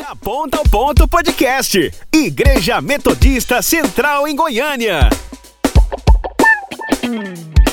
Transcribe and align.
Da 0.00 0.16
Ponta 0.16 0.56
ao 0.56 0.64
Ponto 0.64 1.06
Podcast. 1.06 1.92
Igreja 2.10 2.80
Metodista 2.80 3.60
Central 3.60 4.26
em 4.26 4.34
Goiânia. 4.34 5.10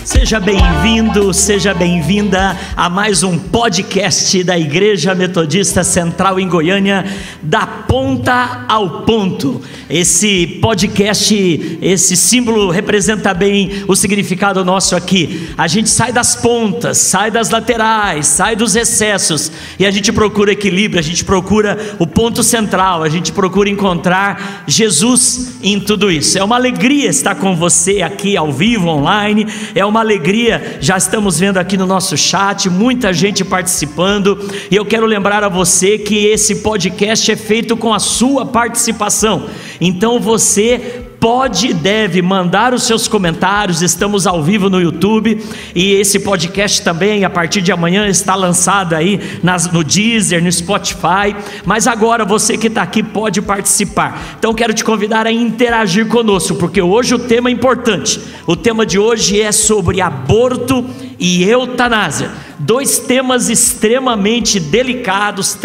Seja 0.08 0.40
bem-vindo, 0.40 1.34
seja 1.34 1.74
bem-vinda 1.74 2.58
a 2.78 2.90
mais 2.90 3.24
um 3.24 3.38
podcast 3.38 4.42
da 4.42 4.58
Igreja 4.58 5.14
Metodista 5.14 5.84
Central 5.84 6.40
em 6.40 6.48
Goiânia, 6.48 7.04
da 7.44 7.68
ponta 7.68 8.64
ao 8.70 9.02
ponto. 9.02 9.62
Esse 9.90 10.60
podcast, 10.62 11.80
esse 11.82 12.16
símbolo 12.16 12.70
representa 12.70 13.34
bem 13.34 13.84
o 13.86 13.98
significado 13.98 14.64
nosso 14.64 14.96
aqui. 14.96 15.50
A 15.58 15.68
gente 15.68 15.90
sai 15.90 16.14
das 16.14 16.38
pontas, 16.38 16.98
sai 17.00 17.30
das 17.30 17.50
laterais, 17.50 18.28
sai 18.28 18.56
dos 18.56 18.78
excessos 18.78 19.52
e 19.78 19.86
a 19.86 19.92
gente 19.92 20.14
procura 20.14 20.54
equilíbrio, 20.54 21.02
a 21.02 21.04
gente 21.04 21.26
procura 21.26 21.78
o 22.00 22.08
ponto 22.08 22.44
central, 22.44 23.04
a 23.04 23.10
gente 23.10 23.34
procura 23.34 23.70
encontrar 23.70 24.64
Jesus 24.66 25.58
em 25.62 25.82
tudo 25.82 26.10
isso. 26.10 26.38
É 26.38 26.44
uma 26.44 26.56
alegria 26.56 27.10
estar 27.10 27.36
com 27.36 27.58
você 27.58 28.02
aqui 28.02 28.38
ao 28.38 28.54
vivo, 28.54 28.88
online, 28.88 29.46
é 29.76 29.86
uma 29.86 29.97
alegria, 30.00 30.78
já 30.80 30.98
estamos 30.98 31.40
vendo 31.40 31.58
aqui 31.58 31.78
no 31.78 31.86
nosso 31.86 32.18
chat, 32.18 32.70
muita 32.70 33.12
gente 33.14 33.44
participando, 33.44 34.40
e 34.70 34.76
eu 34.76 34.86
quero 34.86 35.06
lembrar 35.06 35.44
a 35.44 35.50
você 35.50 35.98
que 35.98 36.26
esse 36.26 36.58
podcast 36.58 37.32
é 37.32 37.36
feito 37.36 37.76
com 37.76 37.94
a 37.94 38.00
sua 38.00 38.46
participação. 38.46 39.50
Então 39.80 40.20
você 40.20 41.07
pode 41.20 41.68
e 41.68 41.74
deve 41.74 42.22
mandar 42.22 42.74
os 42.74 42.84
seus 42.84 43.08
comentários. 43.08 43.82
Estamos 43.82 44.28
ao 44.28 44.42
vivo 44.44 44.70
no 44.70 44.82
YouTube 44.82 45.44
e 45.76 45.94
esse 45.94 46.20
podcast 46.20 46.82
também, 46.82 47.24
a 47.24 47.30
partir 47.30 47.62
de 47.62 47.72
amanhã, 47.72 48.08
está 48.08 48.36
lançado 48.36 48.94
aí 48.94 49.20
nas, 49.44 49.72
no 49.72 49.84
Deezer, 49.84 50.44
no 50.44 50.52
Spotify. 50.52 51.36
Mas 51.66 51.88
agora 51.88 52.26
você 52.26 52.58
que 52.58 52.68
está 52.68 52.82
aqui 52.82 53.02
pode 53.04 53.42
participar. 53.42 54.36
Então 54.38 54.54
quero 54.54 54.74
te 54.74 54.84
convidar 54.84 55.26
a 55.26 55.32
interagir 55.32 56.08
conosco, 56.08 56.56
porque 56.56 56.82
hoje 56.82 57.16
o 57.16 57.20
tema 57.20 57.50
é 57.50 57.52
importante. 57.52 58.20
O 58.46 58.56
tema 58.56 58.86
de 58.86 59.00
hoje 59.00 59.42
é 59.42 59.52
sobre 59.52 60.02
aborto 60.02 60.86
e 61.20 61.44
eutanásia. 61.44 62.32
Dois 62.60 62.98
temas 62.98 63.50
extremamente 63.50 64.60
delicados, 64.60 65.56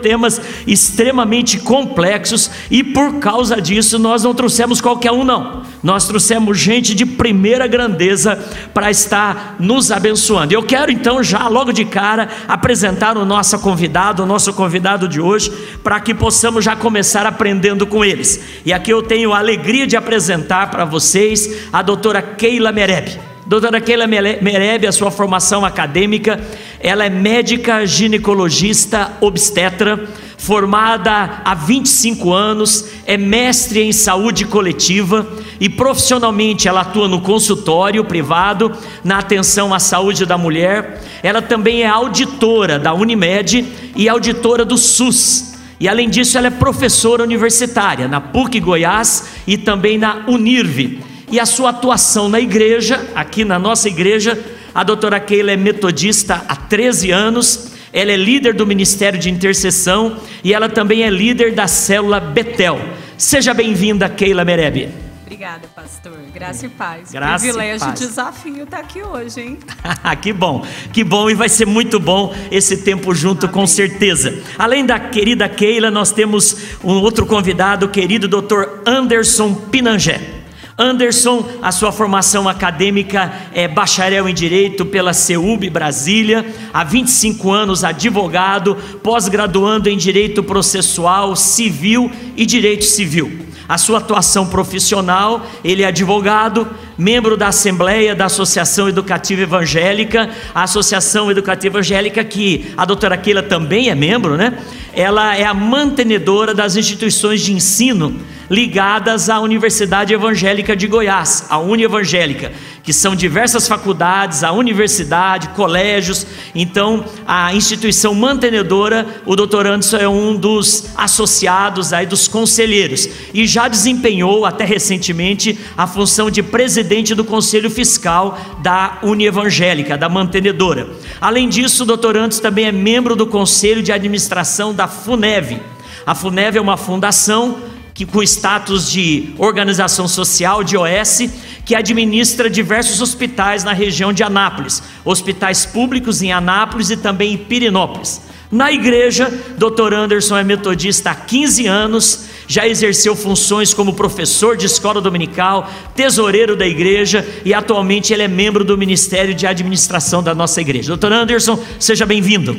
temas 0.00 0.40
extremamente 0.66 1.58
complexos, 1.58 2.50
e 2.70 2.84
por 2.84 3.18
causa 3.18 3.60
disso 3.60 3.98
nós 3.98 4.22
não 4.22 4.32
trouxemos 4.32 4.80
qualquer 4.80 5.10
um, 5.10 5.24
não. 5.24 5.62
Nós 5.82 6.06
trouxemos 6.06 6.58
gente 6.58 6.94
de 6.94 7.04
primeira 7.04 7.66
grandeza 7.66 8.36
para 8.72 8.90
estar 8.90 9.56
nos 9.58 9.90
abençoando. 9.90 10.54
Eu 10.54 10.62
quero 10.62 10.92
então, 10.92 11.22
já 11.22 11.48
logo 11.48 11.72
de 11.72 11.84
cara, 11.84 12.28
apresentar 12.46 13.16
o 13.18 13.24
nosso 13.24 13.58
convidado, 13.58 14.22
o 14.22 14.26
nosso 14.26 14.52
convidado 14.52 15.08
de 15.08 15.20
hoje, 15.20 15.50
para 15.82 16.00
que 16.00 16.14
possamos 16.14 16.64
já 16.64 16.76
começar 16.76 17.26
aprendendo 17.26 17.86
com 17.86 18.04
eles. 18.04 18.40
E 18.64 18.72
aqui 18.72 18.92
eu 18.92 19.02
tenho 19.02 19.32
a 19.32 19.38
alegria 19.38 19.86
de 19.86 19.96
apresentar 19.96 20.70
para 20.70 20.84
vocês 20.84 21.68
a 21.72 21.82
doutora 21.82 22.22
Keila 22.22 22.70
Mereb. 22.70 23.35
Doutora 23.46 23.80
Keila 23.80 24.08
Mereb, 24.08 24.88
a 24.88 24.92
sua 24.92 25.08
formação 25.08 25.64
acadêmica, 25.64 26.40
ela 26.80 27.04
é 27.04 27.08
médica 27.08 27.86
ginecologista 27.86 29.12
obstetra, 29.20 30.04
formada 30.36 31.42
há 31.44 31.54
25 31.54 32.32
anos, 32.32 32.88
é 33.06 33.16
mestre 33.16 33.82
em 33.82 33.92
saúde 33.92 34.44
coletiva 34.44 35.24
e 35.60 35.68
profissionalmente 35.68 36.66
ela 36.66 36.80
atua 36.80 37.06
no 37.06 37.20
consultório 37.20 38.04
privado, 38.04 38.72
na 39.04 39.18
atenção 39.18 39.72
à 39.72 39.78
saúde 39.78 40.26
da 40.26 40.36
mulher. 40.36 41.00
Ela 41.22 41.40
também 41.40 41.84
é 41.84 41.86
auditora 41.86 42.80
da 42.80 42.92
Unimed 42.94 43.64
e 43.94 44.08
auditora 44.08 44.64
do 44.64 44.76
SUS. 44.76 45.54
E 45.78 45.88
além 45.88 46.10
disso, 46.10 46.36
ela 46.36 46.48
é 46.48 46.50
professora 46.50 47.22
universitária 47.22 48.08
na 48.08 48.20
PUC 48.20 48.58
Goiás 48.58 49.28
e 49.46 49.56
também 49.56 49.98
na 49.98 50.24
Unirv 50.26 50.98
e 51.30 51.40
a 51.40 51.46
sua 51.46 51.70
atuação 51.70 52.28
na 52.28 52.40
igreja, 52.40 53.10
aqui 53.14 53.44
na 53.44 53.58
nossa 53.58 53.88
igreja. 53.88 54.38
A 54.74 54.84
doutora 54.84 55.18
Keila 55.18 55.52
é 55.52 55.56
metodista 55.56 56.44
há 56.48 56.54
13 56.54 57.10
anos, 57.10 57.72
ela 57.92 58.12
é 58.12 58.16
líder 58.16 58.52
do 58.54 58.66
Ministério 58.66 59.18
de 59.18 59.30
Intercessão 59.30 60.18
e 60.44 60.52
ela 60.52 60.68
também 60.68 61.02
é 61.02 61.10
líder 61.10 61.54
da 61.54 61.66
célula 61.66 62.20
Betel. 62.20 62.78
Seja 63.16 63.54
bem-vinda, 63.54 64.08
Keila 64.08 64.44
Mereb. 64.44 64.90
Obrigada, 65.22 65.66
pastor. 65.74 66.12
Graça 66.32 66.66
e 66.66 66.68
paz. 66.68 67.10
Graça 67.10 67.44
Privilégio 67.44 67.76
e 67.76 67.88
paz. 67.88 68.00
desafio 68.00 68.62
estar 68.64 68.78
aqui 68.78 69.02
hoje, 69.02 69.40
hein? 69.40 69.58
que 70.20 70.32
bom, 70.32 70.64
que 70.92 71.02
bom 71.02 71.30
e 71.30 71.34
vai 71.34 71.48
ser 71.48 71.66
muito 71.66 71.98
bom 71.98 72.34
esse 72.50 72.78
tempo 72.78 73.14
junto, 73.14 73.46
Amém. 73.46 73.54
com 73.54 73.66
certeza. 73.66 74.42
Além 74.58 74.84
da 74.84 74.98
querida 75.00 75.48
Keila, 75.48 75.90
nós 75.90 76.12
temos 76.12 76.76
um 76.84 76.92
outro 77.00 77.24
convidado, 77.24 77.86
o 77.86 77.88
querido 77.88 78.28
Dr. 78.28 78.82
Anderson 78.86 79.54
Pinangé. 79.54 80.35
Anderson, 80.78 81.42
a 81.62 81.72
sua 81.72 81.90
formação 81.90 82.46
acadêmica 82.46 83.32
é 83.54 83.66
bacharel 83.66 84.28
em 84.28 84.34
Direito 84.34 84.84
pela 84.84 85.14
CEUB 85.14 85.70
Brasília, 85.70 86.44
há 86.70 86.84
25 86.84 87.50
anos 87.50 87.82
advogado, 87.82 88.76
pós-graduando 89.02 89.88
em 89.88 89.96
Direito 89.96 90.42
Processual, 90.42 91.34
Civil 91.34 92.10
e 92.36 92.44
Direito 92.44 92.84
Civil. 92.84 93.46
A 93.68 93.78
sua 93.78 93.98
atuação 93.98 94.46
profissional, 94.46 95.46
ele 95.64 95.82
é 95.82 95.86
advogado, 95.86 96.68
membro 96.96 97.36
da 97.36 97.48
Assembleia 97.48 98.14
da 98.14 98.26
Associação 98.26 98.88
Educativa 98.88 99.42
Evangélica, 99.42 100.30
a 100.54 100.62
Associação 100.62 101.30
Educativa 101.30 101.78
Evangélica 101.78 102.24
que 102.24 102.72
a 102.76 102.84
doutora 102.84 103.16
Keila 103.16 103.42
também 103.42 103.90
é 103.90 103.94
membro, 103.94 104.36
né? 104.36 104.58
Ela 104.92 105.36
é 105.36 105.44
a 105.44 105.52
mantenedora 105.52 106.54
das 106.54 106.76
instituições 106.76 107.42
de 107.42 107.52
ensino 107.52 108.18
ligadas 108.48 109.28
à 109.28 109.40
Universidade 109.40 110.14
Evangélica 110.14 110.76
de 110.76 110.86
Goiás, 110.86 111.46
a 111.50 111.58
Unievangélica, 111.58 112.52
que 112.82 112.92
são 112.92 113.16
diversas 113.16 113.66
faculdades, 113.66 114.44
a 114.44 114.52
universidade, 114.52 115.48
colégios. 115.48 116.26
Então, 116.54 117.04
a 117.26 117.52
instituição 117.52 118.14
mantenedora, 118.14 119.06
o 119.24 119.34
Dr. 119.34 119.66
Anderson 119.66 119.96
é 119.96 120.08
um 120.08 120.36
dos 120.36 120.90
associados 120.96 121.92
aí 121.92 122.06
dos 122.06 122.28
conselheiros 122.28 123.08
e 123.34 123.46
já 123.56 123.68
desempenhou 123.68 124.44
até 124.44 124.66
recentemente 124.66 125.58
a 125.78 125.86
função 125.86 126.30
de 126.30 126.42
presidente 126.42 127.14
do 127.14 127.24
Conselho 127.24 127.70
Fiscal 127.70 128.38
da 128.58 128.98
Unievangélica, 129.02 129.96
da 129.96 130.10
mantenedora. 130.10 130.90
Além 131.18 131.48
disso, 131.48 131.84
o. 131.84 132.06
Anderson 132.06 132.42
também 132.42 132.66
é 132.66 132.72
membro 132.72 133.16
do 133.16 133.26
Conselho 133.26 133.82
de 133.82 133.90
Administração 133.90 134.74
da 134.74 134.86
FUNEV. 134.86 135.58
A 136.04 136.14
FUNEV 136.14 136.58
é 136.58 136.60
uma 136.60 136.76
fundação 136.76 137.56
que 137.94 138.04
com 138.04 138.22
status 138.22 138.90
de 138.90 139.30
organização 139.38 140.06
social 140.06 140.62
de 140.62 140.76
OS, 140.76 141.22
que 141.64 141.74
administra 141.74 142.50
diversos 142.50 143.00
hospitais 143.00 143.64
na 143.64 143.72
região 143.72 144.12
de 144.12 144.22
Anápolis, 144.22 144.82
hospitais 145.02 145.64
públicos 145.64 146.20
em 146.20 146.30
Anápolis 146.30 146.90
e 146.90 146.96
também 146.98 147.32
em 147.32 147.38
Pirinópolis. 147.38 148.20
Na 148.50 148.70
igreja, 148.70 149.32
Dr. 149.56 149.94
Anderson 149.94 150.36
é 150.36 150.44
metodista 150.44 151.10
há 151.10 151.14
15 151.14 151.66
anos, 151.66 152.26
já 152.46 152.66
exerceu 152.66 153.16
funções 153.16 153.74
como 153.74 153.94
professor 153.94 154.56
de 154.56 154.66
escola 154.66 155.00
dominical, 155.00 155.70
tesoureiro 155.94 156.56
da 156.56 156.66
igreja 156.66 157.26
e 157.44 157.52
atualmente 157.52 158.12
ele 158.12 158.22
é 158.22 158.28
membro 158.28 158.64
do 158.64 158.76
Ministério 158.76 159.34
de 159.34 159.46
Administração 159.46 160.22
da 160.22 160.34
nossa 160.34 160.60
igreja. 160.60 160.96
Dr. 160.96 161.12
Anderson, 161.12 161.58
seja 161.78 162.06
bem-vindo. 162.06 162.56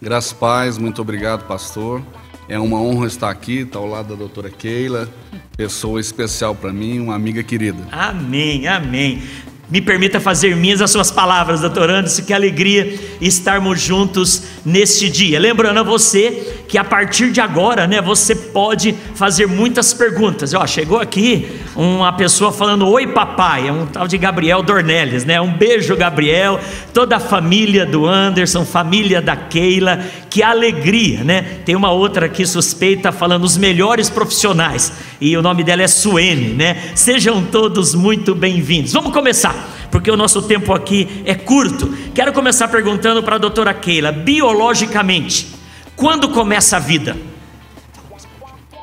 Graças 0.00 0.32
paz, 0.32 0.78
muito 0.78 1.02
obrigado, 1.02 1.46
pastor. 1.46 2.02
É 2.48 2.58
uma 2.58 2.80
honra 2.80 3.06
estar 3.06 3.28
aqui, 3.28 3.58
estar 3.58 3.78
ao 3.78 3.86
lado 3.86 4.08
da 4.08 4.14
doutora 4.14 4.48
Keila, 4.48 5.08
pessoa 5.56 6.00
especial 6.00 6.54
para 6.54 6.72
mim, 6.72 6.98
uma 6.98 7.14
amiga 7.14 7.42
querida. 7.42 7.78
Amém, 7.92 8.66
amém. 8.66 9.22
Me 9.70 9.82
permita 9.82 10.18
fazer 10.18 10.56
minhas 10.56 10.80
as 10.80 10.90
suas 10.90 11.10
palavras, 11.10 11.60
doutor 11.60 11.90
Anderson, 11.90 12.22
que 12.22 12.32
alegria 12.32 12.98
estarmos 13.20 13.78
juntos 13.78 14.44
neste 14.64 15.10
dia. 15.10 15.38
Lembrando 15.38 15.80
a 15.80 15.82
você 15.82 16.57
que 16.68 16.76
a 16.76 16.84
partir 16.84 17.32
de 17.32 17.40
agora, 17.40 17.86
né, 17.86 18.02
você 18.02 18.34
pode 18.36 18.94
fazer 19.14 19.46
muitas 19.46 19.94
perguntas. 19.94 20.52
Ó, 20.52 20.66
chegou 20.66 21.00
aqui 21.00 21.48
uma 21.74 22.12
pessoa 22.12 22.52
falando: 22.52 22.86
Oi, 22.86 23.06
papai, 23.06 23.68
é 23.68 23.72
um 23.72 23.86
tal 23.86 24.06
de 24.06 24.18
Gabriel 24.18 24.62
Dornelles, 24.62 25.24
né? 25.24 25.40
Um 25.40 25.52
beijo, 25.52 25.96
Gabriel, 25.96 26.60
toda 26.92 27.16
a 27.16 27.20
família 27.20 27.86
do 27.86 28.06
Anderson, 28.06 28.66
família 28.66 29.22
da 29.22 29.34
Keila, 29.34 29.98
que 30.28 30.42
alegria, 30.42 31.24
né? 31.24 31.42
Tem 31.64 31.74
uma 31.74 31.90
outra 31.90 32.26
aqui 32.26 32.44
suspeita 32.44 33.10
falando 33.10 33.44
os 33.44 33.56
melhores 33.56 34.10
profissionais, 34.10 34.92
e 35.18 35.34
o 35.38 35.42
nome 35.42 35.64
dela 35.64 35.82
é 35.82 35.88
Suene, 35.88 36.52
né? 36.52 36.92
Sejam 36.94 37.42
todos 37.46 37.94
muito 37.94 38.34
bem-vindos. 38.34 38.92
Vamos 38.92 39.12
começar 39.12 39.76
porque 39.90 40.10
o 40.10 40.16
nosso 40.18 40.42
tempo 40.42 40.74
aqui 40.74 41.22
é 41.24 41.34
curto. 41.34 41.96
Quero 42.14 42.30
começar 42.34 42.68
perguntando 42.68 43.22
para 43.22 43.36
a 43.36 43.38
doutora 43.38 43.72
Keila: 43.72 44.12
biologicamente, 44.12 45.57
quando 45.98 46.28
começa 46.30 46.76
a 46.76 46.80
vida? 46.80 47.16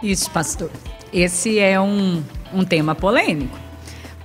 Isso, 0.03 0.29
pastor. 0.29 0.69
Esse 1.12 1.57
é 1.57 1.79
um, 1.79 2.21
um 2.53 2.65
tema 2.65 2.94
polêmico, 2.94 3.57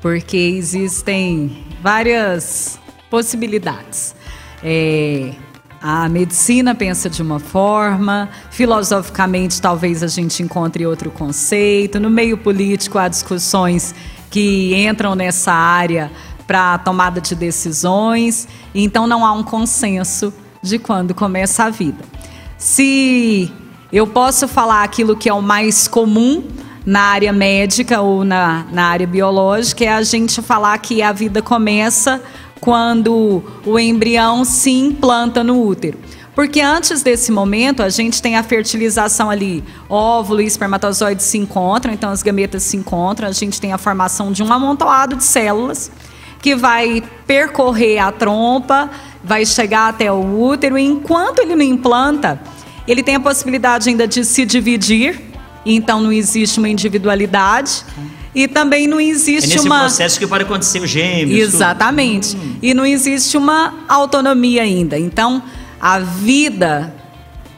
porque 0.03 0.37
existem 0.37 1.65
várias 1.81 2.79
possibilidades. 3.09 4.15
É, 4.63 5.33
A 5.81 6.11
medicina 6.11 6.75
pensa 6.75 7.09
de 7.09 7.23
uma 7.23 7.39
forma, 7.39 8.29
filosoficamente 8.51 9.63
talvez 9.63 10.03
a 10.03 10.09
gente 10.09 10.43
encontre 10.43 10.85
outro 10.85 11.11
conceito, 11.11 11.99
no 11.99 12.11
meio 12.11 12.37
político 12.37 12.99
há 12.99 13.09
discussões 13.09 13.95
que 14.31 14.75
entram 14.77 15.15
nessa 15.15 15.53
área 15.53 16.11
para 16.47 16.77
tomada 16.79 17.19
de 17.21 17.35
decisões, 17.35 18.47
então 18.75 19.07
não 19.07 19.25
há 19.25 19.33
um 19.33 19.43
consenso 19.43 20.35
de 20.63 20.79
quando 20.79 21.15
começa 21.15 21.65
a 21.65 21.71
vida. 21.71 22.05
Se 22.61 23.51
eu 23.91 24.07
posso 24.07 24.47
falar 24.47 24.85
aquilo 24.85 25.17
que 25.17 25.31
é 25.31 25.33
o 25.33 25.41
mais 25.41 25.89
comum 25.89 26.45
na 26.85 27.01
área 27.01 27.33
médica 27.33 28.03
ou 28.03 28.23
na, 28.23 28.67
na 28.71 28.85
área 28.85 29.07
biológica, 29.07 29.83
é 29.83 29.89
a 29.89 30.03
gente 30.03 30.43
falar 30.43 30.77
que 30.77 31.01
a 31.01 31.11
vida 31.11 31.41
começa 31.41 32.23
quando 32.61 33.43
o 33.65 33.79
embrião 33.79 34.45
se 34.45 34.71
implanta 34.73 35.43
no 35.43 35.67
útero. 35.67 35.99
Porque 36.35 36.61
antes 36.61 37.03
desse 37.03 37.33
momento, 37.33 37.83
a 37.83 37.89
gente 37.89 38.21
tem 38.21 38.37
a 38.37 38.43
fertilização 38.43 39.31
ali, 39.31 39.65
óvulo 39.89 40.43
e 40.43 40.47
espermatozoide 40.47 41.23
se 41.23 41.39
encontram, 41.39 41.95
então 41.95 42.11
as 42.11 42.23
gametas 42.23 42.63
se 42.63 42.77
encontram, 42.77 43.27
a 43.27 43.33
gente 43.33 43.59
tem 43.59 43.73
a 43.73 43.79
formação 43.79 44.31
de 44.31 44.43
um 44.43 44.53
amontoado 44.53 45.17
de 45.17 45.25
células 45.25 45.91
que 46.41 46.55
vai 46.55 47.03
percorrer 47.27 47.99
a 47.99 48.11
trompa, 48.11 48.91
vai 49.23 49.45
chegar 49.45 49.89
até 49.89 50.11
o 50.11 50.41
útero, 50.41 50.79
e 50.79 50.83
enquanto 50.83 51.41
ele 51.41 51.55
não 51.55 51.65
implanta, 51.65 52.41
ele 52.87 53.03
tem 53.03 53.17
a 53.17 53.21
possibilidade 53.21 53.89
ainda 53.89 54.07
de 54.09 54.25
se 54.25 54.45
dividir, 54.45 55.21
então 55.65 56.01
não 56.01 56.13
existe 56.13 56.59
uma 56.59 56.69
individualidade. 56.69 57.85
E 58.33 58.47
também 58.47 58.87
não 58.87 59.01
existe 59.01 59.51
é 59.51 59.55
nesse 59.55 59.67
uma. 59.67 59.81
processo 59.81 60.19
que 60.19 60.27
pode 60.27 60.45
acontecer 60.45 60.81
o 60.81 60.87
gêmeos. 60.87 61.37
Exatamente. 61.37 62.37
Hum. 62.37 62.57
E 62.63 62.73
não 62.73 62.87
existe 62.87 63.37
uma 63.37 63.75
autonomia 63.89 64.63
ainda. 64.63 64.97
Então, 64.97 65.43
a 65.81 65.99
vida 65.99 66.95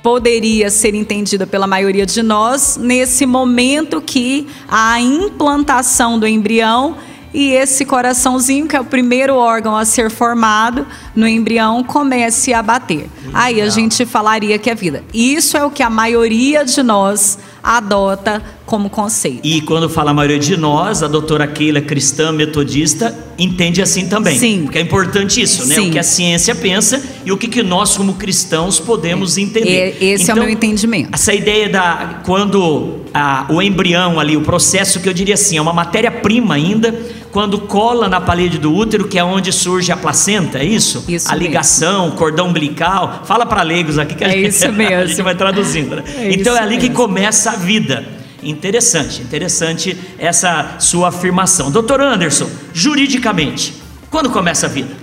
poderia 0.03 0.71
ser 0.71 0.95
entendida 0.95 1.47
pela 1.47 1.67
maioria 1.67 2.05
de 2.05 2.23
nós 2.23 2.77
nesse 2.77 3.25
momento 3.25 4.01
que 4.01 4.49
a 4.67 5.01
implantação 5.01 6.19
do 6.19 6.27
embrião 6.27 6.97
e 7.35 7.53
esse 7.53 7.85
coraçãozinho, 7.85 8.67
que 8.67 8.77
é 8.77 8.81
o 8.81 8.85
primeiro 8.85 9.37
órgão 9.37 9.77
a 9.77 9.85
ser 9.85 10.11
formado 10.11 10.87
no 11.15 11.27
embrião, 11.27 11.83
comece 11.83 12.53
a 12.53 12.63
bater. 12.63 13.09
Aí 13.33 13.61
a 13.61 13.69
gente 13.69 14.05
falaria 14.05 14.59
que 14.59 14.69
é 14.69 14.75
vida. 14.75 15.03
Isso 15.13 15.57
é 15.57 15.65
o 15.65 15.71
que 15.71 15.83
a 15.83 15.91
maioria 15.91 16.65
de 16.65 16.83
nós 16.83 17.39
adota 17.63 18.43
como 18.67 18.91
conceito. 18.91 19.41
E 19.45 19.61
quando 19.63 19.89
fala 19.89 20.11
a 20.11 20.15
maioria 20.15 20.39
de 20.39 20.57
nós, 20.57 21.03
a 21.03 21.09
doutora 21.09 21.47
Keila, 21.47 21.81
cristã 21.81 22.33
metodista, 22.33 23.17
entende 23.39 23.81
assim 23.81 24.09
também. 24.09 24.39
Sim. 24.39 24.63
Porque 24.65 24.79
é 24.79 24.81
importante 24.81 25.41
isso, 25.41 25.67
né? 25.67 25.77
Sim. 25.77 25.89
O 25.89 25.93
que 25.93 25.99
a 25.99 26.03
ciência 26.03 26.55
pensa 26.55 27.03
e 27.25 27.31
o 27.31 27.37
que, 27.37 27.49
que 27.49 27.63
nós, 27.63 27.97
como 27.97 28.15
cristãos, 28.15 28.81
podemos 28.81 29.39
entender. 29.39 29.97
É, 30.01 30.05
esse 30.05 30.25
então, 30.25 30.37
é 30.37 30.41
o 30.41 30.43
meu 30.43 30.53
entendimento. 30.53 31.11
Essa 31.13 31.33
ideia 31.33 31.69
da. 31.69 32.21
Quando 32.25 33.03
a, 33.15 33.47
o 33.51 33.61
embrião 33.63 34.19
ali, 34.19 34.37
o 34.37 34.43
processo 34.43 35.01
que 35.01 35.09
eu 35.09 35.15
diria 35.15 35.35
assim, 35.35 35.57
é 35.57 35.63
uma 35.63 35.73
matéria-prima 35.73 36.55
ainda, 36.55 36.99
quando 37.33 37.59
cola 37.63 38.11
na 38.11 38.21
parede 38.21 38.59
do 38.59 38.73
útero, 38.73 39.09
que 39.09 39.19
é 39.19 39.25
onde 39.25 39.51
surge 39.51 39.91
a 39.91 39.97
placenta, 39.97 40.59
é 40.59 40.65
isso? 40.65 41.03
Isso 41.09 41.33
a 41.33 41.35
ligação, 41.35 42.11
o 42.11 42.13
cordão 42.13 42.49
umbilical. 42.49 43.23
Fala 43.25 43.47
para 43.47 43.63
leigos 43.63 43.99
aqui 43.99 44.15
que 44.15 44.23
a, 44.23 44.29
É 44.29 44.33
gente, 44.33 44.49
isso 44.51 44.71
mesmo. 44.71 44.95
a 45.01 45.07
gente 45.07 45.23
vai 45.23 45.35
traduzindo. 45.35 45.97
Né? 45.97 46.05
É 46.15 46.33
então 46.35 46.55
é 46.55 46.61
ali 46.61 46.77
que 46.77 46.91
mesmo. 46.91 46.97
começa 46.97 47.53
a 47.53 47.57
vida. 47.57 48.07
Interessante, 48.43 49.23
interessante 49.23 49.97
essa 50.19 50.77
sua 50.79 51.09
afirmação. 51.09 51.71
Doutor 51.71 52.01
Anderson, 52.01 52.49
juridicamente, 52.75 53.75
quando 54.11 54.29
começa 54.31 54.67
a 54.67 54.69
vida? 54.69 54.95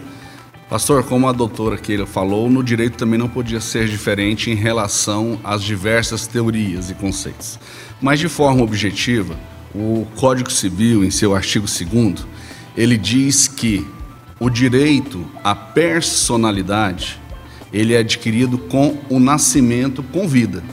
Pastor, 0.69 1.03
como 1.03 1.27
a 1.27 1.31
doutora 1.31 1.77
Keila 1.77 2.05
falou, 2.05 2.47
no 2.47 2.63
direito 2.63 2.95
também 2.95 3.17
não 3.17 3.27
podia 3.27 3.59
ser 3.59 3.87
diferente 3.87 4.51
em 4.51 4.55
relação 4.55 5.39
às 5.43 5.63
diversas 5.63 6.27
teorias 6.27 6.91
e 6.91 6.93
conceitos. 6.93 7.59
Mas 7.99 8.19
de 8.19 8.29
forma 8.29 8.61
objetiva, 8.61 9.35
o 9.73 10.05
Código 10.15 10.51
Civil, 10.51 11.03
em 11.03 11.11
seu 11.11 11.35
artigo 11.35 11.65
2 11.67 12.25
ele 12.75 12.97
diz 12.97 13.47
que 13.47 13.85
o 14.39 14.49
direito 14.49 15.25
à 15.43 15.53
personalidade, 15.53 17.19
ele 17.73 17.93
é 17.93 17.97
adquirido 17.99 18.57
com 18.57 18.97
o 19.09 19.19
nascimento 19.19 20.01
com 20.01 20.27
vida. 20.27 20.63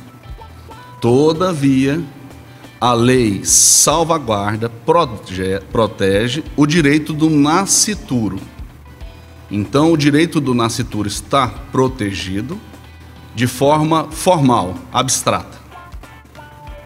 Todavia, 1.01 2.03
a 2.81 2.93
lei 2.93 3.41
salvaguarda, 3.45 4.69
proge- 4.69 5.61
protege 5.73 6.45
o 6.57 6.67
direito 6.67 7.13
do 7.13 7.29
nascituro. 7.29 8.39
Então, 9.51 9.93
o 9.93 9.97
direito 9.97 10.41
do 10.41 10.55
nascituro 10.55 11.09
está 11.09 11.49
protegido 11.49 12.59
de 13.35 13.47
forma 13.47 14.05
formal, 14.11 14.75
abstrata. 14.93 15.66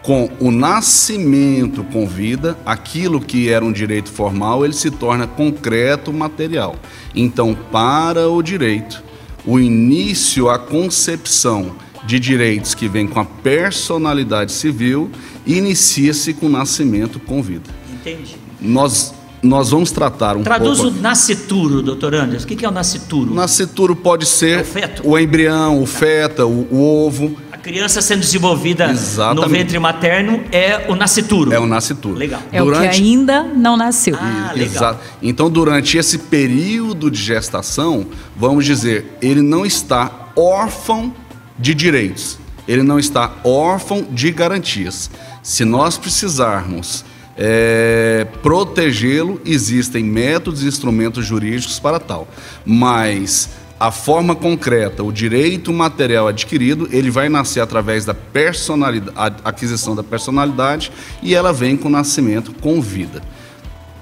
Com 0.01 0.29
o 0.39 0.49
nascimento 0.49 1.83
com 1.83 2.07
vida, 2.07 2.57
aquilo 2.65 3.21
que 3.21 3.49
era 3.49 3.63
um 3.63 3.71
direito 3.71 4.09
formal, 4.09 4.65
ele 4.65 4.73
se 4.73 4.89
torna 4.89 5.27
concreto, 5.27 6.11
material. 6.11 6.75
Então, 7.13 7.55
para 7.71 8.27
o 8.27 8.41
direito, 8.41 9.03
o 9.45 9.59
início, 9.59 10.49
a 10.49 10.57
concepção 10.57 11.75
de 12.05 12.19
direitos 12.19 12.73
que 12.73 12.87
vem 12.87 13.07
com 13.07 13.19
a 13.19 13.25
personalidade 13.25 14.51
civil, 14.51 15.11
inicia-se 15.45 16.33
com 16.33 16.47
o 16.47 16.49
nascimento 16.49 17.19
com 17.19 17.41
vida. 17.41 17.69
Entendi. 17.93 18.35
Nós, 18.59 19.13
nós 19.41 19.69
vamos 19.69 19.91
tratar 19.91 20.35
um 20.35 20.43
Traduz 20.43 20.79
pouco... 20.79 20.97
o 20.97 21.01
nascituro, 21.01 21.81
doutor 21.81 22.15
Anderson. 22.15 22.45
O 22.45 22.47
que 22.47 22.55
que 22.55 22.65
é 22.65 22.69
o 22.69 22.71
nascituro? 22.71 23.31
O 23.31 23.35
nascituro 23.35 23.95
pode 23.95 24.25
ser 24.25 24.65
É 24.75 25.01
o 25.03 25.11
o 25.11 25.19
embrião, 25.19 25.81
o 25.81 25.85
feta, 25.85 26.45
o, 26.45 26.67
o 26.71 27.05
ovo. 27.05 27.35
Criança 27.61 28.01
sendo 28.01 28.21
desenvolvida 28.21 28.89
Exatamente. 28.89 29.43
no 29.43 29.49
ventre 29.49 29.79
materno 29.79 30.43
é 30.51 30.85
o 30.89 30.95
nascituro. 30.95 31.53
É 31.53 31.59
o 31.59 31.65
nascituro. 31.67 32.15
Legal. 32.15 32.41
É 32.51 32.61
o 32.61 32.71
que 32.71 32.87
ainda 32.87 33.43
não 33.43 33.77
nasceu. 33.77 34.15
Ah, 34.19 34.51
legal. 34.53 34.67
Exato. 34.67 34.99
Então, 35.21 35.49
durante 35.49 35.97
esse 35.97 36.17
período 36.17 37.11
de 37.11 37.21
gestação, 37.21 38.07
vamos 38.35 38.65
dizer, 38.65 39.17
ele 39.21 39.41
não 39.41 39.65
está 39.65 40.29
órfão 40.35 41.13
de 41.57 41.75
direitos, 41.75 42.39
ele 42.67 42.81
não 42.81 42.97
está 42.97 43.31
órfão 43.43 44.07
de 44.09 44.31
garantias. 44.31 45.09
Se 45.43 45.63
nós 45.63 45.97
precisarmos 45.97 47.05
é, 47.37 48.27
protegê-lo, 48.41 49.41
existem 49.45 50.03
métodos 50.03 50.63
e 50.63 50.67
instrumentos 50.67 51.25
jurídicos 51.25 51.79
para 51.79 51.99
tal. 51.99 52.27
Mas 52.65 53.49
a 53.81 53.89
forma 53.89 54.35
concreta, 54.35 55.03
o 55.03 55.11
direito 55.11 55.73
material 55.73 56.27
adquirido, 56.27 56.87
ele 56.91 57.09
vai 57.09 57.29
nascer 57.29 57.61
através 57.61 58.05
da 58.05 58.13
personalidade, 58.13 59.37
aquisição 59.43 59.95
da 59.95 60.03
personalidade 60.03 60.91
e 61.19 61.33
ela 61.33 61.51
vem 61.51 61.75
com 61.75 61.87
o 61.87 61.91
nascimento 61.91 62.53
com 62.61 62.79
vida. 62.79 63.23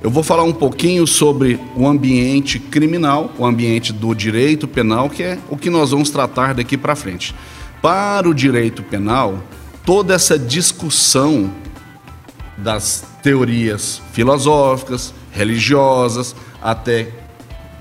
Eu 0.02 0.10
vou 0.10 0.22
falar 0.22 0.44
um 0.44 0.52
pouquinho 0.52 1.08
sobre 1.08 1.58
o 1.78 1.88
ambiente 1.88 2.60
criminal, 2.60 3.32
o 3.38 3.46
ambiente 3.46 3.94
do 3.94 4.14
direito 4.14 4.68
penal, 4.68 5.10
que 5.10 5.24
é 5.24 5.40
o 5.50 5.56
que 5.56 5.70
nós 5.70 5.92
vamos 5.92 6.10
tratar 6.10 6.54
daqui 6.54 6.78
para 6.78 6.94
frente. 6.94 7.34
Para 7.82 8.28
o 8.28 8.34
direito 8.34 8.84
penal, 8.84 9.42
toda 9.86 10.14
essa 10.14 10.38
discussão 10.38 11.50
das 12.58 13.06
teorias 13.24 14.02
filosóficas, 14.12 15.14
religiosas, 15.32 16.36
até 16.62 17.08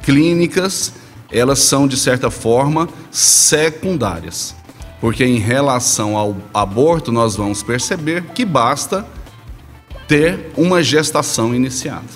clínicas, 0.05 0.93
elas 1.31 1.61
são 1.61 1.87
de 1.87 1.97
certa 1.97 2.31
forma 2.31 2.89
secundárias. 3.11 4.55
Porque 5.01 5.25
em 5.25 5.39
relação 5.39 6.17
ao 6.17 6.37
aborto, 6.53 7.13
nós 7.13 7.37
vamos 7.37 7.63
perceber 7.63 8.25
que 8.35 8.45
basta 8.45 9.07
ter 10.09 10.51
uma 10.57 10.83
gestação 10.83 11.55
iniciada. 11.55 12.07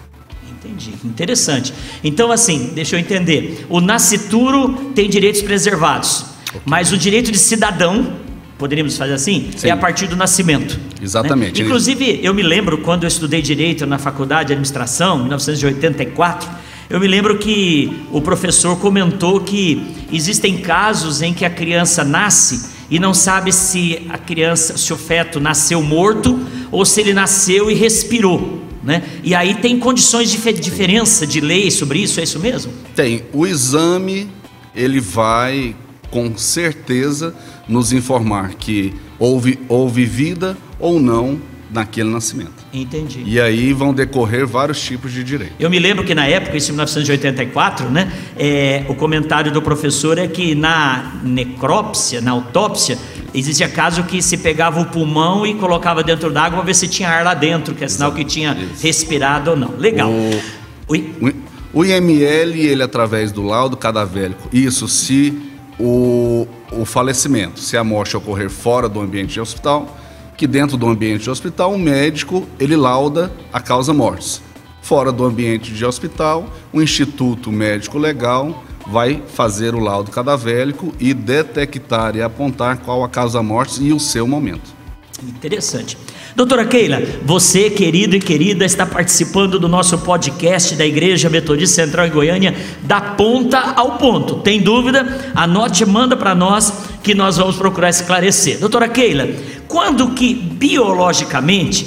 Entendi. 0.50 0.95
Interessante. 1.04 1.73
Então, 2.02 2.33
assim, 2.33 2.71
deixa 2.75 2.97
eu 2.97 3.00
entender. 3.00 3.66
O 3.69 3.81
nascituro 3.81 4.92
tem 4.95 5.09
direitos 5.09 5.42
preservados, 5.42 6.25
mas 6.64 6.92
o 6.92 6.99
direito 6.99 7.31
de 7.31 7.38
cidadão, 7.38 8.16
poderíamos 8.59 8.97
fazer 8.97 9.12
assim, 9.12 9.50
Sim. 9.57 9.69
é 9.69 9.71
a 9.71 9.76
partir 9.76 10.07
do 10.07 10.16
nascimento. 10.16 10.78
Exatamente. 11.00 11.61
né? 11.61 11.66
Inclusive, 11.66 12.21
eu 12.23 12.33
me 12.33 12.42
lembro 12.42 12.78
quando 12.78 13.04
eu 13.04 13.09
estudei 13.09 13.42
direito 13.42 13.87
na 13.87 13.99
faculdade 13.99 14.49
de 14.49 14.52
administração, 14.54 15.19
em 15.19 15.23
1984. 15.23 16.49
Eu 16.93 17.01
me 17.01 17.09
lembro 17.09 17.39
que 17.39 18.05
o 18.13 18.21
professor 18.21 18.79
comentou 18.79 19.41
que 19.41 19.83
existem 20.13 20.59
casos 20.59 21.23
em 21.23 21.33
que 21.33 21.43
a 21.43 21.49
criança 21.49 22.05
nasce 22.05 22.69
e 22.91 22.99
não 22.99 23.15
sabe 23.15 23.51
se 23.51 24.03
a 24.11 24.19
criança, 24.19 24.77
se 24.77 24.93
o 24.93 24.97
feto 24.99 25.41
nasceu 25.41 25.83
morto 25.83 26.39
ou 26.71 26.85
se 26.85 27.01
ele 27.01 27.15
nasceu 27.15 27.71
e 27.71 27.75
respirou, 27.75 28.63
né? 28.85 29.03
E 29.25 29.35
aí 29.35 29.55
tem 29.55 29.79
condições 29.79 30.31
de 30.31 30.37
fe- 30.37 30.53
diferença 30.53 31.27
de 31.27 31.41
lei 31.41 31.71
sobre 31.71 31.99
isso, 32.01 32.21
é 32.21 32.25
isso 32.25 32.39
mesmo? 32.39 32.71
Tem 32.95 33.23
o 33.33 33.47
exame, 33.47 34.29
ele 34.77 35.01
vai 35.01 35.75
com 36.11 36.37
certeza 36.37 37.35
nos 37.67 37.91
informar 37.95 38.53
que 38.57 38.93
houve, 39.19 39.59
houve 39.67 40.05
vida 40.05 40.59
ou 40.79 41.01
não 41.01 41.41
naquele 41.73 42.11
nascimento. 42.11 42.52
Entendi. 42.73 43.23
E 43.25 43.41
aí 43.41 43.73
vão 43.73 43.95
decorrer 43.95 44.47
vários 44.47 44.81
tipos 44.81 45.12
de 45.12 45.25
direito. 45.25 45.55
Eu 45.59 45.71
me 45.71 45.79
lembro 45.79 46.05
que 46.05 46.14
na 46.14 46.26
época, 46.26 46.57
isso 46.57 46.71
em 46.71 46.75
1984, 46.75 47.88
né, 47.91 48.12
é, 48.37 48.85
o 48.88 48.95
comentário 48.95 49.50
do 49.50 49.62
professor 49.62 50.19
é 50.19 50.26
que 50.26 50.55
na 50.55 51.12
necrópsia, 51.23 52.21
na 52.21 52.31
autópsia, 52.33 52.99
existia 53.35 53.69
caso 53.69 54.05
que 54.05 54.21
se 54.21 54.37
pegava 54.37 54.81
o 54.81 54.87
pulmão 54.87 55.47
e 55.47 55.55
colocava 55.55 56.02
dentro 56.02 56.31
d'água 56.31 56.59
para 56.59 56.67
ver 56.67 56.75
se 56.75 56.87
tinha 56.88 57.09
ar 57.09 57.25
lá 57.25 57.35
dentro, 57.35 57.75
que 57.75 57.85
é 57.85 57.88
sinal 57.88 58.12
que 58.12 58.25
tinha 58.25 58.52
Isso. 58.75 58.83
respirado 58.87 59.50
ou 59.52 59.57
não. 59.57 59.75
Legal. 59.79 60.11
O-? 60.11 60.95
O- 61.26 61.52
O 61.75 61.85
IML, 61.87 62.61
ele 62.61 62.83
através 62.83 63.33
do 63.33 63.43
laudo 63.43 63.79
cadavélico, 63.79 64.47
isso 64.52 64.87
se 64.87 65.33
o, 65.81 66.47
o 66.71 66.85
falecimento, 66.85 67.59
se 67.61 67.79
a 67.79 67.83
morte 67.83 68.14
ocorrer 68.14 68.50
fora 68.50 68.91
do 68.91 69.00
ambiente 69.00 69.33
de 69.33 69.41
hospital, 69.41 69.99
que 70.43 70.47
dentro 70.49 70.77
do 70.77 70.89
ambiente 70.89 71.23
de 71.23 71.31
hospital, 71.31 71.73
o 71.73 71.79
médico, 71.79 72.49
ele 72.59 72.75
lauda 72.75 73.31
a 73.53 73.61
causa 73.61 73.95
mortis. 73.95 74.43
Fora 74.81 75.13
do 75.13 75.25
ambiente 75.25 75.73
de 75.73 75.85
hospital, 75.85 76.53
o 76.73 76.83
Instituto 76.83 77.53
Médico 77.53 77.97
Legal 77.97 78.65
vai 78.89 79.23
fazer 79.25 79.73
o 79.73 79.79
laudo 79.79 80.11
cadavélico 80.11 80.93
e 80.99 81.15
detectar 81.15 82.17
e 82.17 82.23
apontar 82.23 82.79
qual 82.79 83.05
a 83.05 83.09
causa 83.09 83.41
mortis 83.41 83.79
e 83.81 83.93
o 83.93 84.01
seu 84.01 84.27
momento. 84.27 84.75
Interessante. 85.23 85.97
Doutora 86.35 86.65
Keila, 86.65 87.03
você, 87.23 87.69
querido 87.69 88.17
e 88.17 88.21
querida, 88.21 88.65
está 88.65 88.87
participando 88.87 89.59
do 89.59 89.69
nosso 89.69 89.99
podcast 89.99 90.75
da 90.75 90.87
Igreja 90.87 91.29
Metodista 91.29 91.85
Central 91.85 92.07
em 92.07 92.11
Goiânia, 92.11 92.57
da 92.83 93.03
ponta 93.03 93.59
ao 93.77 93.99
ponto. 93.99 94.37
Tem 94.37 94.59
dúvida? 94.59 95.31
Anote 95.35 95.83
e 95.83 95.87
manda 95.87 96.17
para 96.17 96.35
nós 96.35 96.73
que 97.03 97.15
nós 97.15 97.37
vamos 97.37 97.57
procurar 97.57 97.91
esclarecer. 97.91 98.59
Doutora 98.59 98.89
Keila, 98.89 99.29
quando 99.69 100.12
que 100.12 100.33
biologicamente, 100.33 101.87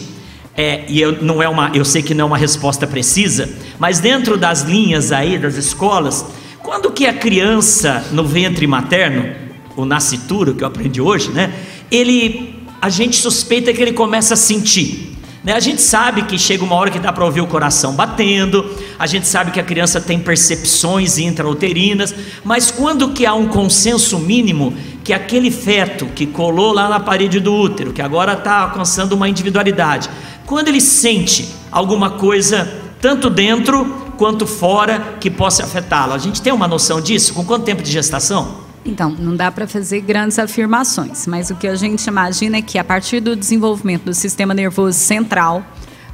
é, 0.56 0.84
e 0.88 1.02
eu, 1.02 1.24
não 1.24 1.42
é 1.42 1.50
uma, 1.50 1.72
eu 1.74 1.84
sei 1.84 2.04
que 2.04 2.14
não 2.14 2.26
é 2.26 2.28
uma 2.28 2.38
resposta 2.38 2.86
precisa, 2.86 3.50
mas 3.80 4.00
dentro 4.00 4.38
das 4.38 4.62
linhas 4.62 5.12
aí 5.12 5.40
das 5.40 5.56
escolas, 5.56 6.24
quando 6.60 6.92
que 6.92 7.08
a 7.08 7.14
criança 7.14 8.06
no 8.12 8.24
ventre 8.24 8.68
materno, 8.68 9.28
o 9.76 9.86
nascituro 9.86 10.54
que 10.54 10.64
eu 10.64 10.68
aprendi 10.68 11.02
hoje, 11.02 11.32
né? 11.32 11.52
Ele 11.90 12.55
a 12.86 12.90
gente 12.90 13.18
suspeita 13.18 13.74
que 13.74 13.82
ele 13.82 13.94
começa 13.94 14.36
a 14.36 14.38
sentir. 14.38 15.18
Né? 15.44 15.54
A 15.54 15.60
gente 15.60 15.82
sabe 15.82 16.22
que 16.22 16.38
chega 16.38 16.64
uma 16.64 16.76
hora 16.76 16.92
que 16.92 17.00
dá 17.00 17.12
para 17.12 17.26
ouvir 17.26 17.42
o 17.42 17.48
coração 17.48 17.96
batendo, 17.96 18.64
a 19.00 19.08
gente 19.08 19.26
sabe 19.28 19.50
que 19.50 19.60
a 19.60 19.64
criança 19.64 20.00
tem 20.00 20.20
percepções 20.20 21.18
intrauterinas, 21.18 22.14
mas 22.44 22.70
quando 22.70 23.10
que 23.10 23.26
há 23.26 23.34
um 23.34 23.48
consenso 23.48 24.20
mínimo 24.20 24.72
que 25.04 25.14
aquele 25.14 25.50
feto 25.50 26.06
que 26.14 26.28
colou 26.28 26.74
lá 26.74 26.88
na 26.88 27.00
parede 27.00 27.40
do 27.40 27.56
útero, 27.56 27.92
que 27.92 28.04
agora 28.04 28.34
está 28.34 28.60
alcançando 28.60 29.14
uma 29.14 29.28
individualidade, 29.28 30.08
quando 30.46 30.68
ele 30.68 30.80
sente 30.80 31.50
alguma 31.72 32.12
coisa, 32.12 32.72
tanto 33.02 33.32
dentro 33.32 33.84
quanto 34.16 34.46
fora, 34.46 35.18
que 35.20 35.32
possa 35.32 35.64
afetá-lo, 35.64 36.14
a 36.14 36.20
gente 36.20 36.40
tem 36.40 36.54
uma 36.54 36.68
noção 36.68 37.02
disso? 37.02 37.34
Com 37.34 37.44
quanto 37.44 37.66
tempo 37.66 37.82
de 37.82 37.92
gestação? 37.92 38.65
Então, 38.86 39.10
não 39.10 39.36
dá 39.36 39.52
para 39.52 39.68
fazer 39.68 40.02
grandes 40.02 40.38
afirmações, 40.38 41.26
mas 41.26 41.50
o 41.50 41.56
que 41.56 41.68
a 41.68 41.76
gente 41.76 42.06
imagina 42.06 42.58
é 42.58 42.62
que 42.62 42.78
a 42.78 42.84
partir 42.84 43.20
do 43.20 43.36
desenvolvimento 43.36 44.04
do 44.04 44.14
sistema 44.14 44.54
nervoso 44.54 44.98
central, 44.98 45.66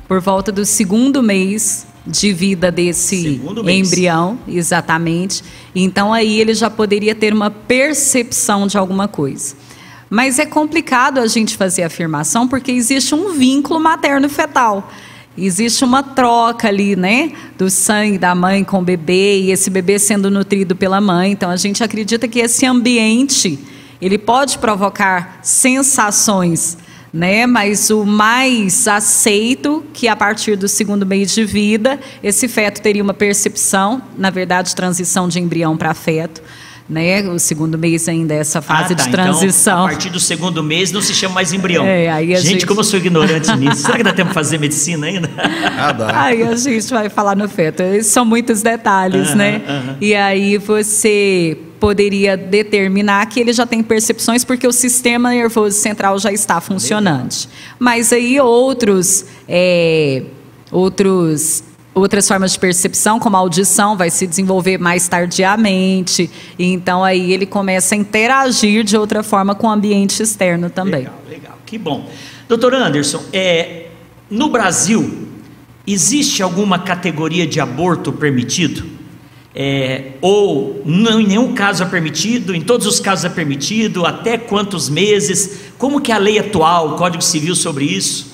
por 0.07 0.21
volta 0.21 0.51
do 0.51 0.65
segundo 0.65 1.21
mês 1.21 1.85
de 2.07 2.31
vida 2.31 2.71
desse 2.71 3.41
embrião, 3.67 4.39
exatamente, 4.47 5.43
então 5.75 6.13
aí 6.13 6.39
ele 6.39 6.53
já 6.53 6.69
poderia 6.69 7.13
ter 7.13 7.33
uma 7.33 7.51
percepção 7.51 8.65
de 8.65 8.77
alguma 8.77 9.07
coisa. 9.07 9.55
Mas 10.09 10.39
é 10.39 10.45
complicado 10.45 11.19
a 11.19 11.27
gente 11.27 11.55
fazer 11.55 11.83
afirmação 11.83 12.47
porque 12.47 12.71
existe 12.71 13.13
um 13.13 13.33
vínculo 13.33 13.79
materno-fetal. 13.79 14.89
Existe 15.37 15.85
uma 15.85 16.03
troca 16.03 16.67
ali, 16.67 16.95
né, 16.95 17.31
do 17.57 17.69
sangue 17.69 18.17
da 18.17 18.35
mãe 18.35 18.63
com 18.65 18.79
o 18.79 18.81
bebê 18.81 19.39
e 19.39 19.51
esse 19.51 19.69
bebê 19.69 19.97
sendo 19.97 20.29
nutrido 20.29 20.75
pela 20.75 20.99
mãe. 20.99 21.31
Então 21.31 21.49
a 21.49 21.55
gente 21.55 21.83
acredita 21.83 22.27
que 22.27 22.39
esse 22.39 22.65
ambiente 22.65 23.57
ele 24.01 24.17
pode 24.17 24.57
provocar 24.57 25.39
sensações, 25.41 26.77
né? 27.13 27.45
Mas 27.45 27.89
o 27.89 28.03
mais 28.03 28.87
aceito 28.87 29.85
que 29.93 30.07
a 30.07 30.15
partir 30.15 30.57
do 30.57 30.67
segundo 30.67 31.05
mês 31.05 31.33
de 31.33 31.45
vida 31.45 31.99
esse 32.21 32.47
feto 32.47 32.81
teria 32.81 33.03
uma 33.03 33.13
percepção, 33.13 34.01
na 34.17 34.29
verdade, 34.29 34.75
transição 34.75 35.29
de 35.29 35.39
embrião 35.39 35.77
para 35.77 35.93
feto. 35.93 36.41
Né? 36.91 37.21
O 37.29 37.39
segundo 37.39 37.77
mês 37.77 38.09
ainda 38.09 38.33
é 38.33 38.39
essa 38.39 38.61
fase 38.61 38.91
Ah, 38.91 38.97
tá. 38.97 39.03
de 39.05 39.09
transição. 39.11 39.73
Então, 39.75 39.85
a 39.85 39.89
partir 39.91 40.09
do 40.09 40.19
segundo 40.19 40.61
mês 40.61 40.91
não 40.91 41.01
se 41.01 41.13
chama 41.13 41.35
mais 41.35 41.53
embrião. 41.53 41.85
É, 41.85 42.09
aí 42.09 42.33
a 42.33 42.37
gente, 42.37 42.49
gente- 42.49 42.65
como 42.65 42.81
eu 42.81 42.83
sou 42.83 42.99
ignorante 42.99 43.49
nisso, 43.55 43.83
será 43.83 43.95
que 43.95 44.03
dá 44.03 44.11
tempo 44.11 44.27
de 44.27 44.33
fazer 44.33 44.57
medicina 44.59 45.07
ainda? 45.07 45.29
Ah, 45.79 45.93
dá. 45.93 46.21
Aí 46.23 46.43
a 46.43 46.53
gente 46.57 46.89
vai 46.89 47.07
falar 47.07 47.33
no 47.37 47.47
feto. 47.47 47.81
São 48.03 48.25
muitos 48.25 48.61
detalhes, 48.61 49.33
né? 49.33 49.61
E 50.01 50.13
aí 50.13 50.57
você 50.57 51.57
poderia 51.79 52.35
determinar 52.35 53.25
que 53.27 53.39
ele 53.39 53.53
já 53.53 53.65
tem 53.65 53.81
percepções 53.81 54.43
porque 54.43 54.67
o 54.67 54.71
sistema 54.73 55.29
nervoso 55.29 55.77
central 55.77 56.19
já 56.19 56.31
está 56.33 56.59
funcionante. 56.59 57.47
Mas 57.79 58.11
aí 58.11 58.37
outros, 58.41 59.25
é, 59.47 60.23
outros 60.69 61.63
outras 61.93 62.27
formas 62.27 62.53
de 62.53 62.59
percepção, 62.59 63.19
como 63.19 63.35
a 63.35 63.39
audição, 63.39 63.97
vai 63.97 64.09
se 64.09 64.25
desenvolver 64.25 64.77
mais 64.77 65.07
tardiamente. 65.07 66.29
E 66.57 66.65
então 66.65 67.03
aí 67.03 67.31
ele 67.33 67.45
começa 67.45 67.95
a 67.95 67.97
interagir 67.97 68.83
de 68.83 68.97
outra 68.97 69.23
forma 69.23 69.53
com 69.53 69.67
o 69.67 69.69
ambiente 69.69 70.21
externo 70.21 70.69
também. 70.69 71.01
Legal, 71.01 71.19
legal. 71.29 71.57
Que 71.65 71.77
bom. 71.77 72.09
Doutor 72.47 72.73
Anderson, 72.73 73.23
é, 73.31 73.87
no 74.29 74.49
Brasil, 74.49 75.27
existe 75.85 76.41
alguma 76.41 76.79
categoria 76.79 77.45
de 77.45 77.59
aborto 77.59 78.11
permitido? 78.11 78.85
É, 79.53 80.13
ou 80.21 80.81
não, 80.85 81.19
em 81.19 81.27
nenhum 81.27 81.53
caso 81.53 81.83
é 81.83 81.85
permitido, 81.85 82.55
em 82.55 82.61
todos 82.61 82.87
os 82.87 83.01
casos 83.01 83.25
é 83.25 83.29
permitido, 83.29 84.05
até 84.05 84.37
quantos 84.37 84.89
meses? 84.89 85.71
Como 85.77 85.99
que 85.99 86.11
é 86.11 86.15
a 86.15 86.17
lei 86.17 86.39
atual, 86.39 86.93
o 86.93 86.95
Código 86.95 87.21
Civil 87.21 87.53
sobre 87.53 87.83
isso? 87.83 88.31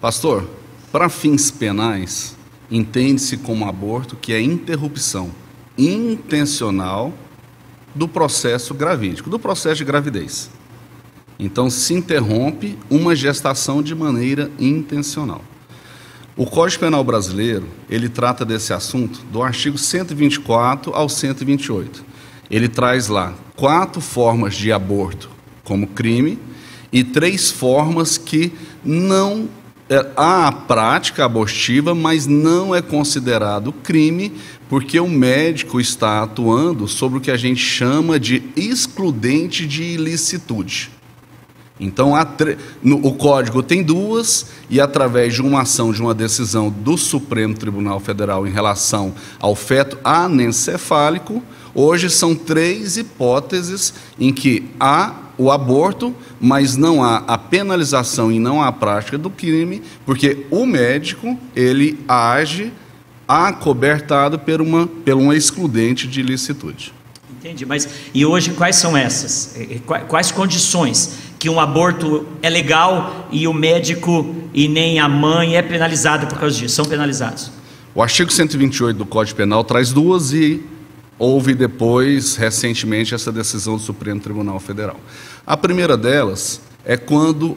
Pastor, 0.00 0.48
para 0.94 1.08
fins 1.08 1.50
penais, 1.50 2.36
entende-se 2.70 3.38
como 3.38 3.68
aborto 3.68 4.14
que 4.14 4.32
é 4.32 4.40
interrupção 4.40 5.32
intencional 5.76 7.12
do 7.92 8.06
processo 8.06 8.72
gravídico, 8.72 9.28
do 9.28 9.36
processo 9.36 9.78
de 9.78 9.84
gravidez. 9.84 10.48
Então, 11.36 11.68
se 11.68 11.94
interrompe 11.94 12.78
uma 12.88 13.16
gestação 13.16 13.82
de 13.82 13.92
maneira 13.92 14.48
intencional. 14.56 15.42
O 16.36 16.46
Código 16.46 16.84
Penal 16.84 17.02
brasileiro, 17.02 17.66
ele 17.90 18.08
trata 18.08 18.44
desse 18.44 18.72
assunto 18.72 19.18
do 19.32 19.42
artigo 19.42 19.76
124 19.76 20.94
ao 20.94 21.08
128. 21.08 22.04
Ele 22.48 22.68
traz 22.68 23.08
lá 23.08 23.34
quatro 23.56 24.00
formas 24.00 24.54
de 24.54 24.70
aborto 24.70 25.28
como 25.64 25.88
crime 25.88 26.38
e 26.92 27.02
três 27.02 27.50
formas 27.50 28.16
que 28.16 28.52
não 28.84 29.48
há 30.16 30.48
a 30.48 30.52
prática 30.52 31.24
abortiva, 31.24 31.94
mas 31.94 32.26
não 32.26 32.74
é 32.74 32.80
considerado 32.80 33.72
crime, 33.72 34.32
porque 34.68 34.98
o 34.98 35.08
médico 35.08 35.80
está 35.80 36.22
atuando 36.22 36.88
sobre 36.88 37.18
o 37.18 37.20
que 37.20 37.30
a 37.30 37.36
gente 37.36 37.60
chama 37.60 38.18
de 38.18 38.42
excludente 38.56 39.66
de 39.66 39.82
ilicitude. 39.82 40.90
Então, 41.78 42.12
tre- 42.36 42.56
o 42.84 43.12
código 43.12 43.62
tem 43.62 43.82
duas, 43.82 44.46
e 44.70 44.80
através 44.80 45.34
de 45.34 45.42
uma 45.42 45.62
ação, 45.62 45.92
de 45.92 46.00
uma 46.00 46.14
decisão 46.14 46.70
do 46.70 46.96
Supremo 46.96 47.54
Tribunal 47.54 47.98
Federal 47.98 48.46
em 48.46 48.52
relação 48.52 49.12
ao 49.40 49.56
feto 49.56 49.98
anencefálico, 50.04 51.42
hoje 51.74 52.08
são 52.08 52.34
três 52.34 52.96
hipóteses 52.96 53.92
em 54.18 54.32
que 54.32 54.70
há 54.78 55.23
o 55.38 55.50
aborto, 55.50 56.14
mas 56.40 56.76
não 56.76 57.02
há 57.02 57.18
a 57.26 57.36
penalização 57.38 58.30
e 58.30 58.38
não 58.38 58.62
há 58.62 58.68
a 58.68 58.72
prática 58.72 59.18
do 59.18 59.28
crime, 59.30 59.82
porque 60.06 60.46
o 60.50 60.64
médico 60.66 61.38
ele 61.56 61.98
age 62.08 62.72
acobertado 63.26 64.38
por 64.38 64.60
uma, 64.60 64.86
por 64.86 65.14
uma 65.14 65.36
excludente 65.36 66.06
de 66.06 66.20
ilicitude. 66.20 66.92
Entendi, 67.38 67.66
mas 67.66 67.88
e 68.14 68.24
hoje 68.24 68.52
quais 68.52 68.76
são 68.76 68.96
essas? 68.96 69.54
Eh, 69.58 69.78
qua- 69.84 70.00
Quais 70.00 70.30
condições 70.30 71.18
que 71.38 71.48
um 71.50 71.60
aborto 71.60 72.26
é 72.40 72.48
legal 72.48 73.28
e 73.30 73.46
o 73.46 73.52
médico 73.52 74.34
e 74.54 74.66
nem 74.68 74.98
a 74.98 75.08
mãe 75.08 75.56
é 75.56 75.62
penalizado 75.62 76.26
por 76.26 76.38
causa 76.38 76.56
disso? 76.56 76.74
São 76.76 76.84
penalizados? 76.86 77.50
O 77.94 78.02
artigo 78.02 78.32
128 78.32 78.96
do 78.96 79.04
Código 79.04 79.36
Penal 79.36 79.62
traz 79.62 79.92
duas 79.92 80.32
e 80.32 80.62
houve 81.18 81.54
depois, 81.54 82.36
recentemente, 82.36 83.14
essa 83.14 83.30
decisão 83.30 83.76
do 83.76 83.82
Supremo 83.82 84.20
Tribunal 84.20 84.58
Federal. 84.58 84.98
A 85.46 85.56
primeira 85.56 85.96
delas 85.96 86.60
é 86.84 86.96
quando 86.96 87.56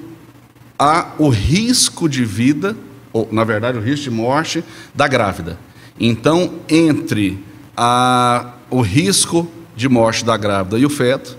há 0.78 1.14
o 1.18 1.30
risco 1.30 2.08
de 2.08 2.24
vida, 2.24 2.76
ou 3.12 3.28
na 3.32 3.44
verdade 3.44 3.78
o 3.78 3.82
risco 3.82 4.04
de 4.04 4.12
morte 4.12 4.64
da 4.94 5.08
grávida. 5.08 5.58
Então, 6.00 6.60
entre 6.70 7.44
a- 7.76 8.54
o 8.70 8.82
risco 8.82 9.50
de 9.76 9.90
morte 9.90 10.24
da 10.24 10.38
grávida 10.38 10.78
e 10.78 10.86
o 10.86 10.90
feto, 10.90 11.38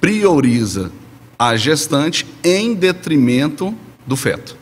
prioriza 0.00 0.90
a 1.38 1.56
gestante 1.56 2.26
em 2.42 2.74
detrimento 2.74 3.74
do 4.06 4.16
feto. 4.16 4.56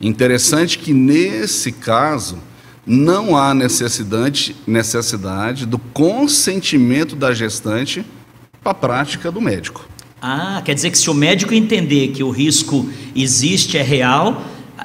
Interessante 0.00 0.78
que 0.78 0.92
nesse 0.92 1.70
caso 1.72 2.38
não 2.86 3.36
há 3.36 3.54
necessidade, 3.54 4.56
necessidade 4.66 5.66
do 5.66 5.78
consentimento 5.78 7.14
da 7.14 7.32
gestante 7.32 8.04
para 8.62 8.72
a 8.72 8.74
prática 8.74 9.30
do 9.30 9.40
médico. 9.40 9.88
Ah, 10.20 10.62
quer 10.64 10.74
dizer 10.74 10.90
que 10.90 10.98
se 10.98 11.10
o 11.10 11.14
médico 11.14 11.52
entender 11.52 12.08
que 12.08 12.22
o 12.22 12.30
risco 12.30 12.88
existe, 13.14 13.76
é 13.76 13.82
real, 13.82 14.42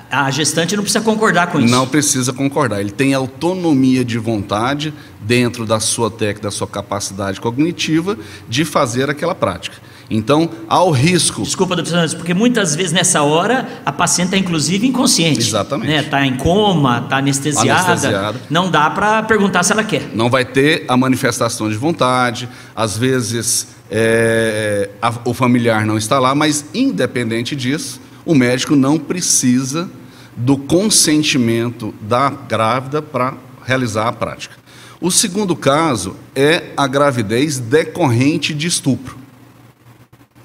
a 0.10 0.30
gestante 0.32 0.76
não 0.76 0.84
precisa 0.84 1.04
concordar 1.04 1.52
com 1.52 1.60
isso. 1.60 1.72
Não 1.72 1.88
precisa 1.88 2.34
concordar. 2.34 2.80
Ele 2.80 2.92
tem 2.92 3.14
autonomia 3.14 4.04
de 4.04 4.18
vontade 4.18 4.94
dentro 5.22 5.66
da 5.66 5.80
sua 5.80 6.10
técnica, 6.10 6.44
da 6.44 6.52
sua 6.52 6.68
capacidade 6.68 7.40
cognitiva 7.40 8.18
de 8.48 8.66
fazer 8.66 9.10
aquela 9.10 9.36
prática. 9.36 9.78
Então, 10.10 10.50
ao 10.70 10.90
risco. 10.92 11.44
Desculpa, 11.44 11.76
doutor 11.76 12.10
porque 12.16 12.34
muitas 12.34 12.76
vezes 12.76 12.94
nessa 12.94 13.22
hora 13.24 13.68
a 13.86 13.92
paciente 13.92 14.28
está 14.28 14.38
inclusive 14.38 14.88
inconsciente. 14.88 15.40
Exatamente. 15.40 15.92
Está 15.92 16.22
né? 16.22 16.28
em 16.28 16.38
coma, 16.38 17.00
está 17.04 17.18
anestesiada. 17.18 17.92
anestesiada. 17.92 18.42
Não 18.50 18.72
dá 18.72 18.90
para 18.90 19.24
perguntar 19.24 19.64
se 19.64 19.74
ela 19.74 19.84
quer. 19.84 20.10
Não 20.14 20.30
vai 20.30 20.46
ter 20.46 20.86
a 20.88 20.96
manifestação 20.96 21.70
de 21.70 21.76
vontade. 21.76 22.48
Às 22.76 22.98
vezes 22.98 23.68
é, 23.92 24.90
a, 25.02 25.14
o 25.26 25.34
familiar 25.34 25.86
não 25.86 25.98
está 25.98 26.20
lá, 26.20 26.34
mas 26.34 26.66
independente 26.74 27.56
disso, 27.56 28.00
o 28.26 28.34
médico 28.34 28.76
não 28.76 28.98
precisa 28.98 29.90
do 30.36 30.58
consentimento 30.58 31.94
da 32.02 32.30
grávida 32.30 33.02
para 33.02 33.34
realizar 33.66 34.08
a 34.08 34.12
prática. 34.14 34.56
O 35.02 35.12
segundo 35.12 35.56
caso 35.56 36.16
é 36.36 36.72
a 36.76 36.88
gravidez 36.88 37.60
decorrente 37.60 38.54
de 38.54 38.68
estupro. 38.68 39.18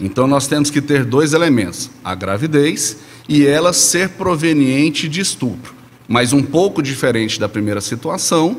Então 0.03 0.27
nós 0.27 0.49
temos 0.49 0.69
que 0.69 0.83
ter 0.83 1.05
dois 1.05 1.33
elementos: 1.33 1.89
a 2.05 2.15
gravidez 2.15 2.99
e 3.29 3.47
ela 3.47 3.73
ser 3.73 4.11
proveniente 4.11 5.09
de 5.09 5.21
estupro. 5.21 5.73
Mas 6.09 6.33
um 6.33 6.43
pouco 6.43 6.83
diferente 6.83 7.39
da 7.39 7.49
primeira 7.49 7.81
situação, 7.81 8.57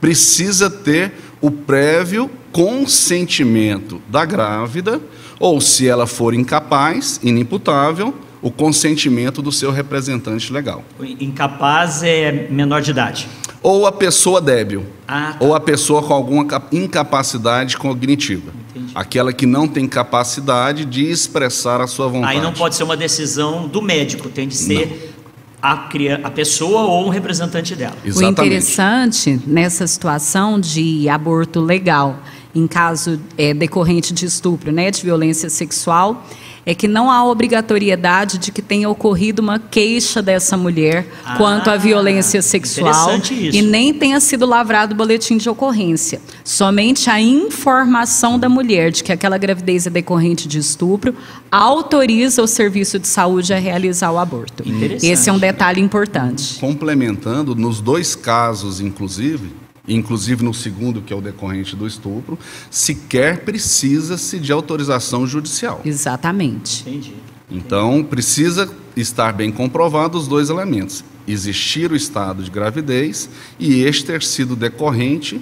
precisa 0.00 0.68
ter 0.68 1.12
o 1.40 1.50
prévio 1.50 2.30
consentimento 2.52 4.00
da 4.08 4.24
grávida, 4.24 5.00
ou 5.40 5.60
se 5.60 5.88
ela 5.88 6.06
for 6.06 6.34
incapaz, 6.34 7.18
inimputável, 7.22 8.14
o 8.42 8.50
consentimento 8.50 9.40
do 9.40 9.50
seu 9.50 9.70
representante 9.70 10.52
legal. 10.52 10.84
Incapaz 11.20 12.02
é 12.02 12.48
menor 12.50 12.82
de 12.82 12.90
idade. 12.90 13.28
Ou 13.62 13.86
a 13.86 13.92
pessoa 13.92 14.40
débil. 14.40 14.86
Ah, 15.08 15.34
tá. 15.38 15.44
Ou 15.44 15.54
a 15.54 15.60
pessoa 15.60 16.02
com 16.02 16.14
alguma 16.14 16.46
incapacidade 16.70 17.76
cognitiva. 17.76 18.52
Entendi. 18.70 18.92
Aquela 18.94 19.32
que 19.32 19.46
não 19.46 19.66
tem 19.66 19.88
capacidade 19.88 20.84
de 20.84 21.10
expressar 21.10 21.80
a 21.80 21.86
sua 21.86 22.08
vontade. 22.08 22.36
Aí 22.36 22.40
não 22.40 22.52
pode 22.52 22.76
ser 22.76 22.84
uma 22.84 22.96
decisão 22.96 23.66
do 23.66 23.82
médico, 23.82 24.28
tem 24.28 24.46
de 24.46 24.54
ser 24.54 25.14
a, 25.60 25.88
a, 26.22 26.30
pessoa 26.30 26.82
ou 26.82 27.06
um 27.06 27.08
representante 27.08 27.74
dela. 27.74 27.96
Exatamente. 28.04 28.40
O 28.40 28.44
interessante 28.44 29.40
nessa 29.46 29.86
situação 29.86 30.60
de 30.60 31.08
aborto 31.08 31.60
legal, 31.60 32.18
em 32.54 32.66
caso 32.66 33.20
é, 33.36 33.52
decorrente 33.52 34.14
de 34.14 34.26
estupro, 34.26 34.70
né, 34.70 34.90
de 34.90 35.02
violência 35.02 35.50
sexual, 35.50 36.24
é 36.66 36.74
que 36.74 36.88
não 36.88 37.08
há 37.08 37.24
obrigatoriedade 37.24 38.38
de 38.38 38.50
que 38.50 38.60
tenha 38.60 38.90
ocorrido 38.90 39.40
uma 39.40 39.56
queixa 39.56 40.20
dessa 40.20 40.56
mulher 40.56 41.06
ah, 41.24 41.36
quanto 41.36 41.70
à 41.70 41.76
violência 41.76 42.42
sexual 42.42 43.20
e 43.30 43.62
nem 43.62 43.94
tenha 43.94 44.18
sido 44.18 44.44
lavrado 44.44 44.92
o 44.92 44.96
boletim 44.96 45.36
de 45.36 45.48
ocorrência. 45.48 46.20
Somente 46.42 47.08
a 47.08 47.20
informação 47.20 48.36
da 48.36 48.48
mulher 48.48 48.90
de 48.90 49.04
que 49.04 49.12
aquela 49.12 49.38
gravidez 49.38 49.86
é 49.86 49.90
decorrente 49.90 50.48
de 50.48 50.58
estupro 50.58 51.14
autoriza 51.52 52.42
o 52.42 52.48
serviço 52.48 52.98
de 52.98 53.06
saúde 53.06 53.54
a 53.54 53.58
realizar 53.58 54.10
o 54.10 54.18
aborto. 54.18 54.64
Esse 55.00 55.30
é 55.30 55.32
um 55.32 55.38
detalhe 55.38 55.80
importante. 55.80 56.58
Complementando, 56.58 57.54
nos 57.54 57.80
dois 57.80 58.16
casos, 58.16 58.80
inclusive, 58.80 59.65
inclusive 59.88 60.44
no 60.44 60.52
segundo, 60.52 61.00
que 61.02 61.12
é 61.12 61.16
o 61.16 61.20
decorrente 61.20 61.76
do 61.76 61.86
estupro, 61.86 62.38
sequer 62.70 63.44
precisa-se 63.44 64.38
de 64.38 64.52
autorização 64.52 65.26
judicial. 65.26 65.80
Exatamente. 65.84 66.82
Entendi. 66.82 67.14
Então, 67.50 68.02
precisa 68.02 68.68
estar 68.96 69.32
bem 69.32 69.52
comprovado 69.52 70.18
os 70.18 70.26
dois 70.26 70.50
elementos: 70.50 71.04
existir 71.26 71.92
o 71.92 71.96
estado 71.96 72.42
de 72.42 72.50
gravidez 72.50 73.28
e 73.58 73.82
este 73.82 74.04
ter 74.06 74.22
sido 74.22 74.56
decorrente 74.56 75.40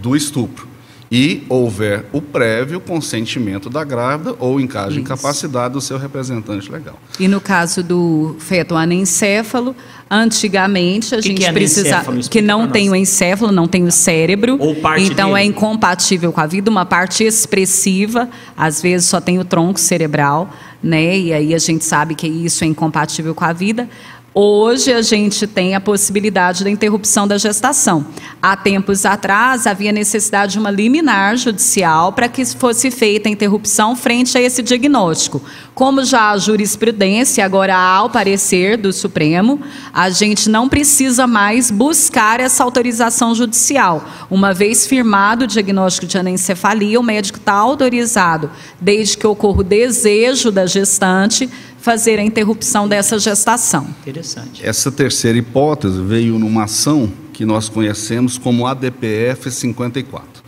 do 0.00 0.14
estupro 0.14 0.70
e 1.10 1.44
houver 1.48 2.06
o 2.12 2.22
prévio 2.22 2.78
consentimento 2.78 3.68
da 3.68 3.82
grávida 3.82 4.36
ou, 4.38 4.60
em 4.60 4.66
caso 4.66 4.92
de 4.92 5.00
incapacidade, 5.00 5.74
do 5.74 5.80
seu 5.80 5.98
representante 5.98 6.70
legal. 6.70 6.96
E 7.18 7.26
no 7.26 7.40
caso 7.40 7.82
do 7.82 8.36
feto 8.38 8.76
anencéfalo, 8.76 9.74
antigamente 10.08 11.14
a 11.14 11.18
que 11.18 11.28
gente 11.28 11.38
que 11.38 11.44
é 11.44 11.52
precisa 11.52 12.04
que 12.30 12.40
não 12.40 12.68
tem 12.68 12.88
o 12.90 12.94
encéfalo, 12.94 13.50
não 13.50 13.66
tem 13.66 13.84
o 13.84 13.90
cérebro, 13.90 14.56
ou 14.60 14.76
parte 14.76 15.10
então 15.10 15.30
dele. 15.30 15.40
é 15.40 15.44
incompatível 15.44 16.32
com 16.32 16.40
a 16.40 16.46
vida, 16.46 16.70
uma 16.70 16.86
parte 16.86 17.24
expressiva, 17.24 18.28
às 18.56 18.80
vezes 18.80 19.08
só 19.08 19.20
tem 19.20 19.40
o 19.40 19.44
tronco 19.44 19.80
cerebral, 19.80 20.48
né? 20.80 21.18
E 21.18 21.32
aí 21.32 21.54
a 21.54 21.58
gente 21.58 21.84
sabe 21.84 22.14
que 22.14 22.28
isso 22.28 22.62
é 22.62 22.68
incompatível 22.68 23.34
com 23.34 23.44
a 23.44 23.52
vida. 23.52 23.88
Hoje 24.32 24.92
a 24.92 25.02
gente 25.02 25.44
tem 25.44 25.74
a 25.74 25.80
possibilidade 25.80 26.62
da 26.62 26.70
interrupção 26.70 27.26
da 27.26 27.36
gestação. 27.36 28.06
Há 28.40 28.56
tempos 28.56 29.04
atrás 29.04 29.66
havia 29.66 29.90
necessidade 29.90 30.52
de 30.52 30.58
uma 30.60 30.70
liminar 30.70 31.36
judicial 31.36 32.12
para 32.12 32.28
que 32.28 32.44
fosse 32.44 32.92
feita 32.92 33.28
a 33.28 33.32
interrupção 33.32 33.96
frente 33.96 34.38
a 34.38 34.40
esse 34.40 34.62
diagnóstico. 34.62 35.42
Como 35.74 36.04
já 36.04 36.30
há 36.30 36.38
jurisprudência, 36.38 37.44
agora 37.44 37.76
há 37.76 38.04
o 38.04 38.10
parecer 38.10 38.76
do 38.76 38.92
Supremo, 38.92 39.60
a 39.92 40.08
gente 40.10 40.48
não 40.48 40.68
precisa 40.68 41.26
mais 41.26 41.72
buscar 41.72 42.38
essa 42.38 42.62
autorização 42.62 43.34
judicial. 43.34 44.04
Uma 44.30 44.54
vez 44.54 44.86
firmado 44.86 45.44
o 45.44 45.48
diagnóstico 45.48 46.06
de 46.06 46.16
anencefalia, 46.16 47.00
o 47.00 47.02
médico 47.02 47.38
está 47.38 47.54
autorizado, 47.54 48.48
desde 48.80 49.18
que 49.18 49.26
ocorra 49.26 49.60
o 49.60 49.64
desejo 49.64 50.52
da 50.52 50.66
gestante, 50.66 51.50
fazer 51.80 52.18
a 52.18 52.22
interrupção 52.22 52.86
dessa 52.86 53.18
gestação. 53.18 53.88
Interessante. 54.00 54.64
Essa 54.64 54.92
terceira 54.92 55.38
hipótese 55.38 56.00
veio 56.00 56.38
numa 56.38 56.64
ação 56.64 57.10
que 57.32 57.44
nós 57.44 57.68
conhecemos 57.68 58.36
como 58.36 58.66
ADPF 58.66 59.50
54. 59.50 60.42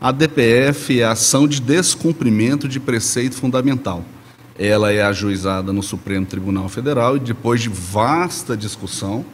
A 0.00 0.08
ADPF 0.08 1.00
é 1.00 1.04
a 1.04 1.12
ação 1.12 1.46
de 1.46 1.60
descumprimento 1.60 2.66
de 2.66 2.80
preceito 2.80 3.36
fundamental. 3.36 4.02
Ela 4.58 4.90
é 4.92 5.02
ajuizada 5.02 5.72
no 5.72 5.82
Supremo 5.82 6.24
Tribunal 6.24 6.68
Federal 6.68 7.16
e 7.16 7.20
depois 7.20 7.60
de 7.60 7.68
vasta 7.68 8.56
discussão 8.56 9.24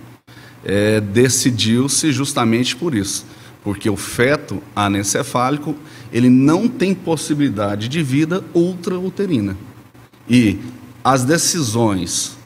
é, 0.64 1.00
decidiu-se 1.00 2.10
justamente 2.10 2.74
por 2.74 2.92
isso, 2.92 3.24
porque 3.62 3.88
o 3.88 3.96
feto 3.96 4.60
anencefálico 4.74 5.76
ele 6.12 6.28
não 6.28 6.68
tem 6.68 6.92
possibilidade 6.92 7.88
de 7.88 8.02
vida 8.02 8.42
ultrauterina. 8.52 9.56
E 10.28 10.58
as 11.06 11.22
decisões 11.22 12.36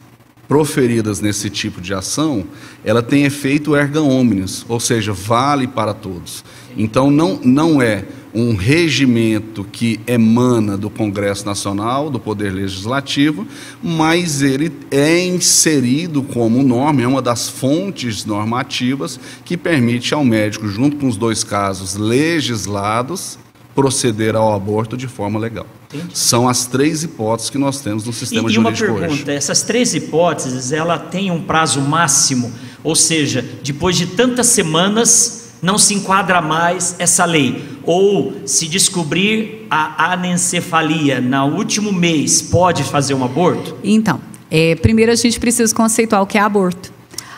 proferidas 0.47 1.19
nesse 1.19 1.49
tipo 1.49 1.81
de 1.81 1.95
ação, 1.95 2.45
ela 2.85 3.01
tem 3.01 3.23
efeito 3.23 3.75
erga 3.75 3.99
omnes, 4.03 4.63
ou 4.69 4.79
seja, 4.79 5.11
vale 5.11 5.65
para 5.65 5.95
todos. 5.95 6.45
Então 6.77 7.09
não, 7.09 7.39
não 7.43 7.81
é 7.81 8.05
um 8.31 8.53
regimento 8.53 9.63
que 9.63 9.99
emana 10.05 10.77
do 10.77 10.91
Congresso 10.91 11.43
Nacional, 11.43 12.11
do 12.11 12.19
Poder 12.19 12.51
Legislativo, 12.51 13.47
mas 13.81 14.43
ele 14.43 14.71
é 14.91 15.25
inserido 15.25 16.21
como 16.21 16.61
norma, 16.61 17.01
é 17.01 17.07
uma 17.07 17.21
das 17.21 17.49
fontes 17.49 18.25
normativas 18.25 19.19
que 19.43 19.57
permite 19.57 20.13
ao 20.13 20.23
médico, 20.23 20.67
junto 20.67 20.97
com 20.97 21.07
os 21.07 21.17
dois 21.17 21.43
casos 21.43 21.95
legislados, 21.95 23.39
proceder 23.73 24.35
ao 24.35 24.53
aborto 24.53 24.95
de 24.95 25.07
forma 25.07 25.39
legal. 25.39 25.65
Entendi. 25.93 26.17
São 26.17 26.47
as 26.47 26.65
três 26.65 27.03
hipóteses 27.03 27.49
que 27.49 27.57
nós 27.57 27.81
temos 27.81 28.05
no 28.05 28.13
sistema 28.13 28.49
e, 28.49 28.53
jurídico 28.53 28.69
hoje. 28.69 28.83
E 28.83 28.89
uma 28.89 28.99
pergunta, 28.99 29.31
hoje. 29.31 29.37
essas 29.37 29.61
três 29.61 29.93
hipóteses, 29.93 30.71
ela 30.71 30.97
tem 30.97 31.31
um 31.31 31.41
prazo 31.41 31.81
máximo, 31.81 32.51
ou 32.83 32.95
seja, 32.95 33.43
depois 33.63 33.97
de 33.97 34.07
tantas 34.07 34.47
semanas 34.47 35.41
não 35.61 35.77
se 35.77 35.93
enquadra 35.93 36.41
mais 36.41 36.95
essa 36.97 37.23
lei, 37.23 37.63
ou 37.83 38.33
se 38.45 38.67
descobrir 38.67 39.67
a 39.69 40.11
anencefalia 40.11 41.21
no 41.21 41.55
último 41.55 41.93
mês, 41.93 42.41
pode 42.41 42.83
fazer 42.83 43.13
um 43.13 43.23
aborto? 43.23 43.75
Então, 43.83 44.19
é, 44.49 44.75
primeiro 44.75 45.11
a 45.11 45.15
gente 45.15 45.39
precisa 45.39 45.73
conceituar 45.73 46.21
o 46.21 46.25
que 46.25 46.37
é 46.37 46.41
aborto. 46.41 46.91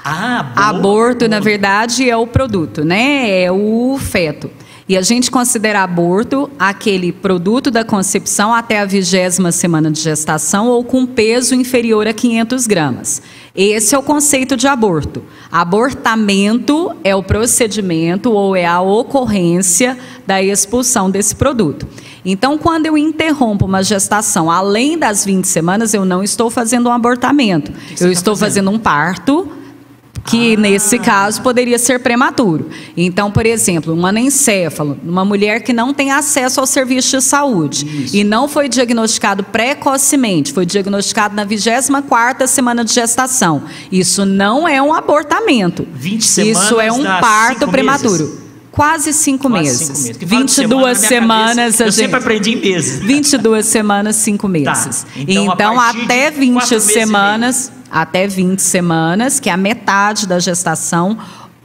Ah, 0.06 0.40
aborto, 0.40 0.60
aborto, 0.60 1.28
na 1.30 1.40
verdade, 1.40 2.10
é 2.10 2.16
o 2.16 2.28
produto, 2.28 2.84
né? 2.84 3.44
É 3.44 3.52
o 3.52 3.98
feto. 4.00 4.50
E 4.88 4.98
a 4.98 5.02
gente 5.02 5.32
considera 5.32 5.82
aborto 5.82 6.50
aquele 6.60 7.12
produto 7.12 7.72
da 7.72 7.86
concepção 7.86 8.54
até 8.54 8.80
a 8.80 8.86
vigésima 8.86 9.52
semana 9.52 9.90
de 9.90 10.02
gestação 10.02 10.68
ou 10.68 10.84
com 10.84 11.06
peso 11.06 11.56
inferior 11.56 12.06
a 12.06 12.14
500 12.14 12.68
gramas. 12.68 13.22
Esse 13.56 13.96
é 13.96 13.98
o 13.98 14.04
conceito 14.04 14.58
de 14.58 14.68
aborto. 14.68 15.24
Abortamento 15.52 16.92
é 17.04 17.16
o 17.16 17.24
procedimento 17.24 18.32
ou 18.32 18.56
é 18.56 18.66
a 18.66 18.82
ocorrência 18.82 19.98
da 20.28 20.42
expulsão 20.42 21.10
desse 21.10 21.36
produto. 21.36 21.88
Então, 22.26 22.58
quando 22.58 22.86
eu 22.86 22.98
interrompo 22.98 23.66
uma 23.66 23.84
gestação 23.84 24.50
além 24.50 24.98
das 24.98 25.24
20 25.24 25.46
semanas, 25.46 25.94
eu 25.94 26.04
não 26.04 26.24
estou 26.24 26.50
fazendo 26.50 26.90
um 26.90 26.92
abortamento. 26.92 27.72
eu 27.92 27.98
tá 27.98 28.12
estou 28.12 28.36
fazendo? 28.36 28.66
fazendo 28.66 28.72
um 28.72 28.80
parto 28.80 29.63
que 30.26 30.56
nesse 30.58 30.98
caso 31.00 31.42
poderia 31.42 31.78
ser 31.78 32.00
prematuro. 32.00 32.70
Então, 32.96 33.32
por 33.32 33.46
exemplo, 33.46 33.94
um 33.94 34.06
anencéfalo, 34.06 34.98
uma 35.04 35.26
mulher 35.26 35.62
que 35.62 35.74
não 35.74 35.94
tem 35.94 36.12
acesso 36.12 36.60
ao 36.60 36.66
serviço 36.66 37.18
de 37.18 37.24
saúde 37.24 38.10
e 38.14 38.24
não 38.24 38.48
foi 38.48 38.70
diagnosticado 38.70 39.44
precocemente, 39.44 40.54
foi 40.54 40.66
diagnosticado 40.66 41.36
na 41.36 41.46
24ª 41.46 42.48
semana 42.48 42.86
de 42.86 42.94
gestação. 42.94 43.64
Isso 43.92 44.26
não 44.26 44.68
é 44.68 44.82
um 44.82 44.94
abortamento. 44.94 45.88
20 45.94 46.52
Isso 46.52 46.80
é 46.80 46.92
um 46.92 47.04
parto 47.04 47.68
prematuro. 47.68 48.24
meses. 48.24 48.43
Quase 48.74 49.14
cinco 49.14 49.50
Quase 49.50 49.64
meses. 49.64 49.88
cinco 49.88 50.00
meses. 50.02 50.18
Que 50.18 50.26
fala 50.26 50.42
de 50.46 50.48
22 50.56 50.98
semana, 50.98 50.98
semanas 50.98 51.56
cabeça, 51.58 51.84
Eu 51.84 51.92
gente. 51.92 51.96
sempre 51.96 52.18
aprendi 52.18 52.52
em 52.54 52.60
meses. 52.60 53.00
22 53.02 53.66
semanas, 53.68 54.16
5 54.16 54.48
meses. 54.48 55.06
Então, 55.16 55.44
Então, 55.54 55.76
de 55.76 55.80
até 56.02 56.22
quatro 56.32 56.40
20 56.40 56.54
meses 56.56 56.72
e 56.72 56.88
meio. 56.88 57.06
semanas, 57.08 57.72
até 57.92 58.28
20 58.28 58.60
semanas, 58.64 59.40
que 59.40 59.48
é 59.48 59.54
a 59.54 59.58
metade 59.58 60.26
da 60.28 60.40
gestação, 60.40 61.16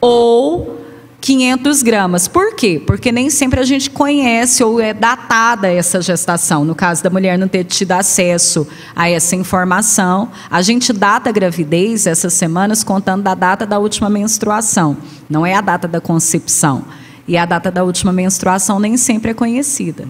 ou 0.01 0.79
500 1.21 1.83
gramas. 1.83 2.29
Por 2.29 2.55
quê? 2.55 2.81
Porque 2.87 3.11
nem 3.11 3.29
sempre 3.29 3.61
a 3.61 3.65
gente 3.65 3.91
conhece 3.91 4.63
ou 4.63 4.81
é 4.81 4.95
datada 4.95 5.69
essa 5.69 6.01
gestação. 6.01 6.65
No 6.65 6.75
caso 6.75 7.03
da 7.03 7.11
mulher 7.11 7.37
não 7.37 7.49
ter 7.49 7.65
tido 7.65 7.93
acesso 7.93 8.67
a 8.95 9.11
essa 9.11 9.35
informação, 9.35 10.31
a 10.51 10.63
gente 10.63 10.93
data 10.93 11.29
a 11.29 11.33
gravidez 11.33 12.07
essas 12.07 12.35
semanas 12.35 12.85
contando 12.85 13.23
da 13.23 13.35
data 13.35 13.67
da 13.67 13.79
última 13.79 14.09
menstruação. 14.09 14.97
Não 15.29 15.45
é 15.45 15.55
a 15.55 15.61
data 15.61 15.89
da 15.89 16.01
concepção. 16.01 16.85
E 17.29 17.37
a 17.37 17.45
data 17.45 17.71
da 17.71 17.85
última 17.85 18.13
menstruação 18.13 18.81
nem 18.81 18.97
sempre 18.97 19.31
é 19.31 19.35
conhecida. 19.35 20.09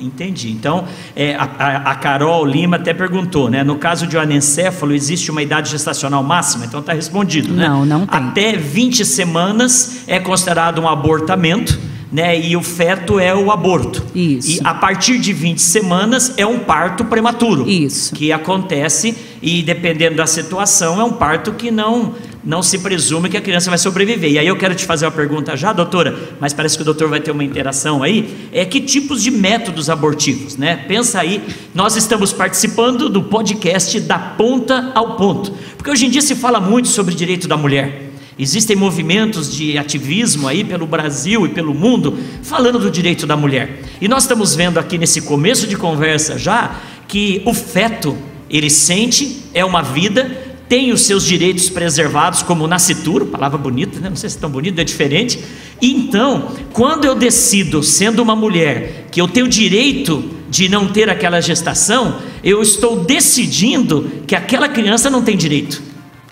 Entendi. 0.00 0.50
Então, 0.50 0.84
é, 1.16 1.34
a, 1.34 1.44
a- 1.90 1.94
Carol 1.96 2.44
Lima 2.44 2.76
até 2.76 2.92
perguntou, 2.94 3.50
né? 3.50 3.64
No 3.64 3.76
caso 3.76 4.06
de 4.06 4.16
um 4.16 4.20
anencéfalo, 4.20 4.92
existe 4.92 5.30
uma 5.30 5.42
idade 5.42 5.70
gestacional 5.70 6.22
máxima? 6.22 6.64
Então 6.66 6.80
está 6.80 6.92
respondido, 6.92 7.52
né? 7.52 7.68
Não, 7.68 7.84
não 7.86 8.06
tem. 8.06 8.18
Até 8.18 8.52
20 8.56 9.04
semanas 9.04 10.02
é 10.06 10.18
considerado 10.20 10.80
um 10.80 10.88
abortamento, 10.88 11.78
né? 12.12 12.38
E 12.40 12.56
o 12.56 12.62
feto 12.62 13.18
é 13.18 13.34
o 13.34 13.50
aborto. 13.50 14.04
Isso. 14.14 14.50
E 14.52 14.60
a 14.64 14.72
partir 14.74 15.18
de 15.18 15.32
20 15.32 15.60
semanas 15.60 16.32
é 16.36 16.46
um 16.46 16.60
parto 16.60 17.04
prematuro. 17.04 17.68
Isso. 17.68 18.14
Que 18.14 18.32
acontece 18.32 19.16
e 19.42 19.62
dependendo 19.62 20.16
da 20.16 20.26
situação 20.26 21.00
é 21.00 21.04
um 21.04 21.12
parto 21.12 21.52
que 21.52 21.70
não 21.72 22.14
não 22.48 22.62
se 22.62 22.78
presume 22.78 23.28
que 23.28 23.36
a 23.36 23.42
criança 23.42 23.68
vai 23.68 23.78
sobreviver. 23.78 24.32
E 24.32 24.38
aí 24.38 24.46
eu 24.46 24.56
quero 24.56 24.74
te 24.74 24.86
fazer 24.86 25.04
uma 25.04 25.12
pergunta 25.12 25.54
já, 25.54 25.70
doutora, 25.70 26.18
mas 26.40 26.54
parece 26.54 26.76
que 26.76 26.82
o 26.82 26.84
doutor 26.84 27.06
vai 27.06 27.20
ter 27.20 27.30
uma 27.30 27.44
interação 27.44 28.02
aí. 28.02 28.48
É 28.50 28.64
que 28.64 28.80
tipos 28.80 29.22
de 29.22 29.30
métodos 29.30 29.90
abortivos, 29.90 30.56
né? 30.56 30.74
Pensa 30.88 31.20
aí, 31.20 31.42
nós 31.74 31.94
estamos 31.94 32.32
participando 32.32 33.10
do 33.10 33.22
podcast 33.22 34.00
da 34.00 34.18
ponta 34.18 34.92
ao 34.94 35.14
ponto. 35.16 35.52
Porque 35.76 35.90
hoje 35.90 36.06
em 36.06 36.10
dia 36.10 36.22
se 36.22 36.34
fala 36.34 36.58
muito 36.58 36.88
sobre 36.88 37.14
direito 37.14 37.46
da 37.46 37.54
mulher. 37.54 38.12
Existem 38.38 38.74
movimentos 38.74 39.54
de 39.54 39.76
ativismo 39.76 40.48
aí 40.48 40.64
pelo 40.64 40.86
Brasil 40.86 41.44
e 41.44 41.50
pelo 41.50 41.74
mundo 41.74 42.16
falando 42.42 42.78
do 42.78 42.90
direito 42.90 43.26
da 43.26 43.36
mulher. 43.36 43.82
E 44.00 44.08
nós 44.08 44.22
estamos 44.22 44.54
vendo 44.54 44.78
aqui 44.78 44.96
nesse 44.96 45.20
começo 45.20 45.66
de 45.66 45.76
conversa 45.76 46.38
já 46.38 46.76
que 47.06 47.42
o 47.44 47.52
feto, 47.52 48.16
ele 48.48 48.70
sente, 48.70 49.42
é 49.52 49.62
uma 49.62 49.82
vida, 49.82 50.47
tem 50.68 50.92
os 50.92 51.02
seus 51.02 51.24
direitos 51.24 51.70
preservados 51.70 52.42
como 52.42 52.66
nascituro, 52.66 53.26
palavra 53.26 53.56
bonita, 53.56 53.98
né? 54.00 54.08
não 54.08 54.16
sei 54.16 54.28
se 54.28 54.36
é 54.36 54.40
tão 54.40 54.50
bonito, 54.50 54.78
é 54.78 54.84
diferente. 54.84 55.42
Então, 55.80 56.52
quando 56.72 57.04
eu 57.04 57.14
decido, 57.14 57.82
sendo 57.82 58.22
uma 58.22 58.36
mulher, 58.36 59.06
que 59.10 59.20
eu 59.20 59.26
tenho 59.26 59.48
direito 59.48 60.30
de 60.50 60.68
não 60.68 60.88
ter 60.88 61.08
aquela 61.08 61.40
gestação, 61.40 62.18
eu 62.44 62.60
estou 62.60 63.04
decidindo 63.04 64.10
que 64.26 64.34
aquela 64.34 64.68
criança 64.68 65.08
não 65.08 65.22
tem 65.22 65.36
direito. 65.36 65.82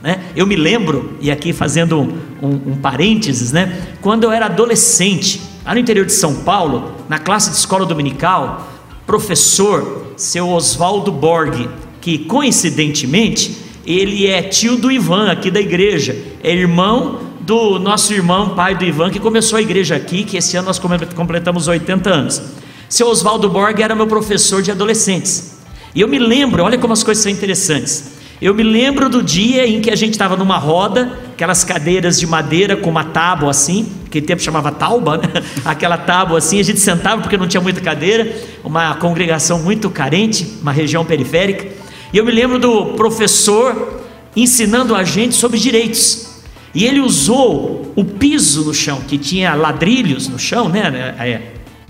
Né? 0.03 0.21
Eu 0.37 0.47
me 0.47 0.57
lembro, 0.57 1.17
e 1.21 1.31
aqui 1.31 1.53
fazendo 1.53 1.99
um, 1.99 2.13
um, 2.43 2.73
um 2.73 2.77
parênteses, 2.77 3.53
né? 3.53 3.89
quando 4.01 4.25
eu 4.25 4.33
era 4.33 4.47
adolescente, 4.47 5.41
lá 5.65 5.73
no 5.73 5.81
interior 5.81 6.05
de 6.05 6.13
São 6.13 6.43
Paulo, 6.43 6.93
na 7.09 7.19
classe 7.19 7.51
de 7.51 7.57
escola 7.57 7.87
dominical, 7.87 8.71
professor, 9.07 10.13
seu 10.17 10.49
Oswaldo 10.51 11.11
Borg, 11.11 11.69
que 12.01 12.19
coincidentemente 12.19 13.66
ele 13.87 14.27
é 14.27 14.43
tio 14.43 14.77
do 14.77 14.91
Ivan 14.91 15.31
aqui 15.31 15.51
da 15.51 15.61
igreja, 15.61 16.17
é 16.43 16.53
irmão 16.53 17.21
do 17.41 17.79
nosso 17.79 18.13
irmão, 18.13 18.51
pai 18.51 18.75
do 18.75 18.85
Ivan, 18.85 19.11
que 19.11 19.21
começou 19.21 19.57
a 19.57 19.63
igreja 19.63 19.95
aqui, 19.95 20.25
que 20.25 20.37
esse 20.37 20.57
ano 20.57 20.67
nós 20.67 20.81
completamos 21.15 21.69
80 21.69 22.11
anos. 22.11 22.43
Seu 22.89 23.09
Oswaldo 23.09 23.49
Borg 23.49 23.81
era 23.81 23.95
meu 23.95 24.09
professor 24.09 24.61
de 24.61 24.73
adolescentes. 24.73 25.57
E 25.95 26.01
eu 26.01 26.09
me 26.09 26.19
lembro, 26.19 26.65
olha 26.65 26.77
como 26.77 26.93
as 26.93 27.05
coisas 27.05 27.23
são 27.23 27.31
interessantes. 27.31 28.17
Eu 28.43 28.53
me 28.53 28.63
lembro 28.63 29.09
do 29.09 29.23
dia 29.23 29.67
em 29.67 29.81
que 29.81 29.91
a 29.91 29.97
gente 29.97 30.13
estava 30.13 30.37
numa 30.37 30.59
roda, 30.59 31.19
aquelas 31.33 31.65
cadeiras 31.65 32.19
de 32.19 32.27
madeira 32.27 32.77
com 32.77 32.91
uma 32.91 33.05
tábua 33.05 33.51
assim, 33.51 33.91
que 34.11 34.21
tempo 34.21 34.43
chamava 34.43 34.71
tauba, 34.71 35.17
né? 35.17 35.29
Aquela 35.65 35.97
tábua 35.97 36.39
assim, 36.39 36.61
a 36.61 36.63
gente 36.63 36.81
sentava 36.81 37.23
porque 37.23 37.39
não 37.39 37.49
tinha 37.49 37.63
muita 37.63 37.81
cadeira, 37.81 38.37
uma 38.63 38.95
congregação 38.97 39.61
muito 39.61 39.89
carente, 39.89 40.59
uma 40.61 40.73
região 40.73 41.05
periférica. 41.05 41.86
E 42.13 42.19
eu 42.19 42.25
me 42.25 42.33
lembro 42.33 42.59
do 42.59 42.95
professor 42.95 44.03
ensinando 44.35 44.95
a 44.95 45.03
gente 45.03 45.35
sobre 45.35 45.59
direitos. 45.59 46.27
E 46.75 46.85
ele 46.85 47.01
usou 47.01 47.93
o 47.97 48.05
piso 48.05 48.65
no 48.65 48.75
chão, 48.75 49.01
que 49.01 49.17
tinha 49.17 49.55
ladrilhos 49.55 50.29
no 50.29 50.39
chão, 50.39 50.69
né? 50.69 51.15
É, 51.19 51.41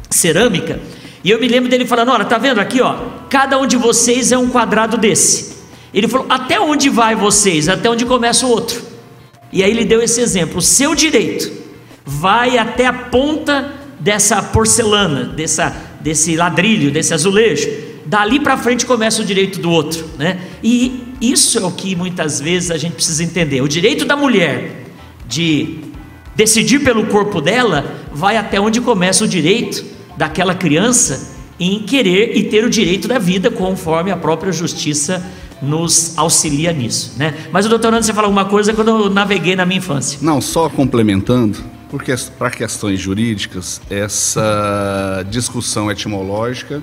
cerâmica. 0.09 0.81
E 1.25 1.31
eu 1.31 1.41
me 1.41 1.49
lembro 1.49 1.69
dele 1.69 1.85
falando: 1.85 2.13
olha, 2.13 2.25
tá 2.25 2.39
vendo 2.39 2.61
aqui, 2.61 2.81
ó? 2.81 2.97
Cada 3.29 3.59
um 3.59 3.67
de 3.67 3.77
vocês 3.77 4.31
é 4.31 4.39
um 4.39 4.49
quadrado 4.49 4.97
desse. 4.97 5.57
Ele 5.93 6.07
falou: 6.07 6.27
até 6.29 6.61
onde 6.61 6.89
vai 6.89 7.17
vocês? 7.17 7.69
Até 7.69 7.91
onde 7.91 8.05
começa 8.05 8.47
o 8.47 8.51
outro. 8.51 8.81
E 9.53 9.63
aí 9.63 9.71
ele 9.71 9.85
deu 9.85 10.01
esse 10.01 10.21
exemplo: 10.21 10.59
o 10.59 10.63
seu 10.63 10.95
direito 10.95 11.51
vai 12.05 12.57
até 12.57 12.87
a 12.87 12.93
ponta 12.93 13.73
dessa 13.99 14.41
porcelana, 14.41 15.25
dessa, 15.25 15.75
desse 16.01 16.37
ladrilho, 16.37 16.93
desse 16.93 17.13
azulejo. 17.13 17.69
Dali 18.07 18.39
para 18.39 18.57
frente 18.57 18.87
começa 18.87 19.21
o 19.21 19.25
direito 19.25 19.59
do 19.59 19.71
outro, 19.71 20.09
né? 20.17 20.39
E 20.63 21.05
isso 21.21 21.59
é 21.59 21.65
o 21.65 21.73
que 21.73 21.97
muitas 21.97 22.41
vezes 22.41 22.71
a 22.71 22.79
gente 22.79 22.95
precisa 22.95 23.25
entender. 23.25 23.61
O 23.61 23.69
direito 23.69 24.05
da 24.05 24.17
mulher 24.17 24.85
de 25.27 25.79
decidir 26.37 26.81
pelo 26.81 27.07
corpo 27.07 27.41
dela 27.41 27.97
vai 28.13 28.37
até 28.37 28.61
onde 28.61 28.81
começa 28.81 29.25
o 29.25 29.29
direito 29.29 29.85
daquela 30.17 30.55
criança 30.55 31.35
em 31.59 31.81
querer 31.81 32.37
e 32.37 32.45
ter 32.45 32.65
o 32.65 32.71
direito 32.71 33.09
da 33.09 33.19
vida, 33.19 33.51
conforme 33.51 34.11
a 34.11 34.17
própria 34.17 34.53
justiça 34.53 35.25
nos 35.61 36.17
auxilia 36.19 36.73
nisso, 36.73 37.15
né? 37.17 37.35
Mas 37.51 37.65
o 37.65 37.69
doutor 37.69 37.91
Nando, 37.91 38.05
você 38.05 38.13
fala 38.13 38.27
alguma 38.27 38.45
coisa 38.45 38.75
quando 38.75 38.89
eu 38.89 39.11
naveguei 39.11 39.57
na 39.57 39.65
minha 39.65 39.79
infância. 39.79 40.19
Não, 40.21 40.41
só 40.41 40.69
complementando, 40.69 41.59
porque 41.91 42.15
para 42.39 42.51
questões 42.51 43.01
jurídicas, 43.01 43.81
essa 43.89 45.25
discussão 45.31 45.91
etimológica 45.91 46.83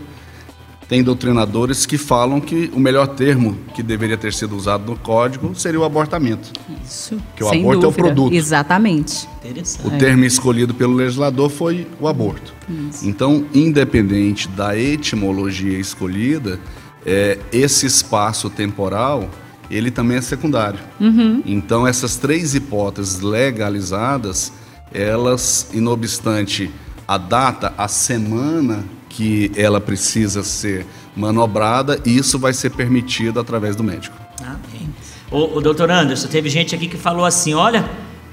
tem 0.93 1.01
doutrinadores 1.01 1.88
que 1.88 1.97
falam 1.97 2.39
que 2.39 2.69
o 2.71 2.79
melhor 2.79 3.08
termo 3.08 3.58
que 3.73 3.82
deveria 3.82 4.15
ter 4.15 4.32
sido 4.32 4.56
usado 4.56 4.91
no 4.91 4.95
código 4.95 5.56
seria 5.56 5.79
o 5.79 5.84
abortamento. 5.84 6.51
Isso. 6.86 7.19
Que 7.36 7.43
o 7.43 7.49
sem 7.49 7.62
aborto 7.62 7.77
é 7.77 7.88
o 7.88 7.89
dúvida. 7.89 8.03
produto. 8.03 8.34
Exatamente. 8.36 9.27
Interessante. 9.43 9.88
O 9.88 9.97
termo 9.97 10.23
escolhido 10.23 10.71
pelo 10.75 10.93
legislador 10.93 11.49
foi 11.49 11.88
o 11.99 12.08
aborto. 12.08 12.53
Então, 13.01 13.43
independente 13.56 14.47
da 14.49 14.77
etimologia 14.77 15.79
escolhida, 15.79 16.60
é, 17.03 17.39
esse 17.51 17.88
espaço 17.88 18.47
temporal 18.51 19.27
ele 19.71 19.89
também 19.89 20.17
é 20.17 20.21
secundário. 20.21 20.79
Então, 21.43 21.88
essas 21.88 22.17
três 22.17 22.53
hipóteses 22.53 23.19
legalizadas, 23.19 24.53
elas, 24.93 25.69
inobstante 25.73 26.69
a 27.08 27.17
data, 27.17 27.73
a 27.79 27.88
semana 27.88 28.86
que 29.15 29.52
ela 29.56 29.80
precisa 29.80 30.43
ser 30.43 30.86
manobrada, 31.15 32.02
isso 32.06 32.39
vai 32.39 32.54
ser 32.54 32.71
permitido 32.71 33.39
através 33.39 33.76
do 33.76 33.84
médico. 33.84 34.17
Amém. 34.41 34.89
O, 35.32 35.58
o 35.58 35.62
doutor 35.62 35.89
Anderson, 35.89 36.28
teve 36.28 36.49
gente 36.49 36.73
aqui 36.73 36.88
que 36.88 36.97
falou 36.97 37.23
assim: 37.23 37.54
olha, 37.54 37.88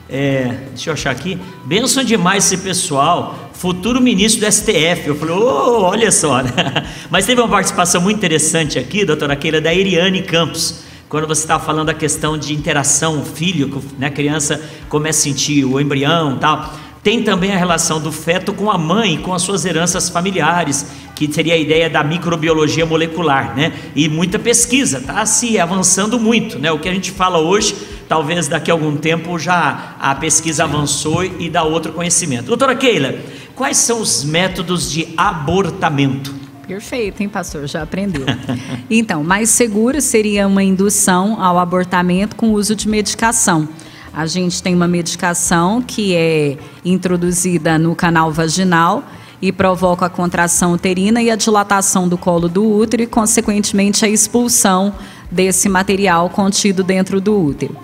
é, 0.09 0.57
deixa 0.71 0.91
eu 0.91 0.95
achar 0.95 1.11
aqui, 1.11 1.39
benção 1.65 2.03
demais 2.03 2.45
esse 2.45 2.63
pessoal, 2.63 3.51
futuro 3.53 4.01
ministro 4.01 4.45
do 4.45 4.51
STF. 4.51 5.07
Eu 5.07 5.17
falei, 5.17 5.35
ô, 5.35 5.83
olha 5.83 6.11
só, 6.11 6.43
né? 6.43 6.53
Mas 7.11 7.27
teve 7.27 7.41
uma 7.41 7.49
participação 7.49 8.01
muito 8.01 8.17
interessante 8.17 8.79
aqui, 8.79 9.05
doutora 9.05 9.37
Keila, 9.37 9.61
da 9.61 9.73
Iriane 9.73 10.23
Campos. 10.23 10.83
Quando 11.09 11.27
você 11.27 11.43
estava 11.43 11.63
falando 11.63 11.89
da 11.89 11.95
questão 11.95 12.39
de 12.39 12.55
interação, 12.55 13.21
o 13.21 13.25
filho, 13.25 13.83
né, 13.99 14.07
a 14.07 14.11
criança 14.11 14.63
começa 14.89 15.21
a 15.21 15.23
sentir 15.25 15.65
o 15.65 15.81
embrião 15.81 16.37
e 16.37 16.39
tal. 16.39 16.73
Tem 17.03 17.23
também 17.23 17.53
a 17.53 17.57
relação 17.57 17.99
do 17.99 18.13
feto 18.13 18.53
com 18.53 18.71
a 18.71 18.77
mãe, 18.77 19.17
com 19.17 19.33
as 19.33 19.41
suas 19.41 19.65
heranças 19.65 20.11
familiares, 20.11 20.87
que 21.15 21.33
seria 21.33 21.55
a 21.55 21.57
ideia 21.57 21.89
da 21.89 22.05
microbiologia 22.05 22.85
molecular, 22.85 23.57
né? 23.57 23.73
E 23.97 24.09
muita 24.09 24.39
pesquisa, 24.39 24.99
está 24.99 25.25
se 25.25 25.59
avançando 25.59 26.21
muito, 26.21 26.59
né? 26.59 26.71
O 26.71 26.79
que 26.79 26.89
a 26.89 26.93
gente 26.93 27.11
fala 27.11 27.39
hoje, 27.39 27.75
talvez 28.07 28.49
daqui 28.49 28.71
a 28.71 28.75
algum 28.75 28.97
tempo 28.97 29.39
já 29.39 29.97
a 29.99 30.15
pesquisa 30.15 30.65
avançou 30.65 31.25
e 31.25 31.49
dá 31.49 31.63
outro 31.63 31.93
conhecimento. 31.93 32.47
Doutora 32.47 32.75
Keila, 32.75 33.15
quais 33.55 33.79
são 33.79 34.01
os 34.01 34.23
métodos 34.23 34.91
de 34.91 35.09
abortamento? 35.17 36.35
Perfeito, 36.67 37.23
hein, 37.23 37.29
pastor? 37.29 37.67
Já 37.67 37.83
aprendeu. 37.83 38.25
Então, 38.89 39.25
mais 39.25 39.51
seguro 39.51 40.01
seria 40.01 40.47
uma 40.47 40.63
indução 40.63 41.43
ao 41.43 41.59
abortamento 41.59 42.37
com 42.37 42.53
uso 42.53 42.75
de 42.75 42.89
medicação. 42.89 43.69
A 44.13 44.27
gente 44.27 44.63
tem 44.63 44.75
uma 44.75 44.89
medicação 44.89 45.81
que 45.81 46.15
é 46.15 46.59
introduzida 46.85 47.79
no 47.79 47.95
canal 47.95 48.33
vaginal 48.33 49.05
e 49.41 49.53
provoca 49.53 50.07
a 50.07 50.11
contração 50.11 50.73
uterina 50.73 51.23
e 51.23 51.31
a 51.31 51.37
dilatação 51.37 52.09
do 52.09 52.19
colo 52.19 52.49
do 52.49 52.65
útero 52.65 53.03
e, 53.03 53.07
consequentemente, 53.07 54.05
a 54.05 54.09
expulsão 54.09 54.95
desse 55.31 55.69
material 55.69 56.29
contido 56.29 56.83
dentro 56.83 57.21
do 57.21 57.39
útero. 57.41 57.77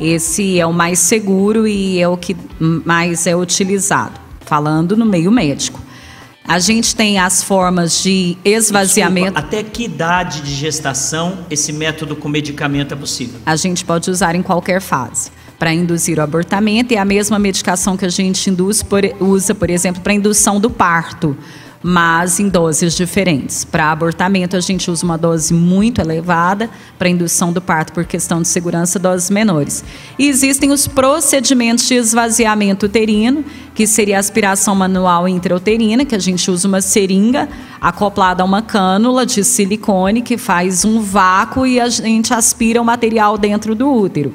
Esse 0.00 0.58
é 0.58 0.66
o 0.66 0.72
mais 0.72 0.98
seguro 1.00 1.66
e 1.66 2.00
é 2.00 2.08
o 2.08 2.16
que 2.16 2.36
mais 2.58 3.26
é 3.26 3.36
utilizado, 3.36 4.18
falando 4.40 4.96
no 4.96 5.04
meio 5.04 5.30
médico. 5.30 5.80
A 6.44 6.58
gente 6.58 6.96
tem 6.96 7.18
as 7.18 7.42
formas 7.42 8.02
de 8.02 8.36
esvaziamento. 8.44 9.32
Desculpa, 9.32 9.56
até 9.56 9.62
que 9.62 9.84
idade 9.84 10.40
de 10.40 10.54
gestação 10.54 11.46
esse 11.50 11.72
método 11.72 12.16
com 12.16 12.28
medicamento 12.28 12.94
é 12.94 12.96
possível? 12.96 13.38
A 13.46 13.54
gente 13.54 13.84
pode 13.84 14.10
usar 14.10 14.34
em 14.34 14.42
qualquer 14.42 14.80
fase 14.80 15.30
para 15.62 15.72
induzir 15.72 16.18
o 16.18 16.22
abortamento 16.22 16.92
e 16.92 16.96
a 16.96 17.04
mesma 17.04 17.38
medicação 17.38 17.96
que 17.96 18.04
a 18.04 18.08
gente 18.08 18.50
induz 18.50 18.82
por, 18.82 19.00
usa, 19.20 19.54
por 19.54 19.70
exemplo, 19.70 20.02
para 20.02 20.12
indução 20.12 20.58
do 20.58 20.68
parto, 20.68 21.36
mas 21.80 22.40
em 22.40 22.48
doses 22.48 22.94
diferentes. 22.94 23.64
Para 23.64 23.92
abortamento, 23.92 24.56
a 24.56 24.60
gente 24.60 24.90
usa 24.90 25.04
uma 25.04 25.16
dose 25.16 25.54
muito 25.54 26.00
elevada, 26.00 26.68
para 26.98 27.08
indução 27.08 27.52
do 27.52 27.60
parto, 27.60 27.92
por 27.92 28.04
questão 28.04 28.42
de 28.42 28.48
segurança, 28.48 28.98
doses 28.98 29.30
menores. 29.30 29.84
E 30.18 30.26
existem 30.26 30.72
os 30.72 30.88
procedimentos 30.88 31.86
de 31.86 31.94
esvaziamento 31.94 32.86
uterino, 32.86 33.44
que 33.72 33.86
seria 33.86 34.16
a 34.16 34.18
aspiração 34.18 34.74
manual 34.74 35.28
intrauterina, 35.28 36.04
que 36.04 36.16
a 36.16 36.18
gente 36.18 36.50
usa 36.50 36.66
uma 36.66 36.80
seringa 36.80 37.48
acoplada 37.80 38.42
a 38.42 38.44
uma 38.44 38.62
cânula 38.62 39.24
de 39.24 39.44
silicone 39.44 40.22
que 40.22 40.36
faz 40.36 40.84
um 40.84 41.00
vácuo 41.00 41.64
e 41.64 41.78
a 41.78 41.88
gente 41.88 42.34
aspira 42.34 42.82
o 42.82 42.84
material 42.84 43.38
dentro 43.38 43.76
do 43.76 43.88
útero 43.88 44.34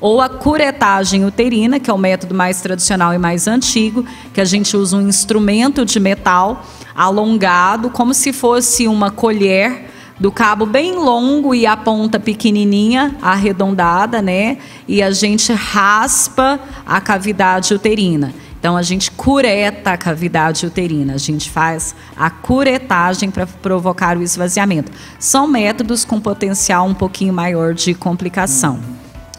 ou 0.00 0.20
a 0.20 0.28
curetagem 0.28 1.24
uterina, 1.24 1.80
que 1.80 1.90
é 1.90 1.92
o 1.92 1.98
método 1.98 2.34
mais 2.34 2.60
tradicional 2.60 3.12
e 3.12 3.18
mais 3.18 3.46
antigo, 3.46 4.04
que 4.32 4.40
a 4.40 4.44
gente 4.44 4.76
usa 4.76 4.96
um 4.96 5.08
instrumento 5.08 5.84
de 5.84 5.98
metal 5.98 6.64
alongado, 6.94 7.90
como 7.90 8.14
se 8.14 8.32
fosse 8.32 8.88
uma 8.88 9.10
colher 9.10 9.88
do 10.18 10.32
cabo 10.32 10.66
bem 10.66 10.96
longo 10.96 11.54
e 11.54 11.64
a 11.64 11.76
ponta 11.76 12.18
pequenininha, 12.18 13.16
arredondada, 13.22 14.20
né? 14.20 14.58
E 14.86 15.02
a 15.02 15.10
gente 15.10 15.52
raspa 15.52 16.58
a 16.84 17.00
cavidade 17.00 17.72
uterina. 17.72 18.34
Então 18.58 18.76
a 18.76 18.82
gente 18.82 19.12
cureta 19.12 19.92
a 19.92 19.96
cavidade 19.96 20.66
uterina, 20.66 21.14
a 21.14 21.18
gente 21.18 21.48
faz 21.48 21.94
a 22.16 22.28
curetagem 22.28 23.30
para 23.30 23.46
provocar 23.46 24.18
o 24.18 24.22
esvaziamento. 24.22 24.90
São 25.20 25.46
métodos 25.46 26.04
com 26.04 26.20
potencial 26.20 26.84
um 26.84 26.94
pouquinho 26.94 27.32
maior 27.32 27.72
de 27.72 27.94
complicação. 27.94 28.80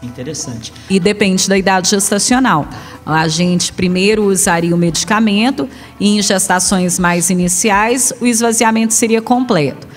Interessante. 0.02 0.72
E 0.90 1.00
depende 1.00 1.48
da 1.48 1.58
idade 1.58 1.90
gestacional. 1.90 2.68
A 3.06 3.28
gente 3.28 3.74
primeiro 3.74 4.24
usaria 4.26 4.74
o 4.74 4.78
medicamento 4.78 5.68
e 6.00 6.18
em 6.18 6.22
gestações 6.22 6.98
mais 6.98 7.30
iniciais 7.30 8.14
o 8.22 8.26
esvaziamento 8.26 8.94
seria 8.94 9.22
completo. 9.22 9.88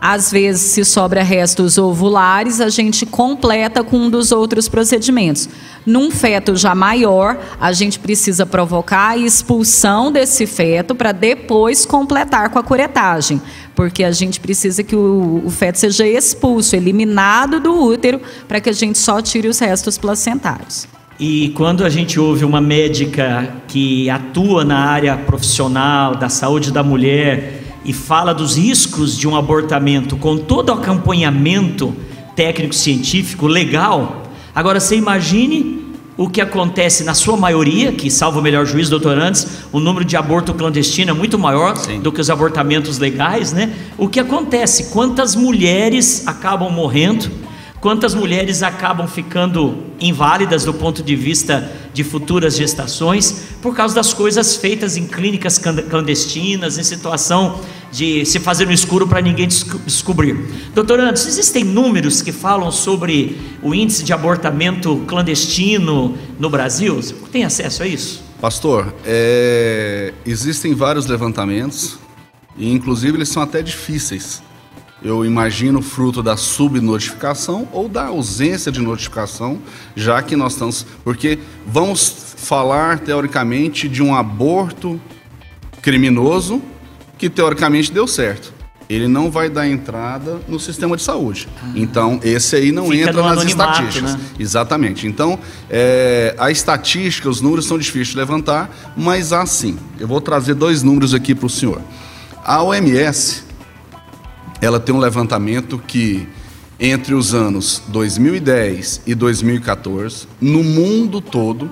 Às 0.00 0.30
vezes, 0.30 0.62
se 0.62 0.84
sobra 0.84 1.22
restos 1.24 1.76
ovulares, 1.76 2.60
a 2.60 2.68
gente 2.68 3.04
completa 3.04 3.82
com 3.82 3.96
um 3.96 4.10
dos 4.10 4.30
outros 4.30 4.68
procedimentos. 4.68 5.48
Num 5.84 6.10
feto 6.10 6.54
já 6.54 6.74
maior, 6.74 7.36
a 7.60 7.72
gente 7.72 7.98
precisa 7.98 8.46
provocar 8.46 9.10
a 9.10 9.16
expulsão 9.16 10.12
desse 10.12 10.46
feto 10.46 10.94
para 10.94 11.10
depois 11.10 11.84
completar 11.84 12.50
com 12.50 12.58
a 12.58 12.62
curetagem, 12.62 13.42
porque 13.74 14.04
a 14.04 14.12
gente 14.12 14.38
precisa 14.38 14.84
que 14.84 14.94
o, 14.94 15.42
o 15.44 15.50
feto 15.50 15.78
seja 15.78 16.06
expulso, 16.06 16.76
eliminado 16.76 17.58
do 17.58 17.72
útero, 17.72 18.20
para 18.46 18.60
que 18.60 18.70
a 18.70 18.72
gente 18.72 18.98
só 18.98 19.20
tire 19.20 19.48
os 19.48 19.58
restos 19.58 19.98
placentários. 19.98 20.86
E 21.18 21.48
quando 21.56 21.84
a 21.84 21.88
gente 21.88 22.20
ouve 22.20 22.44
uma 22.44 22.60
médica 22.60 23.52
que 23.66 24.08
atua 24.08 24.64
na 24.64 24.78
área 24.78 25.16
profissional 25.16 26.14
da 26.14 26.28
saúde 26.28 26.70
da 26.70 26.84
mulher, 26.84 27.57
e 27.84 27.92
fala 27.92 28.32
dos 28.32 28.56
riscos 28.56 29.16
de 29.16 29.26
um 29.28 29.36
abortamento 29.36 30.16
com 30.16 30.36
todo 30.36 30.70
o 30.70 30.72
acompanhamento 30.72 31.94
técnico-científico 32.34 33.46
legal. 33.46 34.24
Agora 34.54 34.80
você 34.80 34.96
imagine 34.96 35.78
o 36.16 36.28
que 36.28 36.40
acontece 36.40 37.04
na 37.04 37.14
sua 37.14 37.36
maioria, 37.36 37.92
que 37.92 38.10
salvo 38.10 38.40
o 38.40 38.42
melhor 38.42 38.66
juízo, 38.66 38.90
doutorantes, 38.90 39.46
o 39.70 39.78
número 39.78 40.04
de 40.04 40.16
aborto 40.16 40.52
clandestino 40.52 41.12
é 41.12 41.14
muito 41.14 41.38
maior 41.38 41.76
Sim. 41.76 42.00
do 42.00 42.10
que 42.10 42.20
os 42.20 42.28
abortamentos 42.28 42.98
legais, 42.98 43.52
né? 43.52 43.72
O 43.96 44.08
que 44.08 44.18
acontece? 44.18 44.90
Quantas 44.90 45.36
mulheres 45.36 46.26
acabam 46.26 46.70
morrendo? 46.70 47.30
Quantas 47.80 48.12
mulheres 48.12 48.64
acabam 48.64 49.06
ficando 49.06 49.84
inválidas 50.00 50.64
do 50.64 50.74
ponto 50.74 51.00
de 51.00 51.14
vista 51.14 51.70
de 51.94 52.02
futuras 52.02 52.56
gestações 52.56 53.44
por 53.62 53.74
causa 53.74 53.94
das 53.94 54.12
coisas 54.12 54.56
feitas 54.56 54.96
em 54.96 55.06
clínicas 55.06 55.58
clandestinas, 55.58 56.76
em 56.76 56.82
situação 56.82 57.60
de 57.92 58.26
se 58.26 58.40
fazer 58.40 58.66
no 58.66 58.72
escuro 58.72 59.06
para 59.06 59.20
ninguém 59.20 59.46
descobrir. 59.46 60.36
Doutor 60.74 60.98
Anderson, 60.98 61.28
existem 61.28 61.62
números 61.62 62.20
que 62.20 62.32
falam 62.32 62.72
sobre 62.72 63.40
o 63.62 63.72
índice 63.72 64.02
de 64.02 64.12
abortamento 64.12 64.96
clandestino 65.06 66.18
no 66.36 66.50
Brasil? 66.50 66.96
Você 66.96 67.14
tem 67.30 67.44
acesso 67.44 67.84
a 67.84 67.86
isso? 67.86 68.24
Pastor, 68.40 68.92
é... 69.06 70.12
existem 70.26 70.74
vários 70.74 71.06
levantamentos 71.06 71.96
e 72.56 72.72
inclusive 72.72 73.16
eles 73.16 73.28
são 73.28 73.40
até 73.40 73.62
difíceis 73.62 74.42
eu 75.02 75.24
imagino 75.24 75.80
fruto 75.80 76.22
da 76.22 76.36
subnotificação 76.36 77.68
ou 77.72 77.88
da 77.88 78.06
ausência 78.06 78.72
de 78.72 78.80
notificação, 78.80 79.58
já 79.94 80.20
que 80.22 80.34
nós 80.34 80.52
estamos. 80.52 80.84
Porque 81.04 81.38
vamos 81.66 82.34
falar, 82.36 82.98
teoricamente, 82.98 83.88
de 83.88 84.02
um 84.02 84.14
aborto 84.14 85.00
criminoso 85.80 86.60
que 87.16 87.30
teoricamente 87.30 87.92
deu 87.92 88.06
certo. 88.06 88.52
Ele 88.88 89.06
não 89.06 89.30
vai 89.30 89.50
dar 89.50 89.68
entrada 89.68 90.40
no 90.48 90.58
sistema 90.58 90.96
de 90.96 91.02
saúde. 91.02 91.46
Ah, 91.62 91.72
então, 91.76 92.18
esse 92.24 92.56
aí 92.56 92.72
não 92.72 92.92
entra 92.92 93.22
nas 93.22 93.44
estatísticas. 93.44 94.14
Né? 94.14 94.20
Exatamente. 94.38 95.06
Então, 95.06 95.38
é, 95.68 96.34
a 96.38 96.50
estatística, 96.50 97.28
os 97.28 97.42
números 97.42 97.66
são 97.66 97.78
difíceis 97.78 98.08
de 98.08 98.16
levantar, 98.16 98.70
mas 98.96 99.32
assim, 99.32 99.78
eu 100.00 100.08
vou 100.08 100.22
trazer 100.22 100.54
dois 100.54 100.82
números 100.82 101.12
aqui 101.12 101.34
para 101.34 101.46
o 101.46 101.50
senhor. 101.50 101.82
A 102.42 102.62
OMS 102.62 103.47
ela 104.60 104.80
tem 104.80 104.94
um 104.94 104.98
levantamento 104.98 105.78
que 105.78 106.26
entre 106.80 107.14
os 107.14 107.34
anos 107.34 107.82
2010 107.88 109.02
e 109.06 109.14
2014, 109.14 110.28
no 110.40 110.62
mundo 110.62 111.20
todo, 111.20 111.70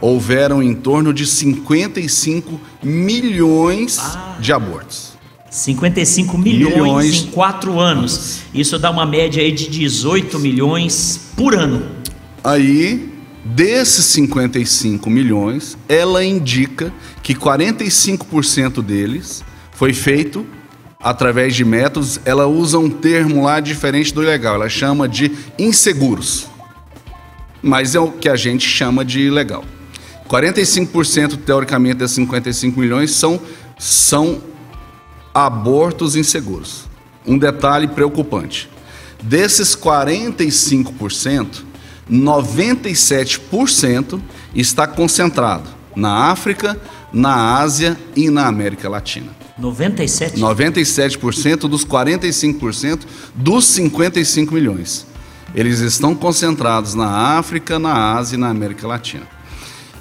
houveram 0.00 0.62
em 0.62 0.74
torno 0.74 1.12
de 1.12 1.26
55 1.26 2.60
milhões 2.82 3.98
ah. 4.00 4.36
de 4.40 4.52
abortos. 4.52 5.16
55 5.50 6.36
milhões, 6.36 6.74
milhões, 6.74 7.14
em 7.22 7.26
quatro 7.28 7.78
anos. 7.78 8.40
Isso 8.52 8.78
dá 8.78 8.90
uma 8.90 9.06
média 9.06 9.42
aí 9.42 9.52
de 9.52 9.68
18 9.68 10.38
milhões 10.38 11.30
por 11.36 11.54
ano. 11.54 11.86
Aí, 12.44 13.12
desses 13.44 14.04
55 14.06 15.08
milhões, 15.08 15.78
ela 15.88 16.24
indica 16.24 16.92
que 17.22 17.34
45% 17.34 18.82
deles 18.82 19.42
foi 19.72 19.92
feito 19.92 20.44
através 21.06 21.54
de 21.54 21.64
métodos, 21.64 22.20
ela 22.24 22.48
usa 22.48 22.80
um 22.80 22.90
termo 22.90 23.44
lá 23.44 23.60
diferente 23.60 24.12
do 24.12 24.20
legal, 24.20 24.56
ela 24.56 24.68
chama 24.68 25.08
de 25.08 25.30
inseguros. 25.56 26.48
Mas 27.62 27.94
é 27.94 28.00
o 28.00 28.10
que 28.10 28.28
a 28.28 28.34
gente 28.34 28.68
chama 28.68 29.04
de 29.04 29.20
ilegal. 29.20 29.64
45% 30.28 31.38
teoricamente 31.46 31.94
desses 31.94 32.16
55 32.16 32.80
milhões 32.80 33.12
são, 33.12 33.40
são 33.78 34.42
abortos 35.32 36.16
inseguros. 36.16 36.86
Um 37.24 37.38
detalhe 37.38 37.86
preocupante. 37.86 38.68
Desses 39.22 39.76
45%, 39.76 41.62
97% 42.10 44.20
está 44.56 44.88
concentrado 44.88 45.70
na 45.94 46.32
África, 46.32 46.76
na 47.12 47.60
Ásia 47.60 47.96
e 48.16 48.28
na 48.28 48.48
América 48.48 48.88
Latina. 48.88 49.45
97? 49.58 50.40
97% 50.40 51.60
dos 51.60 51.84
45% 51.84 53.00
dos 53.34 53.64
55 53.66 54.52
milhões. 54.52 55.06
Eles 55.54 55.80
estão 55.80 56.14
concentrados 56.14 56.94
na 56.94 57.38
África, 57.38 57.78
na 57.78 58.14
Ásia 58.14 58.36
e 58.36 58.38
na 58.38 58.48
América 58.48 58.86
Latina. 58.86 59.26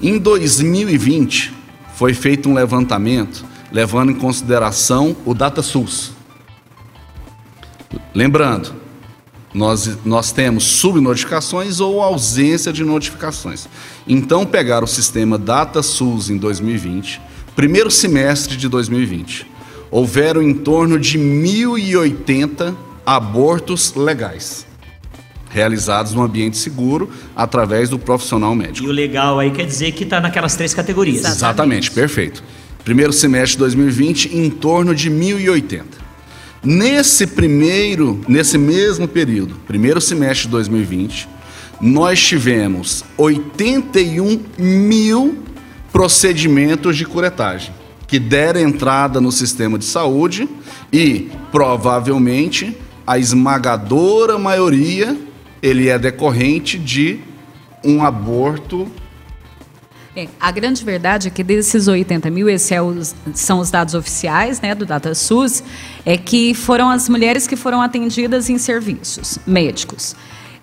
Em 0.01 0.17
2020, 0.17 1.53
foi 1.95 2.13
feito 2.13 2.49
um 2.49 2.53
levantamento 2.53 3.45
levando 3.71 4.11
em 4.11 4.15
consideração 4.15 5.15
o 5.25 5.33
DataSUS. 5.33 6.11
Lembrando, 8.13 8.73
nós, 9.53 9.97
nós 10.03 10.33
temos 10.33 10.65
subnotificações 10.65 11.79
ou 11.79 12.01
ausência 12.01 12.73
de 12.73 12.83
notificações. 12.83 13.67
Então, 14.05 14.45
pegar 14.45 14.83
o 14.83 14.87
sistema 14.87 15.37
DataSUS 15.37 16.29
em 16.29 16.37
2020, 16.37 17.21
primeiro 17.55 17.89
semestre 17.89 18.57
de 18.57 18.67
2020, 18.67 19.47
houveram 19.89 20.41
em 20.41 20.53
torno 20.53 20.99
de 20.99 21.17
1.080 21.17 22.75
abortos 23.05 23.93
legais 23.95 24.65
realizados 25.55 26.13
no 26.13 26.21
ambiente 26.21 26.57
seguro 26.57 27.09
através 27.33 27.89
do 27.89 27.97
profissional 27.97 28.53
médico. 28.53 28.85
E 28.85 28.89
o 28.89 28.91
legal 28.91 29.39
aí 29.39 29.51
quer 29.51 29.65
dizer 29.65 29.93
que 29.93 30.03
está 30.03 30.19
naquelas 30.19 30.53
três 30.55 30.73
categorias. 30.73 31.19
Exatamente. 31.19 31.37
Exatamente, 31.37 31.91
perfeito. 31.91 32.43
Primeiro 32.83 33.13
semestre 33.13 33.53
de 33.53 33.59
2020, 33.59 34.37
em 34.37 34.49
torno 34.49 34.93
de 34.93 35.09
1.080. 35.09 35.83
Nesse 36.61 37.25
primeiro, 37.25 38.19
nesse 38.27 38.57
mesmo 38.57 39.07
período, 39.07 39.55
primeiro 39.65 40.01
semestre 40.01 40.47
de 40.47 40.51
2020, 40.51 41.29
nós 41.79 42.21
tivemos 42.21 43.05
81 43.17 44.41
mil 44.57 45.37
procedimentos 45.95 46.97
de 46.97 47.05
curetagem 47.05 47.73
que 48.05 48.19
deram 48.19 48.60
entrada 48.60 49.21
no 49.21 49.31
sistema 49.31 49.79
de 49.79 49.86
saúde 49.86 50.45
e 50.91 51.31
provavelmente 51.53 52.77
a 53.08 53.17
esmagadora 53.17 54.38
maioria 54.38 55.17
ele 55.62 55.88
é 55.88 55.97
decorrente 55.97 56.77
de 56.77 57.21
um 57.81 58.03
aborto 58.03 58.91
É, 60.17 60.27
a 60.38 60.51
grande 60.51 60.84
verdade 60.84 61.29
é 61.29 61.31
que 61.31 61.41
desses 61.41 61.88
80 61.88 62.29
mil, 62.29 62.49
esses 62.49 62.73
é 62.73 62.79
são 63.34 63.60
os 63.60 63.71
dados 63.71 63.93
oficiais 63.93 64.60
né, 64.60 64.75
do 64.75 64.86
DataSUS, 64.86 65.63
é 66.05 66.17
que 66.17 66.53
foram 66.53 66.89
as 66.89 67.08
mulheres 67.08 67.47
que 67.47 67.55
foram 67.55 67.81
atendidas 67.81 68.49
em 68.49 68.58
serviços 68.58 69.39
médicos. 69.47 70.13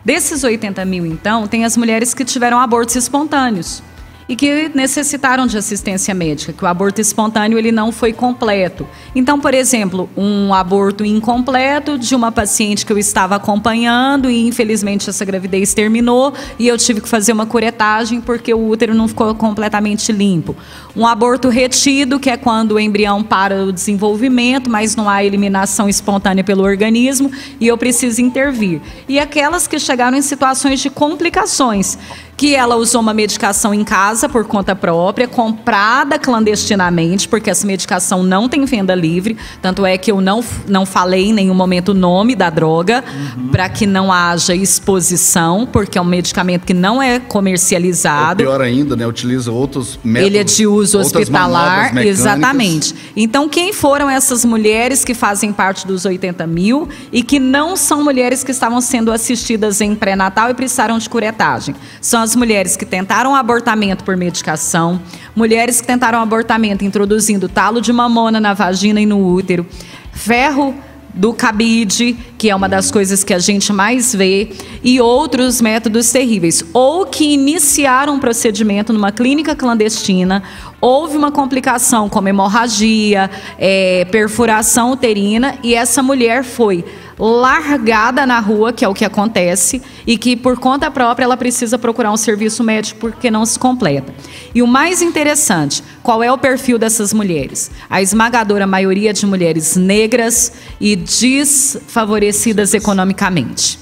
Desses 0.05 0.45
80 0.45 0.85
mil, 0.85 1.07
então, 1.07 1.47
tem 1.47 1.64
as 1.64 1.75
mulheres 1.75 2.12
que 2.12 2.23
tiveram 2.23 2.61
abortos 2.61 2.97
espontâneos 2.97 3.83
e 4.29 4.37
que 4.37 4.71
necessitaram 4.75 5.47
de 5.47 5.57
assistência 5.59 6.15
médica, 6.15 6.53
que 6.53 6.65
o 6.65 6.67
aborto 6.67 7.01
espontâneo 7.01 7.59
ele 7.59 7.73
não 7.73 7.91
foi 7.93 8.13
completo. 8.13 8.87
Então, 9.15 9.39
por 9.39 9.55
exemplo, 9.55 10.09
um 10.17 10.55
aborto 10.55 11.05
incompleto 11.05 11.99
de 11.99 12.15
uma 12.15 12.31
paciente 12.31 12.87
que 12.87 12.93
eu 12.93 12.99
estava 12.99 13.37
acompanhando 13.37 14.31
e 14.31 14.47
infelizmente 14.47 15.09
essa 15.11 15.25
gravidez 15.25 15.75
terminou 15.75 16.33
e 16.59 16.69
eu 16.69 16.79
tive 16.79 17.01
que 17.01 17.09
fazer 17.09 17.33
uma 17.33 17.47
curetagem 17.47 18.21
porque 18.21 18.53
o 18.55 18.69
útero 18.69 18.95
não 18.95 19.09
ficou 19.09 19.35
completamente 19.35 20.13
limpo. 20.13 20.57
Um 20.95 21.07
aborto 21.07 21.49
retido, 21.49 22.21
que 22.21 22.31
é 22.31 22.37
quando 22.37 22.73
o 22.73 22.81
embrião 22.81 23.23
para 23.23 23.65
o 23.65 23.73
desenvolvimento, 23.73 24.69
mas 24.69 24.95
não 24.95 25.09
há 25.09 25.25
eliminação 25.25 25.89
espontânea 25.89 26.45
pelo 26.45 26.63
organismo 26.63 27.31
e 27.59 27.67
eu 27.67 27.79
preciso 27.79 28.21
intervir. 28.21 28.81
E 29.09 29.19
aquelas 29.19 29.67
que 29.67 29.79
chegaram 29.79 30.17
em 30.17 30.23
situações 30.23 30.81
de 30.81 30.91
complicações, 30.91 31.99
que 32.37 32.55
ela 32.55 32.77
usou 32.77 33.01
uma 33.01 33.14
medicação 33.14 33.73
em 33.73 33.85
casa 33.85 34.29
por 34.29 34.45
conta 34.45 34.75
própria, 34.75 35.29
comprada 35.29 36.18
clandestinamente, 36.18 37.29
porque 37.29 37.51
essa 37.51 37.66
medicação 37.66 38.23
não 38.23 38.49
tem 38.49 38.64
venda 38.64 38.95
livre. 38.95 39.37
Tanto 39.61 39.87
é 39.87 39.97
que 39.97 40.11
eu 40.11 40.21
não, 40.21 40.42
não 40.66 40.85
falei 40.85 41.27
em 41.27 41.33
nenhum 41.33 41.55
momento 41.55 41.90
o 41.90 41.95
nome 41.95 42.35
da 42.35 42.51
droga, 42.51 43.05
para 43.51 43.68
que 43.68 43.87
não 43.87 44.12
haja 44.12 44.55
exposição, 44.55 45.68
porque 45.71 45.99
é 45.99 46.01
um 46.01 46.07
medicamento 46.07 46.64
que 46.64 46.75
não 46.75 47.03
é 47.03 47.14
Ou 47.14 47.21
comercializado. 47.21 48.42
pior 48.42 48.61
ainda, 48.61 48.97
né? 48.97 49.07
Utiliza 49.07 49.51
outros 49.53 49.99
métodos. 50.03 50.27
Ele 50.27 50.38
é 50.38 50.45
de 50.45 50.66
uso 50.66 50.99
hospitalar, 50.99 51.97
exatamente. 51.99 52.95
Então, 53.16 53.49
quem 53.49 53.73
foram 53.73 54.09
essas 54.09 54.45
mulheres 54.45 55.05
que 55.05 55.14
fazem 55.14 55.53
parte 55.53 55.87
dos 55.87 56.05
80 56.05 56.47
mil 56.47 56.88
e 57.12 57.23
que 57.23 57.38
não 57.38 57.77
são 57.77 58.03
mulheres 58.03 58.42
que 58.42 58.51
estavam 58.51 58.81
sendo 58.81 59.12
assistidas 59.12 59.81
em 59.81 59.95
pré-natal 59.95 60.51
e 60.51 60.55
precisaram 60.55 60.99
de 60.99 61.09
curetagem? 61.09 61.75
São 62.01 62.22
as 62.23 62.35
mulheres 62.37 62.77
que 62.77 62.87
tentaram 62.87 63.35
abortamento 63.35 64.05
por 64.05 64.17
medicação, 64.17 65.01
mulheres 65.35 65.81
que 65.81 65.87
tentaram 65.87 66.21
abortamento 66.21 66.85
introduzindo 66.85 67.49
talo 67.49 67.81
de 67.81 67.93
mamona 67.93 68.41
na 68.41 68.55
vagina 68.55 69.01
e 69.01 69.07
no 69.07 69.27
útero, 69.27 69.67
ferro 70.13 70.75
do 71.15 71.35
cabide, 71.35 72.17
que 72.39 72.49
é 72.49 72.57
uma 72.57 72.69
das 72.69 72.91
coisas 72.91 73.23
que 73.23 73.35
a 73.35 73.39
gente 73.39 73.73
mais 73.73 74.15
vê, 74.15 74.51
e 74.83 75.01
outros 75.01 75.61
métodos 75.61 76.11
terríveis, 76.11 76.65
ou 76.73 77.05
que 77.05 77.35
iniciaram 77.35 78.15
um 78.15 78.19
procedimento 78.19 78.93
numa 78.93 79.13
clínica 79.13 79.55
clandestina, 79.55 80.43
houve 80.81 81.17
uma 81.17 81.31
complicação 81.31 82.09
como 82.09 82.29
hemorragia, 82.29 83.31
eh, 83.59 84.07
perfuração 84.11 84.93
uterina, 84.93 85.59
e 85.63 85.75
essa 85.75 86.03
mulher 86.03 86.45
foi 86.45 86.83
largada 87.25 88.27
na 88.27 88.41
rua, 88.41 88.73
que 88.73 88.85
é 88.85 88.89
o 88.89 88.95
que 88.95 89.05
acontece, 89.05 89.81
e 90.05 90.19
que 90.19 90.37
por 90.37 90.59
conta 90.59 90.91
própria 90.91 91.25
ela 91.25 91.37
precisa 91.37 91.79
procurar 91.79 92.11
um 92.11 92.17
serviço 92.17 92.65
médico 92.65 92.99
porque 92.99 93.31
não 93.31 93.47
se 93.47 93.59
completa. 93.59 94.13
E 94.53 94.61
o 94.61 94.67
mais 94.67 95.01
interessante, 95.01 95.85
qual 96.03 96.23
é 96.23 96.33
o 96.33 96.37
perfil 96.37 96.79
dessas 96.79 97.13
mulheres? 97.13 97.71
A 97.89 98.03
esmagadora 98.03 98.67
maioria 98.67 99.13
de 99.13 99.25
mulheres 99.25 99.77
negras 99.77 100.53
e 100.81 100.97
desfavorecidas 100.97 102.75
economicamente. 102.75 103.79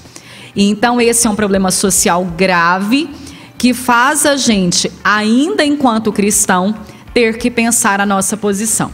Então 0.55 1.01
esse 1.01 1.27
é 1.27 1.31
um 1.31 1.37
problema 1.37 1.71
social 1.71 2.25
grave 2.25 3.09
que 3.57 3.73
faz 3.73 4.27
a 4.27 4.37
gente, 4.37 4.91
ainda 5.03 5.65
enquanto 5.65 6.13
cristão, 6.13 6.75
ter 7.15 7.39
que 7.39 7.51
pensar 7.51 8.01
a 8.01 8.07
nossa 8.07 8.37
posição. 8.37 8.91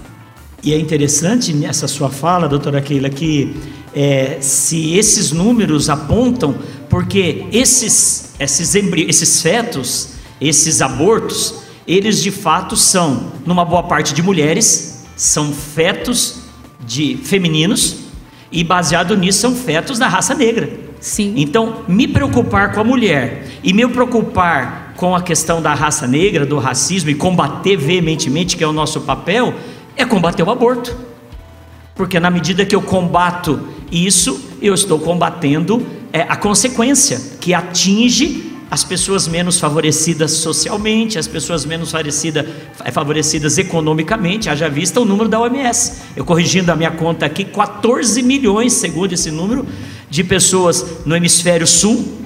E 0.63 0.73
é 0.73 0.79
interessante 0.79 1.53
nessa 1.53 1.87
sua 1.87 2.11
fala, 2.11 2.49
doutora 2.49 2.81
Keila, 2.81 3.09
que 3.09 3.55
é, 3.97 4.37
se 4.43 4.95
esses 4.97 5.33
números 5.33 5.89
apontam, 5.89 6.55
porque 6.91 7.47
esses, 7.51 8.35
esses, 8.39 8.75
embri- 8.75 9.07
esses 9.09 9.41
fetos, 9.41 10.11
esses 10.39 10.83
abortos, 10.83 11.63
eles 11.89 12.23
de 12.23 12.31
fato 12.31 12.77
são, 12.77 13.33
numa 13.47 13.65
boa 13.65 13.85
parte 13.85 14.13
de 14.13 14.23
mulheres, 14.23 15.07
são 15.17 15.53
fetos 15.53 16.41
de 16.87 17.17
femininos, 17.17 17.97
e 18.53 18.63
baseado 18.63 19.17
nisso 19.17 19.41
são 19.41 19.57
fetos 19.57 19.99
da 19.99 20.07
raça 20.07 20.35
negra. 20.35 20.71
Sim. 21.01 21.35
Então, 21.37 21.83
me 21.89 22.07
preocupar 22.07 22.73
com 22.73 22.81
a 22.81 22.85
mulher 22.85 23.49
e 23.63 23.73
me 23.73 23.87
preocupar 23.89 24.95
com 24.97 25.15
a 25.15 25.23
questão 25.23 25.61
da 25.61 25.75
raça 25.75 26.07
negra, 26.07 26.47
do 26.47 26.59
racismo 26.59 27.11
e 27.11 27.15
combater 27.15 27.77
veementemente, 27.77 28.57
que 28.57 28.65
é 28.65 28.67
o 28.67 28.73
nosso 28.73 29.01
papel, 29.01 29.55
é 29.97 30.05
combater 30.05 30.43
o 30.43 30.51
aborto. 30.51 30.97
Porque 31.95 32.21
na 32.21 32.31
medida 32.31 32.65
que 32.65 32.75
eu 32.75 32.83
combato 32.83 33.69
isso, 33.91 34.41
eu 34.61 34.75
estou 34.75 34.99
combatendo 34.99 35.85
é, 36.13 36.23
a 36.23 36.37
consequência 36.37 37.21
que 37.41 37.55
atinge 37.55 38.53
as 38.71 38.83
pessoas 38.83 39.29
menos 39.29 39.61
favorecidas 39.61 40.33
socialmente, 40.33 41.19
as 41.19 41.29
pessoas 41.29 41.65
menos 41.65 41.91
favorecidas, 41.93 42.47
favorecidas 42.93 43.59
economicamente. 43.59 44.51
Haja 44.51 44.69
vista 44.69 45.01
o 45.01 45.05
número 45.05 45.29
da 45.29 45.41
OMS. 45.41 46.03
Eu 46.17 46.25
corrigindo 46.25 46.73
a 46.73 46.77
minha 46.77 46.91
conta 46.91 47.27
aqui, 47.27 47.45
14 47.45 48.23
milhões, 48.23 48.73
segundo 48.73 49.13
esse 49.13 49.31
número, 49.31 49.67
de 50.11 50.25
pessoas 50.25 50.85
no 51.05 51.15
hemisfério 51.15 51.67
sul 51.67 52.17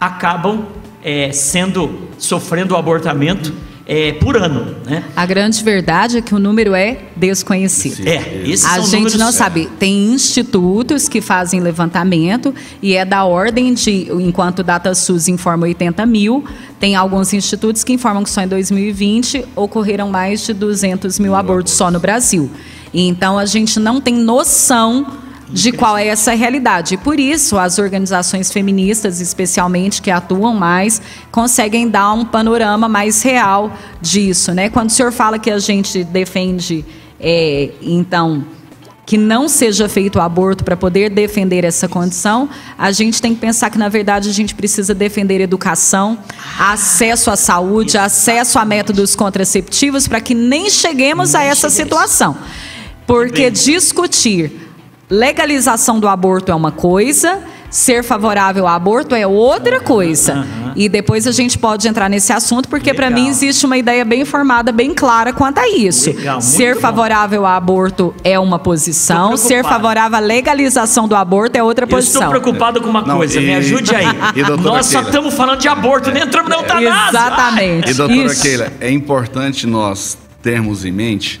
acabam 0.00 0.66
é, 1.02 1.32
sendo 1.32 2.08
sofrendo 2.18 2.74
o 2.74 2.76
abortamento 2.76 3.52
é, 3.86 4.12
por 4.12 4.36
ano, 4.36 4.74
né? 4.86 5.04
A 5.14 5.26
grande 5.26 5.62
verdade 5.62 6.16
é 6.18 6.22
que 6.22 6.34
o 6.34 6.38
número 6.38 6.74
é 6.74 6.98
desconhecido. 7.14 8.06
É, 8.08 8.42
esses 8.46 8.64
A 8.64 8.76
são 8.76 8.84
gente 8.84 8.94
números- 8.94 9.18
não 9.18 9.30
sabe. 9.32 9.68
Tem 9.78 10.12
institutos 10.12 11.08
que 11.08 11.20
fazem 11.20 11.60
levantamento 11.60 12.54
e 12.82 12.94
é 12.94 13.04
da 13.04 13.24
ordem 13.24 13.74
de, 13.74 14.08
enquanto 14.12 14.60
o 14.60 14.62
DataSUS 14.64 15.28
informa 15.28 15.64
80 15.64 16.06
mil, 16.06 16.44
tem 16.80 16.96
alguns 16.96 17.32
institutos 17.34 17.84
que 17.84 17.92
informam 17.92 18.24
que 18.24 18.30
só 18.30 18.40
em 18.42 18.48
2020 18.48 19.44
ocorreram 19.54 20.08
mais 20.10 20.44
de 20.46 20.52
200 20.54 21.18
mil 21.18 21.34
abortos 21.34 21.72
só 21.74 21.90
no 21.90 22.00
Brasil. 22.00 22.50
E 22.92 23.06
Então 23.08 23.38
a 23.38 23.44
gente 23.44 23.78
não 23.78 24.00
tem 24.00 24.14
noção 24.14 25.06
de 25.54 25.70
qual 25.70 25.96
é 25.96 26.08
essa 26.08 26.34
realidade. 26.34 26.94
E 26.94 26.96
por 26.96 27.20
isso 27.20 27.56
as 27.56 27.78
organizações 27.78 28.50
feministas, 28.50 29.20
especialmente 29.20 30.02
que 30.02 30.10
atuam 30.10 30.52
mais, 30.52 31.00
conseguem 31.30 31.88
dar 31.88 32.12
um 32.12 32.24
panorama 32.24 32.88
mais 32.88 33.22
real 33.22 33.72
disso, 34.00 34.52
né? 34.52 34.68
Quando 34.68 34.90
o 34.90 34.92
senhor 34.92 35.12
fala 35.12 35.38
que 35.38 35.50
a 35.50 35.60
gente 35.60 36.02
defende, 36.02 36.84
é, 37.20 37.70
então 37.80 38.44
que 39.06 39.18
não 39.18 39.50
seja 39.50 39.86
feito 39.86 40.16
o 40.16 40.22
aborto 40.22 40.64
para 40.64 40.78
poder 40.78 41.10
defender 41.10 41.62
essa 41.62 41.86
condição, 41.86 42.48
a 42.76 42.90
gente 42.90 43.20
tem 43.20 43.34
que 43.34 43.40
pensar 43.40 43.68
que, 43.68 43.76
na 43.76 43.90
verdade, 43.90 44.30
a 44.30 44.32
gente 44.32 44.54
precisa 44.54 44.94
defender 44.94 45.42
educação, 45.42 46.18
acesso 46.58 47.30
à 47.30 47.36
saúde, 47.36 47.98
acesso 47.98 48.58
a 48.58 48.64
métodos 48.64 49.14
contraceptivos, 49.14 50.08
para 50.08 50.22
que 50.22 50.34
nem 50.34 50.70
cheguemos 50.70 51.34
a 51.34 51.44
essa 51.44 51.68
situação. 51.68 52.34
Porque 53.06 53.50
discutir 53.50 54.63
legalização 55.10 55.98
do 56.00 56.08
aborto 56.08 56.50
é 56.50 56.54
uma 56.54 56.70
coisa, 56.72 57.40
ser 57.70 58.02
favorável 58.04 58.66
ao 58.66 58.74
aborto 58.74 59.14
é 59.14 59.26
outra 59.26 59.80
coisa. 59.80 60.32
aham. 60.32 60.72
E 60.76 60.88
depois 60.88 61.26
a 61.26 61.30
gente 61.32 61.56
pode 61.56 61.86
entrar 61.86 62.08
nesse 62.10 62.32
assunto, 62.32 62.68
porque 62.68 62.92
para 62.92 63.08
mim 63.08 63.28
existe 63.28 63.64
uma 63.64 63.76
ideia 63.76 64.04
bem 64.04 64.24
formada, 64.24 64.72
bem 64.72 64.92
clara 64.92 65.32
quanto 65.32 65.58
a 65.58 65.68
isso. 65.68 66.10
Legal, 66.10 66.40
Ser 66.40 66.74
bom. 66.74 66.80
favorável 66.80 67.46
ao 67.46 67.52
aborto 67.52 68.12
é 68.24 68.36
uma 68.38 68.58
posição, 68.58 69.36
ser 69.36 69.62
favorável 69.62 70.16
à 70.16 70.20
legalização 70.20 71.06
do 71.06 71.14
aborto 71.14 71.56
é 71.56 71.62
outra 71.62 71.84
Eu 71.84 71.98
estou 71.98 71.98
posição. 72.22 72.28
preocupado 72.28 72.80
com 72.80 72.88
uma 72.90 73.02
Não, 73.02 73.18
coisa, 73.18 73.38
e- 73.40 73.44
me 73.46 73.54
ajude 73.54 73.94
aí. 73.94 74.06
Nós 74.62 74.86
só 74.86 75.00
estamos 75.02 75.32
falando 75.34 75.60
de 75.60 75.68
aborto, 75.68 76.10
nem 76.10 76.24
entramos 76.24 76.50
na 76.50 76.56
eutanásia. 76.56 77.08
Exatamente. 77.10 77.90
E 77.90 77.94
doutora 77.94 78.26
Isso. 78.32 78.42
Keila, 78.42 78.72
é 78.80 78.90
importante 78.90 79.66
nós 79.66 80.18
termos 80.42 80.84
em 80.84 80.90
mente 80.92 81.40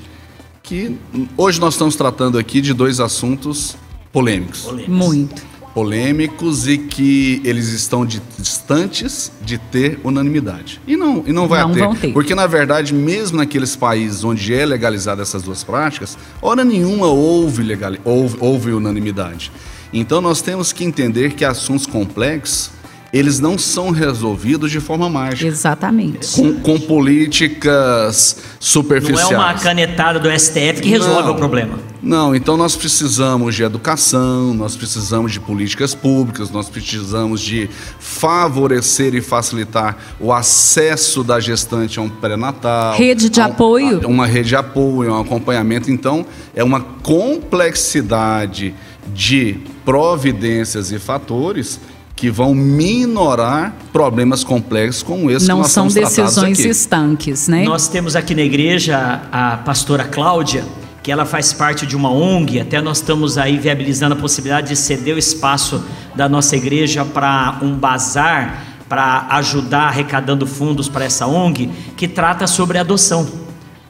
que 0.64 0.96
hoje 1.36 1.60
nós 1.60 1.74
estamos 1.74 1.94
tratando 1.94 2.38
aqui 2.38 2.62
de 2.62 2.72
dois 2.72 2.98
assuntos 2.98 3.76
polêmicos. 4.10 4.66
Muito. 4.88 5.42
Polêmicos 5.74 6.66
e 6.66 6.78
que 6.78 7.42
eles 7.44 7.68
estão 7.68 8.06
de- 8.06 8.22
distantes 8.38 9.30
de 9.42 9.58
ter 9.58 10.00
unanimidade. 10.02 10.80
E 10.86 10.96
não, 10.96 11.22
e 11.26 11.32
não 11.32 11.46
vai 11.46 11.60
Não 11.62 11.72
ter, 11.74 11.80
vão 11.80 11.94
ter. 11.94 12.12
Porque, 12.14 12.34
na 12.34 12.46
verdade, 12.46 12.94
mesmo 12.94 13.36
naqueles 13.36 13.76
países 13.76 14.24
onde 14.24 14.54
é 14.54 14.64
legalizada 14.64 15.20
essas 15.20 15.42
duas 15.42 15.62
práticas, 15.62 16.16
hora 16.40 16.64
nenhuma 16.64 17.08
houve, 17.08 17.62
legal, 17.62 17.92
houve, 18.02 18.36
houve 18.40 18.72
unanimidade. 18.72 19.52
Então 19.92 20.22
nós 20.22 20.40
temos 20.40 20.72
que 20.72 20.82
entender 20.82 21.34
que 21.34 21.44
assuntos 21.44 21.86
complexos, 21.86 22.70
eles 23.16 23.38
não 23.38 23.56
são 23.56 23.90
resolvidos 23.92 24.72
de 24.72 24.80
forma 24.80 25.08
mágica. 25.08 25.46
Exatamente. 25.46 26.32
Com, 26.34 26.54
com 26.60 26.80
políticas 26.80 28.36
Não 28.38 28.44
superficiais. 28.58 29.30
é 29.30 29.36
uma 29.36 29.54
canetada 29.54 30.18
do 30.18 30.28
STF 30.36 30.80
que 30.82 30.88
resolve 30.88 31.22
Não. 31.28 31.34
o 31.34 31.36
problema. 31.36 31.78
Não, 32.02 32.34
então 32.34 32.56
nós 32.56 32.74
precisamos 32.76 33.54
de 33.54 33.62
educação, 33.62 34.52
nós 34.52 34.76
precisamos 34.76 35.30
de 35.32 35.38
políticas 35.40 35.94
públicas, 35.94 36.50
nós 36.50 36.68
precisamos 36.68 37.40
de 37.40 37.70
favorecer 38.00 39.14
e 39.14 39.20
facilitar 39.20 39.96
o 40.20 40.32
acesso 40.32 41.22
da 41.22 41.38
gestante 41.38 41.98
a 41.98 42.02
um 42.02 42.08
pré-natal. 42.08 42.96
Rede 42.96 43.30
de 43.30 43.40
um- 43.40 43.44
apoio. 43.44 44.00
a 44.04 44.08
Uma 44.08 44.26
rede 44.26 44.48
de 44.48 44.56
apoio, 44.56 45.12
um 45.14 45.20
acompanhamento. 45.20 45.90
Então, 45.90 46.26
é 46.54 46.64
uma 46.64 46.80
complexidade 46.80 48.74
de 49.14 49.56
providências 49.84 50.90
e 50.90 50.98
fatores 50.98 51.78
que 52.16 52.30
vão 52.30 52.54
minorar 52.54 53.74
problemas 53.92 54.44
complexos 54.44 55.02
como 55.02 55.30
esse 55.30 55.46
que 55.46 55.48
Não 55.48 55.58
nós 55.58 55.72
são 55.72 55.88
decisões 55.88 56.60
aqui. 56.60 56.68
estanques, 56.68 57.48
né? 57.48 57.64
Nós 57.64 57.88
temos 57.88 58.14
aqui 58.14 58.34
na 58.34 58.42
igreja 58.42 59.22
a 59.32 59.56
pastora 59.58 60.04
Cláudia, 60.04 60.64
que 61.02 61.10
ela 61.10 61.26
faz 61.26 61.52
parte 61.52 61.86
de 61.86 61.96
uma 61.96 62.10
ONG, 62.10 62.60
até 62.60 62.80
nós 62.80 62.98
estamos 62.98 63.36
aí 63.36 63.58
viabilizando 63.58 64.14
a 64.14 64.18
possibilidade 64.18 64.68
de 64.68 64.76
ceder 64.76 65.14
o 65.14 65.18
espaço 65.18 65.84
da 66.14 66.28
nossa 66.28 66.56
igreja 66.56 67.04
para 67.04 67.58
um 67.60 67.74
bazar, 67.74 68.64
para 68.88 69.26
ajudar 69.30 69.88
arrecadando 69.88 70.46
fundos 70.46 70.88
para 70.88 71.04
essa 71.04 71.26
ONG, 71.26 71.68
que 71.96 72.06
trata 72.06 72.46
sobre 72.46 72.78
adoção. 72.78 73.28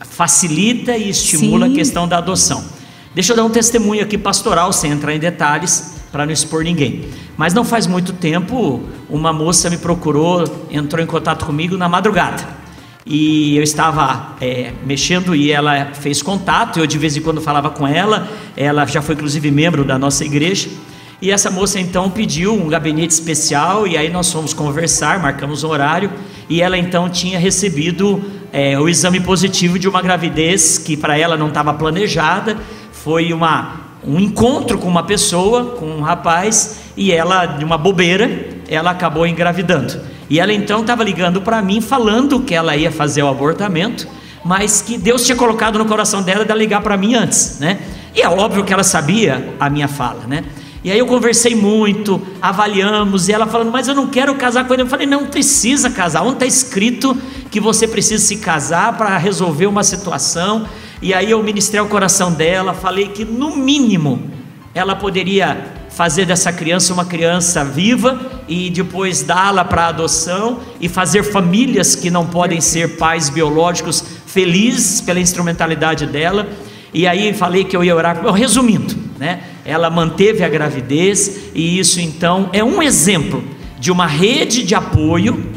Facilita 0.01 0.97
e 0.97 1.11
estimula 1.11 1.67
Sim. 1.67 1.73
a 1.73 1.75
questão 1.75 2.09
da 2.09 2.19
adoção. 2.19 2.65
Deixa 3.15 3.33
eu 3.33 3.37
dar 3.37 3.45
um 3.45 3.51
testemunho 3.51 4.03
aqui 4.03 4.19
pastoral, 4.19 4.73
sem 4.73 4.91
entrar 4.91 5.15
em 5.15 5.19
detalhes, 5.19 5.94
para 6.15 6.25
não 6.25 6.33
expor 6.33 6.63
ninguém. 6.63 7.07
Mas 7.37 7.53
não 7.53 7.65
faz 7.65 7.89
muito 7.89 8.13
tempo, 8.13 8.85
uma 9.11 9.33
moça 9.33 9.69
me 9.69 9.77
procurou, 9.77 10.45
entrou 10.71 11.03
em 11.03 11.07
contato 11.07 11.45
comigo 11.45 11.77
na 11.77 11.89
madrugada. 11.89 12.47
E 13.05 13.57
eu 13.57 13.65
estava 13.65 14.37
é, 14.41 14.71
mexendo 14.87 15.35
e 15.35 15.51
ela 15.51 15.87
fez 15.87 16.23
contato. 16.23 16.79
Eu 16.79 16.87
de 16.87 16.97
vez 16.99 17.17
em 17.17 17.21
quando 17.21 17.41
falava 17.41 17.69
com 17.69 17.85
ela. 17.85 18.29
Ela 18.57 18.87
já 18.87 19.03
foi 19.03 19.17
inclusive 19.17 19.51
membro 19.51 19.85
da 19.85 19.99
nossa 19.99 20.25
igreja. 20.25 20.69
E 21.21 21.33
essa 21.33 21.51
moça 21.51 21.81
então 21.81 22.09
pediu 22.09 22.55
um 22.55 22.69
gabinete 22.69 23.11
especial 23.11 23.85
e 23.85 23.97
aí 23.97 24.09
nós 24.09 24.31
fomos 24.31 24.55
conversar, 24.55 25.19
marcamos 25.19 25.65
um 25.65 25.69
horário 25.69 26.13
e 26.49 26.63
ela 26.63 26.79
então 26.79 27.11
tinha 27.11 27.41
recebido 27.41 28.23
é, 28.53 28.79
o 28.79 28.89
exame 28.89 29.19
positivo 29.19 29.81
de 29.81 29.89
uma 29.89 30.01
gravidez 30.01 30.79
que 30.79 30.97
para 30.97 31.19
ela 31.19 31.37
não 31.37 31.49
estava 31.49 31.75
planejada. 31.75 32.57
Foi 32.93 33.33
uma, 33.33 33.84
um 34.07 34.21
encontro 34.21 34.79
com 34.79 34.89
uma 34.89 35.03
pessoa, 35.03 35.77
com 35.77 35.87
um 35.87 36.01
rapaz 36.01 36.81
e 36.97 37.13
ela 37.13 37.47
de 37.47 37.65
uma 37.65 37.79
bobeira 37.79 38.55
ela 38.69 38.91
acabou 38.91 39.27
engravidando. 39.27 40.01
E 40.29 40.41
ela 40.41 40.53
então 40.53 40.81
estava 40.81 41.05
ligando 41.05 41.41
para 41.43 41.61
mim 41.61 41.81
falando 41.81 42.41
que 42.41 42.55
ela 42.55 42.77
ia 42.77 42.91
fazer 42.91 43.23
o 43.23 43.29
abortamento, 43.29 44.07
mas 44.45 44.81
que 44.83 44.97
Deus 44.97 45.25
tinha 45.25 45.37
colocado 45.37 45.79
no 45.79 45.85
coração 45.85 46.23
dela 46.23 46.45
de 46.45 46.55
ligar 46.55 46.81
para 46.81 46.97
mim 46.97 47.15
antes, 47.15 47.59
né? 47.61 47.79
E 48.15 48.23
é 48.23 48.29
óbvio 48.29 48.65
que 48.65 48.73
ela 48.73 48.85
sabia 48.85 49.55
a 49.59 49.69
minha 49.69 49.89
fala, 49.89 50.25
né? 50.27 50.45
E 50.83 50.91
aí 50.91 50.99
eu 50.99 51.07
conversei 51.07 51.55
muito, 51.55 52.21
avaliamos, 52.43 53.29
e 53.29 53.33
ela 53.33 53.47
falando, 53.47 53.73
mas 53.73 53.89
eu 53.89 53.95
não 53.95 54.07
quero 54.07 54.35
casar 54.35 54.67
com 54.67 54.75
ele. 54.75 54.83
Eu 54.83 54.87
falei, 54.87 55.07
não 55.07 55.27
precisa 55.27 55.89
casar. 55.89 56.23
Onde 56.23 56.35
está 56.35 56.47
escrito 56.47 57.17
que 57.51 57.59
você 57.59 57.89
precisa 57.89 58.23
se 58.23 58.37
casar 58.37 58.97
para 58.99 59.17
resolver 59.17 59.67
uma 59.67 59.83
situação? 59.83 60.67
E 61.03 61.13
aí 61.13 61.31
eu 61.31 61.43
ministrei 61.43 61.81
o 61.81 61.89
coração 61.89 62.33
dela, 62.33 62.75
falei 62.75 63.09
que 63.09 63.25
no 63.25 63.57
mínimo 63.57 64.31
ela 64.75 64.97
poderia 64.97 65.73
fazer 65.91 66.27
dessa 66.27 66.53
criança 66.53 66.93
uma 66.93 67.05
criança 67.05 67.65
viva 67.65 68.43
e 68.49 68.69
depois 68.69 69.23
dá-la 69.23 69.65
para 69.65 69.87
adoção 69.87 70.61
e 70.81 70.89
fazer 70.89 71.23
famílias 71.23 71.95
que 71.95 72.11
não 72.11 72.27
podem 72.27 72.61
ser 72.61 72.97
pais 72.97 73.31
biológicos 73.31 74.05
felizes 74.27 75.01
pela 75.01 75.21
instrumentalidade 75.21 76.07
dela. 76.07 76.49
E 76.93 77.07
aí 77.07 77.33
falei 77.33 77.65
que 77.65 77.77
eu 77.77 77.85
ia 77.85 77.95
orar. 77.95 78.25
Resumindo, 78.35 78.97
né? 79.19 79.45
Ela 79.65 79.89
manteve 79.89 80.43
a 80.43 80.49
gravidez 80.49 81.51
e 81.55 81.79
isso 81.79 82.01
então 82.01 82.51
é 82.53 82.63
um 82.63 82.83
exemplo 82.83 83.45
de 83.79 83.93
uma 83.93 84.07
rede 84.07 84.65
de 84.65 84.75
apoio 84.75 85.53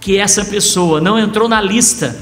que 0.00 0.16
essa 0.16 0.44
pessoa 0.44 1.00
não 1.00 1.18
entrou 1.18 1.48
na 1.48 1.60
lista 1.60 2.16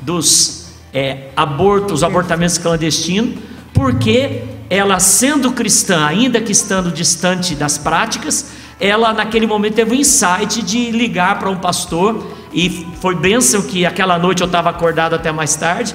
dos 0.00 0.65
é, 0.92 1.28
abortos, 1.36 2.02
abortamentos 2.02 2.58
clandestinos, 2.58 3.38
porque 3.72 4.42
ela, 4.68 4.98
sendo 4.98 5.52
cristã, 5.52 6.06
ainda 6.06 6.40
que 6.40 6.52
estando 6.52 6.90
distante 6.90 7.54
das 7.54 7.78
práticas, 7.78 8.52
ela 8.80 9.12
naquele 9.12 9.46
momento 9.46 9.74
teve 9.74 9.92
um 9.92 9.98
insight 9.98 10.62
de 10.62 10.90
ligar 10.90 11.38
para 11.38 11.50
um 11.50 11.56
pastor, 11.56 12.26
e 12.52 12.86
foi 13.00 13.14
bênção 13.14 13.62
que 13.62 13.84
aquela 13.86 14.18
noite 14.18 14.40
eu 14.40 14.46
estava 14.46 14.70
acordado 14.70 15.14
até 15.14 15.30
mais 15.30 15.54
tarde, 15.56 15.94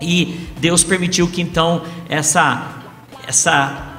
e 0.00 0.48
Deus 0.58 0.84
permitiu 0.84 1.28
que 1.28 1.40
então 1.40 1.82
essa, 2.08 2.72
essa, 3.26 3.93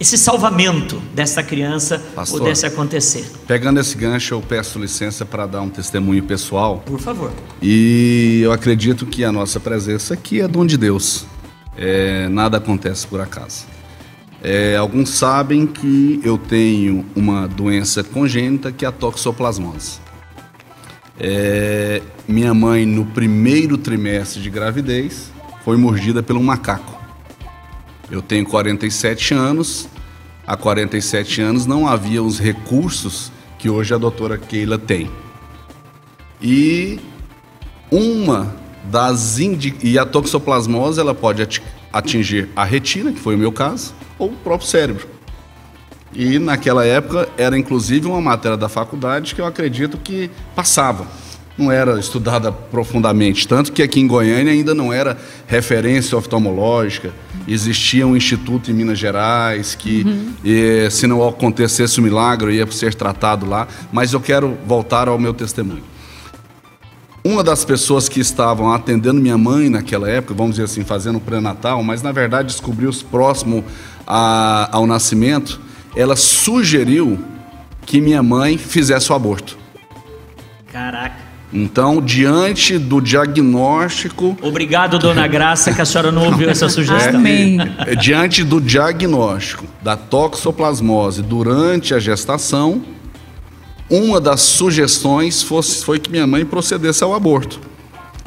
esse 0.00 0.16
salvamento 0.16 0.96
dessa 1.14 1.42
criança 1.42 2.02
Pastor. 2.14 2.40
pudesse 2.40 2.64
acontecer. 2.64 3.30
Pegando 3.46 3.78
esse 3.78 3.94
gancho, 3.94 4.32
eu 4.32 4.40
peço 4.40 4.78
licença 4.78 5.26
para 5.26 5.44
dar 5.44 5.60
um 5.60 5.68
testemunho 5.68 6.22
pessoal. 6.22 6.82
Por 6.86 6.98
favor. 6.98 7.30
E 7.60 8.40
eu 8.42 8.50
acredito 8.50 9.04
que 9.04 9.22
a 9.22 9.30
nossa 9.30 9.60
presença 9.60 10.14
aqui 10.14 10.40
é 10.40 10.48
dom 10.48 10.64
de 10.64 10.78
Deus. 10.78 11.26
É, 11.76 12.28
nada 12.30 12.56
acontece 12.56 13.06
por 13.06 13.20
acaso. 13.20 13.66
É, 14.42 14.74
alguns 14.74 15.10
sabem 15.10 15.66
que 15.66 16.18
eu 16.24 16.38
tenho 16.38 17.04
uma 17.14 17.46
doença 17.46 18.02
congênita 18.02 18.72
que 18.72 18.86
é 18.86 18.88
a 18.88 18.92
toxoplasmose. 18.92 19.98
É, 21.18 22.00
minha 22.26 22.54
mãe, 22.54 22.86
no 22.86 23.04
primeiro 23.04 23.76
trimestre 23.76 24.40
de 24.40 24.48
gravidez, 24.48 25.30
foi 25.62 25.76
mordida 25.76 26.24
um 26.30 26.42
macaco. 26.42 26.99
Eu 28.10 28.20
tenho 28.22 28.44
47 28.46 29.34
anos. 29.34 29.88
Há 30.46 30.56
47 30.56 31.40
anos 31.40 31.66
não 31.66 31.86
havia 31.86 32.22
os 32.22 32.38
recursos 32.40 33.30
que 33.58 33.68
hoje 33.70 33.94
a 33.94 33.98
doutora 33.98 34.36
Keila 34.36 34.78
tem. 34.78 35.10
E 36.42 36.98
uma 37.90 38.54
das 38.84 39.38
indi... 39.38 39.74
e 39.82 39.98
a 39.98 40.06
toxoplasmose 40.06 40.98
ela 40.98 41.14
pode 41.14 41.42
ati- 41.42 41.62
atingir 41.92 42.48
a 42.56 42.64
retina, 42.64 43.12
que 43.12 43.20
foi 43.20 43.34
o 43.34 43.38
meu 43.38 43.52
caso, 43.52 43.94
ou 44.18 44.28
o 44.28 44.36
próprio 44.36 44.68
cérebro. 44.68 45.06
E 46.12 46.38
naquela 46.38 46.84
época 46.84 47.28
era 47.36 47.56
inclusive 47.56 48.06
uma 48.08 48.20
matéria 48.20 48.56
da 48.56 48.68
faculdade 48.68 49.34
que 49.34 49.40
eu 49.40 49.46
acredito 49.46 49.96
que 49.98 50.30
passava. 50.56 51.06
Não 51.60 51.70
era 51.70 52.00
estudada 52.00 52.50
profundamente, 52.50 53.46
tanto 53.46 53.70
que 53.70 53.82
aqui 53.82 54.00
em 54.00 54.06
Goiânia 54.06 54.50
ainda 54.50 54.74
não 54.74 54.90
era 54.90 55.18
referência 55.46 56.16
oftalmológica. 56.16 57.12
Existia 57.46 58.06
um 58.06 58.16
instituto 58.16 58.70
em 58.70 58.74
Minas 58.74 58.98
Gerais 58.98 59.74
que, 59.74 60.06
eh, 60.42 60.88
se 60.90 61.06
não 61.06 61.26
acontecesse 61.28 62.00
o 62.00 62.02
milagre, 62.02 62.54
ia 62.54 62.70
ser 62.70 62.94
tratado 62.94 63.44
lá. 63.46 63.68
Mas 63.92 64.14
eu 64.14 64.20
quero 64.20 64.56
voltar 64.66 65.06
ao 65.06 65.18
meu 65.18 65.34
testemunho. 65.34 65.82
Uma 67.22 67.44
das 67.44 67.62
pessoas 67.62 68.08
que 68.08 68.20
estavam 68.20 68.72
atendendo 68.72 69.20
minha 69.20 69.36
mãe 69.36 69.68
naquela 69.68 70.08
época, 70.08 70.32
vamos 70.32 70.52
dizer 70.52 70.64
assim, 70.64 70.82
fazendo 70.82 71.16
o 71.16 71.20
pré-natal, 71.20 71.82
mas 71.82 72.00
na 72.00 72.10
verdade 72.10 72.48
descobriu-se 72.48 73.04
próximo 73.04 73.62
a- 74.06 74.70
ao 74.72 74.86
nascimento, 74.86 75.60
ela 75.94 76.16
sugeriu 76.16 77.18
que 77.84 78.00
minha 78.00 78.22
mãe 78.22 78.56
fizesse 78.56 79.12
o 79.12 79.14
aborto. 79.14 79.58
Caraca. 80.72 81.29
Então, 81.52 82.00
diante 82.00 82.78
do 82.78 83.00
diagnóstico, 83.00 84.36
Obrigado, 84.40 84.98
dona 84.98 85.26
Graça, 85.26 85.72
que 85.72 85.80
a 85.80 85.84
senhora 85.84 86.12
não 86.12 86.26
ouviu 86.26 86.48
essa 86.48 86.68
sugestão. 86.70 87.16
Amém. 87.18 87.58
eh, 87.86 87.96
diante 87.96 88.44
do 88.44 88.60
diagnóstico 88.60 89.64
da 89.82 89.96
toxoplasmose 89.96 91.22
durante 91.22 91.92
a 91.92 91.98
gestação, 91.98 92.82
uma 93.88 94.20
das 94.20 94.40
sugestões 94.42 95.42
fosse, 95.42 95.84
foi 95.84 95.98
que 95.98 96.08
minha 96.10 96.26
mãe 96.26 96.44
procedesse 96.44 97.02
ao 97.02 97.12
aborto. 97.12 97.60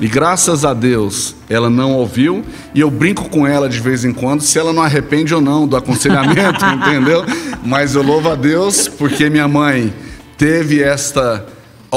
E 0.01 0.07
graças 0.07 0.65
a 0.65 0.73
Deus 0.73 1.33
ela 1.49 1.69
não 1.69 1.93
ouviu, 1.93 2.43
e 2.75 2.81
eu 2.81 2.91
brinco 2.91 3.29
com 3.29 3.47
ela 3.47 3.69
de 3.69 3.79
vez 3.79 4.03
em 4.03 4.11
quando 4.11 4.41
se 4.41 4.59
ela 4.59 4.73
não 4.73 4.83
arrepende 4.83 5.33
ou 5.33 5.39
não 5.39 5.65
do 5.65 5.77
aconselhamento, 5.77 6.65
entendeu? 6.75 7.23
Mas 7.63 7.95
eu 7.95 8.03
louvo 8.03 8.29
a 8.29 8.35
Deus 8.35 8.89
porque 8.89 9.29
minha 9.29 9.47
mãe 9.47 9.93
teve 10.37 10.83
esta 10.83 11.45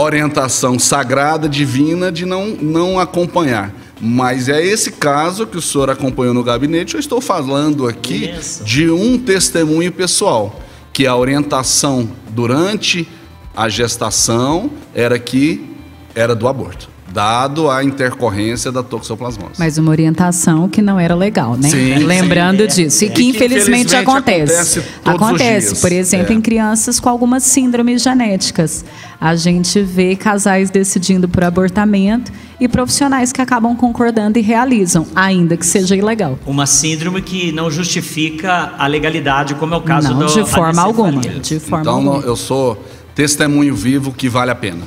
orientação 0.01 0.79
sagrada, 0.79 1.49
divina, 1.49 2.13
de 2.13 2.25
não, 2.25 2.49
não 2.49 3.01
acompanhar. 3.01 3.73
Mas 4.01 4.49
é 4.49 4.63
esse 4.63 4.93
caso 4.93 5.47
que 5.47 5.57
o 5.57 5.63
senhor 5.63 5.89
acompanhou 5.89 6.35
no 6.35 6.45
gabinete. 6.45 6.95
Eu 6.95 7.01
estou 7.01 7.21
falando 7.21 7.87
aqui 7.87 8.31
Isso. 8.31 8.63
de 8.63 8.91
um 8.91 9.19
testemunho 9.19 9.91
pessoal, 9.91 10.61
que 10.93 11.07
a 11.07 11.17
orientação 11.17 12.09
durante 12.29 13.09
a 13.57 13.69
gestação 13.71 14.71
era 14.95 15.19
que 15.19 15.75
era 16.15 16.35
do 16.35 16.47
aborto, 16.47 16.91
dado 17.17 17.71
a 17.71 17.83
intercorrência 17.83 18.71
da 18.71 18.83
toxoplasmose. 18.83 19.55
Mas 19.59 19.79
uma 19.79 19.91
orientação 19.91 20.69
que 20.69 20.83
não 20.83 21.01
era 21.01 21.15
legal, 21.15 21.57
né? 21.57 21.71
Sim, 21.71 21.95
Lembrando 22.05 22.59
sim, 22.59 22.65
é. 22.65 22.67
disso. 22.67 23.05
E 23.05 23.07
É. 23.07 23.11
que 23.11 23.23
E 23.23 23.25
que, 23.25 23.31
infelizmente, 23.31 23.87
infelizmente, 23.87 23.97
acontece. 23.97 24.53
acontece 24.53 24.81
todos 25.03 25.21
os 25.23 25.27
Acontece, 25.27 25.67
dias. 25.69 25.81
por 25.81 25.93
exemplo, 25.93 26.33
É. 26.35 26.37
em 26.37 26.41
crianças 26.43 27.01
com 27.01 27.09
algumas 27.09 27.43
síndromes 27.43 28.03
genéticas. 28.03 28.85
A 29.19 29.35
gente 29.35 29.81
vê 29.81 30.15
casais 30.15 30.69
decidindo 30.69 31.27
por 31.27 31.43
abortamento 31.43 32.31
e 32.61 32.69
profissionais 32.69 33.33
que 33.33 33.41
acabam 33.41 33.75
concordando 33.75 34.39
e 34.39 34.43
realizam, 34.43 35.07
ainda 35.17 35.57
que 35.57 35.65
seja 35.65 35.97
ilegal. 35.97 36.39
Uma 36.47 36.67
síndrome 36.67 37.23
que 37.23 37.51
não 37.51 37.71
justifica 37.71 38.75
a 38.77 38.87
legalidade, 38.87 39.55
como 39.55 39.73
é 39.73 39.79
o 39.79 39.81
caso 39.81 40.11
Não, 40.13 40.19
do 40.19 40.27
de 40.27 40.45
forma 40.45 40.83
alguma. 40.83 41.23
De 41.23 41.59
forma 41.59 41.81
então 41.81 41.95
alguma. 41.95 42.19
eu 42.27 42.37
sou 42.37 42.77
testemunho 43.15 43.75
vivo 43.75 44.13
que 44.13 44.29
vale 44.29 44.51
a 44.51 44.55
pena. 44.55 44.83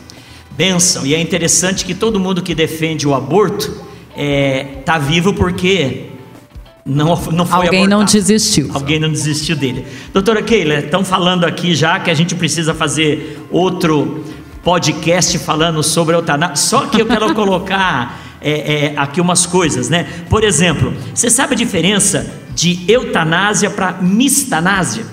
Bênção. 0.59 1.05
E 1.05 1.15
é 1.15 1.21
interessante 1.21 1.85
que 1.85 1.93
todo 1.93 2.19
mundo 2.19 2.41
que 2.41 2.53
defende 2.53 3.07
o 3.07 3.15
aborto 3.15 3.73
está 4.77 4.97
vivo 4.97 5.33
porque 5.33 6.07
não, 6.85 7.15
não 7.31 7.45
foi 7.45 7.67
Alguém 7.67 7.87
não 7.87 8.01
abortado. 8.01 8.11
desistiu. 8.11 8.69
Alguém 8.73 8.99
não 8.99 9.09
desistiu 9.09 9.55
dele. 9.55 9.87
Doutora 10.11 10.41
Keila, 10.41 10.79
estão 10.79 11.05
falando 11.05 11.45
aqui 11.45 11.73
já 11.73 11.97
que 12.01 12.11
a 12.11 12.13
gente 12.13 12.35
precisa 12.35 12.73
fazer 12.73 13.39
outro 13.49 14.25
podcast 14.61 15.39
falando 15.39 15.81
sobre 15.81 16.13
a 16.13 16.17
eutanásia. 16.17 16.57
Só 16.57 16.87
que 16.87 17.01
eu 17.01 17.05
quero 17.05 17.31
colocar 17.33 18.19
é, 18.41 18.51
é, 18.87 18.93
aqui 18.97 19.21
umas 19.21 19.45
coisas, 19.45 19.87
né? 19.87 20.25
Por 20.29 20.43
exemplo, 20.43 20.93
você 21.15 21.29
sabe 21.29 21.53
a 21.53 21.57
diferença 21.57 22.29
de 22.53 22.83
eutanásia 22.85 23.69
para 23.69 23.93
mistanásia? 24.01 25.05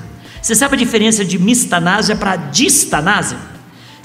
Você 0.42 0.56
sabe 0.56 0.74
a 0.74 0.78
diferença 0.78 1.24
de 1.24 1.38
mistanásia 1.38 2.16
para 2.16 2.34
distanásia? 2.34 3.54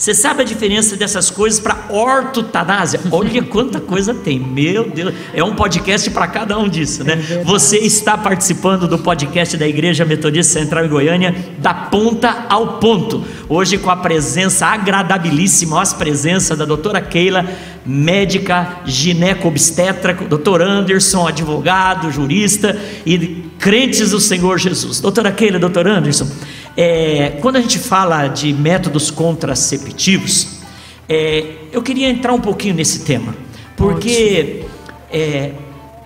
Você 0.02 0.16
sabe 0.16 0.42
a 0.42 0.44
diferença 0.44 0.96
dessas 0.96 1.30
coisas 1.30 1.60
para 1.60 1.86
ortotanásia? 1.88 3.00
Olha 3.12 3.44
quanta 3.44 3.80
coisa 3.80 4.16
tem, 4.16 4.40
meu 4.40 4.90
Deus. 4.90 5.14
É 5.32 5.44
um 5.44 5.54
podcast 5.54 6.10
para 6.10 6.26
cada 6.26 6.58
um 6.58 6.68
disso, 6.68 7.04
né? 7.04 7.18
Você 7.46 7.78
está 7.78 8.18
participando 8.18 8.88
do 8.88 8.98
podcast 8.98 9.56
da 9.56 9.68
Igreja 9.68 10.04
Metodista 10.04 10.60
Central 10.60 10.86
em 10.86 10.90
Goiânia, 10.90 11.36
da 11.60 11.72
ponta 11.72 12.48
ao 12.50 12.80
ponto. 12.80 13.24
Hoje 13.48 13.78
com 13.78 13.92
a 13.92 13.96
presença 13.96 14.66
agradabilíssima, 14.66 15.80
as 15.80 15.94
presença 15.94 16.56
da 16.56 16.66
doutora 16.66 17.00
Keila, 17.00 17.46
médica 17.86 18.80
gineco-obstetra, 18.88 20.16
doutor 20.16 20.64
Anderson, 20.64 21.28
advogado, 21.28 22.12
jurista 22.12 22.76
e 23.06 23.44
crentes 23.60 24.10
do 24.10 24.20
Senhor 24.20 24.58
Jesus. 24.58 25.00
Doutora 25.00 25.32
Keila, 25.32 25.60
doutor 25.60 25.88
Anderson, 25.88 26.28
é, 26.76 27.38
quando 27.42 27.58
a 27.58 27.62
gente 27.62 27.80
fala 27.80 28.28
de 28.28 28.54
métodos 28.54 29.12
contraceptivos, 29.12 30.60
é, 31.08 31.56
eu 31.72 31.82
queria 31.82 32.10
entrar 32.10 32.34
um 32.34 32.40
pouquinho 32.40 32.74
nesse 32.74 33.00
tema, 33.00 33.36
porque 33.76 34.64
é, 35.12 35.52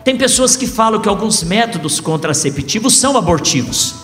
tem 0.04 0.16
pessoas 0.18 0.56
que 0.56 0.68
falam 0.68 1.00
que 1.00 1.10
alguns 1.10 1.44
métodos 1.44 2.00
contraceptivos 2.00 2.98
são 2.98 3.18
abortivos. 3.18 3.96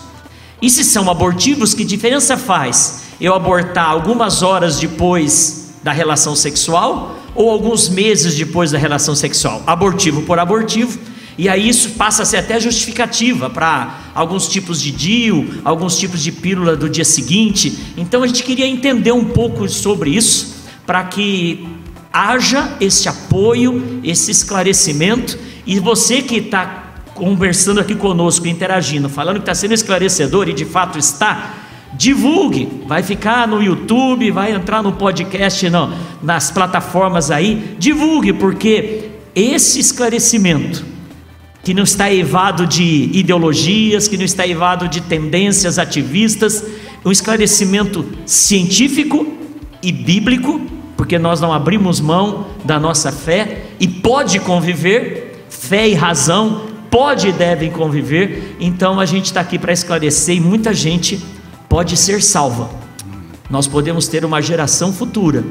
E 0.60 0.70
se 0.70 0.84
são 0.84 1.10
abortivos, 1.10 1.74
que 1.74 1.84
diferença 1.84 2.36
faz 2.36 3.02
eu 3.20 3.34
abortar 3.34 3.88
algumas 3.88 4.42
horas 4.42 4.78
depois 4.78 5.72
da 5.82 5.90
relação 5.90 6.36
sexual 6.36 7.16
ou 7.34 7.50
alguns 7.50 7.88
meses 7.88 8.36
depois 8.36 8.70
da 8.70 8.78
relação 8.78 9.14
sexual? 9.14 9.62
Abortivo 9.66 10.22
por 10.22 10.38
abortivo. 10.38 10.98
E 11.42 11.48
aí 11.48 11.68
isso 11.68 11.90
passa 11.94 12.22
a 12.22 12.24
ser 12.24 12.36
até 12.36 12.60
justificativa 12.60 13.50
para 13.50 13.98
alguns 14.14 14.46
tipos 14.46 14.80
de 14.80 14.92
DIU, 14.92 15.54
alguns 15.64 15.98
tipos 15.98 16.22
de 16.22 16.30
pílula 16.30 16.76
do 16.76 16.88
dia 16.88 17.04
seguinte. 17.04 17.76
Então 17.96 18.22
a 18.22 18.28
gente 18.28 18.44
queria 18.44 18.64
entender 18.64 19.10
um 19.10 19.24
pouco 19.24 19.68
sobre 19.68 20.10
isso, 20.10 20.54
para 20.86 21.02
que 21.02 21.66
haja 22.12 22.76
esse 22.80 23.08
apoio, 23.08 24.00
esse 24.04 24.30
esclarecimento, 24.30 25.36
e 25.66 25.80
você 25.80 26.22
que 26.22 26.36
está 26.36 26.94
conversando 27.12 27.80
aqui 27.80 27.96
conosco, 27.96 28.46
interagindo, 28.46 29.08
falando 29.08 29.38
que 29.38 29.42
está 29.42 29.54
sendo 29.56 29.74
esclarecedor 29.74 30.48
e 30.48 30.52
de 30.52 30.64
fato 30.64 30.96
está, 30.96 31.56
divulgue, 31.94 32.68
vai 32.86 33.02
ficar 33.02 33.48
no 33.48 33.60
YouTube, 33.60 34.30
vai 34.30 34.52
entrar 34.52 34.80
no 34.80 34.92
podcast, 34.92 35.68
não, 35.68 35.92
nas 36.22 36.52
plataformas 36.52 37.32
aí, 37.32 37.74
divulgue, 37.80 38.32
porque 38.32 39.10
esse 39.34 39.80
esclarecimento 39.80 40.91
que 41.62 41.72
não 41.72 41.84
está 41.84 42.12
evado 42.12 42.66
de 42.66 43.10
ideologias, 43.12 44.08
que 44.08 44.16
não 44.16 44.24
está 44.24 44.46
evado 44.46 44.88
de 44.88 45.00
tendências 45.00 45.78
ativistas, 45.78 46.64
um 47.04 47.12
esclarecimento 47.12 48.04
científico 48.26 49.26
e 49.82 49.92
bíblico, 49.92 50.60
porque 50.96 51.18
nós 51.18 51.40
não 51.40 51.52
abrimos 51.52 52.00
mão 52.00 52.46
da 52.64 52.78
nossa 52.78 53.12
fé 53.12 53.66
e 53.78 53.86
pode 53.86 54.40
conviver, 54.40 55.44
fé 55.48 55.88
e 55.88 55.94
razão 55.94 56.72
pode 56.92 57.28
e 57.28 57.32
devem 57.32 57.70
conviver, 57.70 58.54
então 58.60 59.00
a 59.00 59.06
gente 59.06 59.24
está 59.24 59.40
aqui 59.40 59.58
para 59.58 59.72
esclarecer 59.72 60.36
e 60.36 60.40
muita 60.40 60.74
gente 60.74 61.18
pode 61.66 61.96
ser 61.96 62.22
salva. 62.22 62.68
Nós 63.48 63.66
podemos 63.66 64.06
ter 64.06 64.26
uma 64.26 64.42
geração 64.42 64.92
futura 64.92 65.42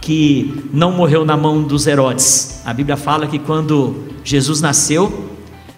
que 0.00 0.64
não 0.72 0.92
morreu 0.92 1.24
na 1.24 1.36
mão 1.36 1.60
dos 1.60 1.88
Herodes. 1.88 2.60
A 2.64 2.72
Bíblia 2.72 2.96
fala 2.96 3.26
que 3.26 3.40
quando 3.40 4.04
Jesus 4.22 4.60
nasceu, 4.60 5.35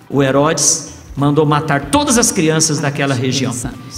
o 0.09 0.23
Herodes 0.23 0.95
mandou 1.17 1.45
matar 1.45 1.87
todas 1.87 2.17
as 2.17 2.31
crianças 2.31 2.79
daquela 2.79 3.15
região. 3.15 3.53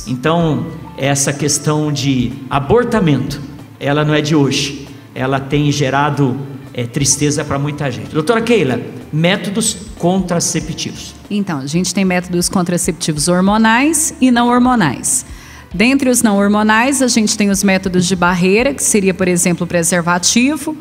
Então, 0.07 0.67
essa 0.97 1.33
questão 1.33 1.93
de 1.93 2.33
abortamento, 2.49 3.41
ela 3.79 4.05
não 4.05 4.15
é 4.15 4.21
de 4.21 4.35
hoje. 4.35 4.89
Ela 5.15 5.39
tem 5.39 5.71
gerado 5.71 6.37
é, 6.73 6.87
tristeza 6.87 7.45
para 7.45 7.59
muita 7.59 7.91
gente. 7.91 8.11
Doutora 8.11 8.41
Keila, 8.41 8.81
métodos 9.13 9.77
contraceptivos. 9.99 11.15
Então, 11.31 11.59
a 11.59 11.67
gente 11.67 11.95
tem 11.95 12.05
métodos 12.05 12.49
contraceptivos 12.49 13.29
hormonais 13.29 14.15
e 14.21 14.31
não 14.31 14.49
hormonais. 14.49 15.27
Dentre 15.73 16.11
os 16.11 16.23
não 16.23 16.37
hormonais, 16.37 17.01
a 17.03 17.07
gente 17.07 17.37
tem 17.37 17.51
os 17.51 17.63
métodos 17.63 18.07
de 18.07 18.17
barreira, 18.17 18.75
que 18.75 18.83
seria, 18.83 19.15
por 19.15 19.29
exemplo, 19.29 19.65
o 19.65 19.67
preservativo, 19.67 20.77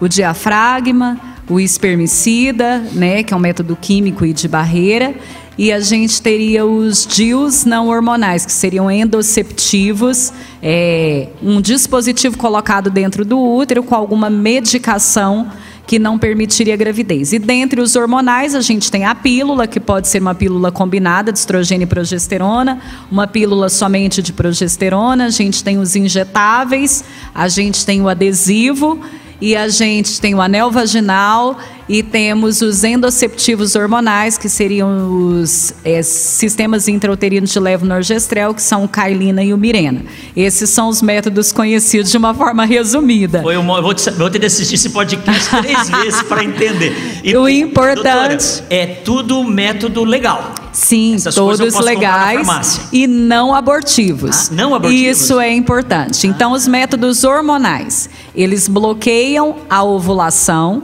o 0.00 0.08
diafragma, 0.08 1.18
o 1.48 1.60
espermicida, 1.60 2.78
né, 2.92 3.22
que 3.22 3.34
é 3.34 3.36
um 3.36 3.40
método 3.40 3.76
químico 3.76 4.24
e 4.24 4.32
de 4.32 4.48
barreira, 4.48 5.14
e 5.56 5.70
a 5.70 5.78
gente 5.78 6.20
teria 6.20 6.66
os 6.66 7.06
DIUs 7.06 7.64
não 7.64 7.88
hormonais, 7.88 8.44
que 8.44 8.52
seriam 8.52 8.90
endoceptivos, 8.90 10.32
é, 10.62 11.28
um 11.42 11.60
dispositivo 11.60 12.36
colocado 12.36 12.90
dentro 12.90 13.24
do 13.24 13.38
útero 13.38 13.82
com 13.84 13.94
alguma 13.94 14.28
medicação 14.28 15.48
que 15.86 15.98
não 15.98 16.18
permitiria 16.18 16.76
gravidez. 16.76 17.32
E 17.32 17.38
dentre 17.38 17.80
os 17.80 17.94
hormonais, 17.94 18.54
a 18.54 18.60
gente 18.60 18.90
tem 18.90 19.04
a 19.04 19.14
pílula, 19.14 19.66
que 19.66 19.78
pode 19.78 20.08
ser 20.08 20.20
uma 20.20 20.34
pílula 20.34 20.72
combinada 20.72 21.30
de 21.30 21.38
estrogênio 21.38 21.84
e 21.84 21.86
progesterona, 21.86 22.80
uma 23.10 23.26
pílula 23.26 23.68
somente 23.68 24.22
de 24.22 24.32
progesterona, 24.32 25.26
a 25.26 25.30
gente 25.30 25.62
tem 25.62 25.78
os 25.78 25.94
injetáveis, 25.94 27.04
a 27.34 27.48
gente 27.48 27.84
tem 27.84 28.00
o 28.00 28.08
adesivo 28.08 28.98
e 29.44 29.54
a 29.54 29.68
gente 29.68 30.22
tem 30.22 30.34
o 30.34 30.40
anel 30.40 30.70
vaginal 30.70 31.58
e 31.88 32.02
temos 32.02 32.62
os 32.62 32.82
endoceptivos 32.84 33.74
hormonais, 33.74 34.38
que 34.38 34.48
seriam 34.48 35.10
os 35.32 35.74
é, 35.84 36.02
sistemas 36.02 36.88
intrauterinos 36.88 37.50
de 37.50 37.60
levonorgestrel, 37.60 38.54
que 38.54 38.62
são 38.62 38.84
o 38.84 38.88
Cailina 38.88 39.42
e 39.42 39.52
o 39.52 39.58
Mirena. 39.58 40.02
Esses 40.34 40.70
são 40.70 40.88
os 40.88 41.02
métodos 41.02 41.52
conhecidos 41.52 42.10
de 42.10 42.16
uma 42.16 42.32
forma 42.34 42.64
resumida. 42.64 43.42
Foi 43.42 43.56
uma, 43.56 43.78
eu 43.78 43.82
vou, 43.82 43.92
te- 43.94 44.10
vou 44.10 44.30
ter 44.30 44.38
de 44.38 44.46
assistir 44.46 44.76
esse 44.76 44.90
podcast 44.90 45.50
três 45.62 45.88
vezes 45.90 46.22
para 46.22 46.42
entender. 46.42 46.94
O 47.36 47.48
importante- 47.48 48.46
doutora, 48.60 48.66
é 48.70 48.86
tudo 48.86 49.44
método 49.44 50.04
legal. 50.04 50.54
Sim, 50.72 51.14
Essas 51.14 51.34
todos 51.36 51.78
legais 51.78 52.80
e 52.92 53.06
não 53.06 53.54
abortivos. 53.54 54.50
Ah, 54.50 54.54
não 54.54 54.74
abortivos? 54.74 55.20
Isso 55.20 55.38
é 55.38 55.52
importante. 55.52 56.26
Então, 56.26 56.50
os 56.52 56.66
métodos 56.66 57.22
hormonais, 57.22 58.08
eles 58.34 58.66
bloqueiam 58.66 59.56
a 59.70 59.84
ovulação 59.84 60.82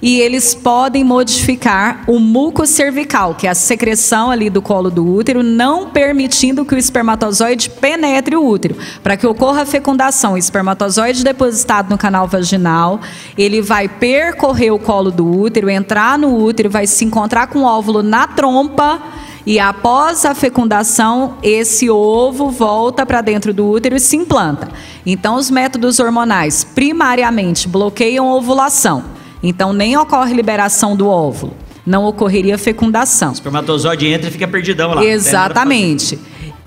e 0.00 0.20
eles 0.20 0.54
podem 0.54 1.02
modificar 1.02 2.04
o 2.06 2.18
muco 2.18 2.66
cervical, 2.66 3.34
que 3.34 3.46
é 3.46 3.50
a 3.50 3.54
secreção 3.54 4.30
ali 4.30 4.50
do 4.50 4.60
colo 4.60 4.90
do 4.90 5.06
útero, 5.06 5.42
não 5.42 5.90
permitindo 5.90 6.64
que 6.64 6.74
o 6.74 6.78
espermatozoide 6.78 7.70
penetre 7.70 8.36
o 8.36 8.46
útero. 8.46 8.76
Para 9.02 9.16
que 9.16 9.26
ocorra 9.26 9.62
a 9.62 9.66
fecundação, 9.66 10.34
o 10.34 10.38
espermatozoide 10.38 11.24
depositado 11.24 11.88
no 11.88 11.98
canal 11.98 12.28
vaginal, 12.28 13.00
ele 13.38 13.62
vai 13.62 13.88
percorrer 13.88 14.70
o 14.70 14.78
colo 14.78 15.10
do 15.10 15.26
útero, 15.26 15.70
entrar 15.70 16.18
no 16.18 16.36
útero, 16.36 16.68
vai 16.68 16.86
se 16.86 17.04
encontrar 17.04 17.46
com 17.46 17.60
o 17.60 17.64
óvulo 17.64 18.02
na 18.02 18.26
trompa 18.26 19.00
e 19.46 19.60
após 19.60 20.24
a 20.24 20.34
fecundação, 20.34 21.36
esse 21.40 21.88
ovo 21.88 22.50
volta 22.50 23.06
para 23.06 23.20
dentro 23.20 23.54
do 23.54 23.70
útero 23.70 23.94
e 23.94 24.00
se 24.00 24.16
implanta. 24.16 24.68
Então, 25.06 25.36
os 25.36 25.52
métodos 25.52 26.00
hormonais 26.00 26.64
primariamente 26.64 27.68
bloqueiam 27.68 28.28
a 28.28 28.34
ovulação. 28.34 29.15
Então, 29.48 29.72
nem 29.72 29.96
ocorre 29.96 30.34
liberação 30.34 30.96
do 30.96 31.08
óvulo. 31.08 31.54
Não 31.84 32.04
ocorreria 32.04 32.58
fecundação. 32.58 33.30
O 33.30 33.34
espermatozoide 33.34 34.06
entra 34.06 34.28
e 34.28 34.32
fica 34.32 34.48
perdidão 34.48 34.92
lá. 34.92 35.04
Exatamente. 35.04 36.18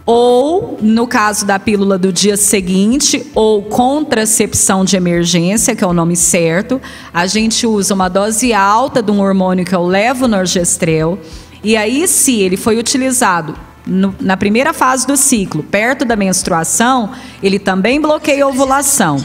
Ou, 0.06 0.80
no 0.82 1.06
caso 1.06 1.46
da 1.46 1.60
pílula 1.60 1.98
do 1.98 2.12
dia 2.12 2.38
seguinte, 2.38 3.28
ou 3.36 3.62
contracepção 3.64 4.84
de 4.84 4.96
emergência, 4.96 5.76
que 5.76 5.84
é 5.84 5.88
o 5.88 5.94
nome 5.94 6.16
certo, 6.16 6.82
a 7.14 7.28
gente 7.28 7.68
usa 7.68 7.94
uma 7.94 8.10
dose 8.10 8.54
alta 8.54 9.04
de 9.04 9.12
um 9.12 9.22
hormônio 9.22 9.66
que 9.66 9.76
é 9.76 9.78
o 9.78 9.86
levonorgestrel 9.86 11.20
e 11.64 11.76
aí, 11.76 12.08
se 12.08 12.40
ele 12.40 12.56
foi 12.56 12.78
utilizado 12.78 13.56
no, 13.86 14.16
na 14.20 14.38
primeira 14.38 14.74
fase 14.74 15.06
do 15.06 15.18
ciclo, 15.18 15.62
perto 15.64 16.06
da 16.06 16.16
menstruação, 16.16 17.12
ele 17.44 17.60
também 17.60 18.00
bloqueia 18.00 18.46
a 18.46 18.48
ovulação. 18.48 19.24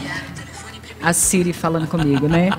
A 1.05 1.13
Siri 1.13 1.53
falando 1.53 1.87
comigo, 1.87 2.27
né? 2.27 2.49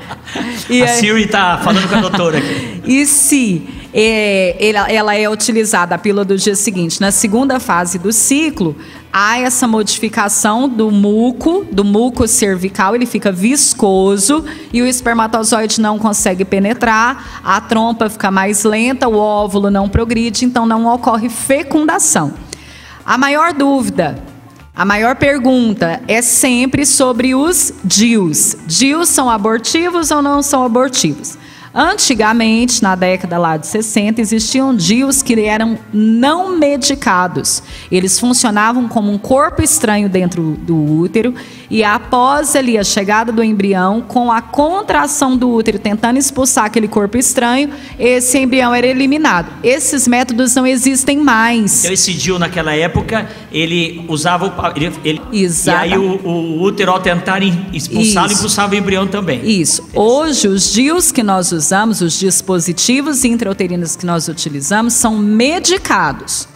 E 0.70 0.80
a 0.84 0.88
Siri 0.88 1.24
está 1.24 1.58
falando 1.58 1.88
com 1.88 1.96
a 1.96 2.00
doutora 2.00 2.38
aqui. 2.38 2.82
E 2.84 3.04
se 3.04 3.66
é, 3.92 4.56
ela, 4.60 4.92
ela 4.92 5.14
é 5.16 5.28
utilizada 5.28 5.96
a 5.96 5.98
pílula 5.98 6.24
do 6.24 6.36
dia 6.36 6.54
seguinte, 6.54 7.00
na 7.00 7.10
segunda 7.10 7.58
fase 7.58 7.98
do 7.98 8.12
ciclo, 8.12 8.76
há 9.12 9.38
essa 9.38 9.66
modificação 9.66 10.68
do 10.68 10.92
muco, 10.92 11.66
do 11.72 11.84
muco 11.84 12.28
cervical, 12.28 12.94
ele 12.94 13.06
fica 13.06 13.32
viscoso 13.32 14.44
e 14.72 14.80
o 14.80 14.86
espermatozoide 14.86 15.80
não 15.80 15.98
consegue 15.98 16.44
penetrar, 16.44 17.40
a 17.42 17.60
trompa 17.60 18.08
fica 18.08 18.30
mais 18.30 18.62
lenta, 18.62 19.08
o 19.08 19.16
óvulo 19.16 19.70
não 19.72 19.88
progride, 19.88 20.44
então 20.44 20.66
não 20.66 20.86
ocorre 20.86 21.28
fecundação. 21.28 22.34
A 23.04 23.18
maior 23.18 23.52
dúvida, 23.52 24.22
a 24.76 24.84
maior 24.84 25.16
pergunta 25.16 26.02
é 26.06 26.20
sempre 26.20 26.84
sobre 26.84 27.34
os 27.34 27.72
DIUs. 27.82 28.56
DIUs 28.66 29.08
são 29.08 29.30
abortivos 29.30 30.10
ou 30.10 30.20
não 30.20 30.42
são 30.42 30.62
abortivos? 30.62 31.38
Antigamente, 31.78 32.82
na 32.82 32.94
década 32.94 33.36
lá 33.36 33.58
de 33.58 33.66
60, 33.66 34.18
existiam 34.18 34.74
DIUs 34.74 35.20
que 35.20 35.38
eram 35.38 35.78
não 35.92 36.56
medicados. 36.56 37.62
Eles 37.92 38.18
funcionavam 38.18 38.88
como 38.88 39.12
um 39.12 39.18
corpo 39.18 39.60
estranho 39.60 40.08
dentro 40.08 40.56
do 40.62 40.74
útero 40.74 41.34
e 41.68 41.84
após 41.84 42.56
ali 42.56 42.78
a 42.78 42.84
chegada 42.84 43.30
do 43.30 43.44
embrião, 43.44 44.00
com 44.00 44.32
a 44.32 44.40
contração 44.40 45.36
do 45.36 45.50
útero 45.50 45.78
tentando 45.78 46.18
expulsar 46.18 46.64
aquele 46.64 46.88
corpo 46.88 47.18
estranho, 47.18 47.68
esse 47.98 48.38
embrião 48.38 48.72
era 48.72 48.86
eliminado. 48.86 49.52
Esses 49.62 50.08
métodos 50.08 50.54
não 50.54 50.66
existem 50.66 51.18
mais. 51.18 51.80
Então 51.80 51.92
esse 51.92 52.14
DIU 52.14 52.38
naquela 52.38 52.74
época, 52.74 53.28
ele 53.52 54.02
usava 54.08 54.46
o 54.46 54.52
ele, 54.74 54.92
ele 55.04 55.20
e 55.30 55.46
aí 55.70 55.98
o, 55.98 56.26
o, 56.26 56.62
útero 56.62 56.90
ao 56.90 57.00
tentar 57.00 57.42
expulsá-lo, 57.42 58.32
expulsava 58.32 58.74
o 58.74 58.78
embrião 58.78 59.06
também. 59.06 59.42
Isso. 59.44 59.86
Hoje 59.94 60.48
os 60.48 60.72
DIUs 60.72 61.12
que 61.12 61.22
nós 61.22 61.52
usamos 61.52 61.65
usamos, 61.66 62.00
os 62.00 62.16
dispositivos 62.16 63.24
intrauterinos 63.24 63.96
que 63.96 64.06
nós 64.06 64.28
utilizamos, 64.28 64.92
são 64.92 65.18
medicados. 65.18 66.46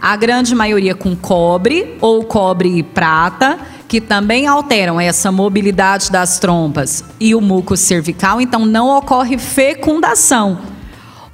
A 0.00 0.14
grande 0.16 0.54
maioria 0.54 0.94
com 0.94 1.16
cobre 1.16 1.96
ou 2.00 2.24
cobre 2.24 2.78
e 2.78 2.82
prata, 2.82 3.58
que 3.88 4.00
também 4.00 4.46
alteram 4.46 5.00
essa 5.00 5.32
mobilidade 5.32 6.10
das 6.10 6.38
trompas 6.38 7.04
e 7.18 7.34
o 7.34 7.40
muco 7.40 7.76
cervical, 7.76 8.40
então 8.40 8.64
não 8.64 8.96
ocorre 8.96 9.38
fecundação. 9.38 10.60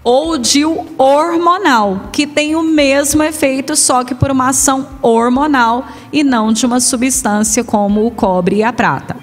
Ou 0.03 0.39
DIU 0.39 0.87
hormonal, 0.97 2.09
que 2.13 2.27
tem 2.27 2.57
o 2.57 2.63
mesmo 2.63 3.23
efeito, 3.23 3.77
só 3.77 4.03
que 4.03 4.15
por 4.15 4.31
uma 4.31 4.49
ação 4.49 4.89
hormonal 5.03 5.87
e 6.11 6.25
não 6.25 6.53
de 6.53 6.65
uma 6.65 6.81
substância 6.81 7.63
como 7.63 8.07
o 8.07 8.11
cobre 8.11 8.57
e 8.57 8.63
a 8.63 8.73
prata. 8.73 9.17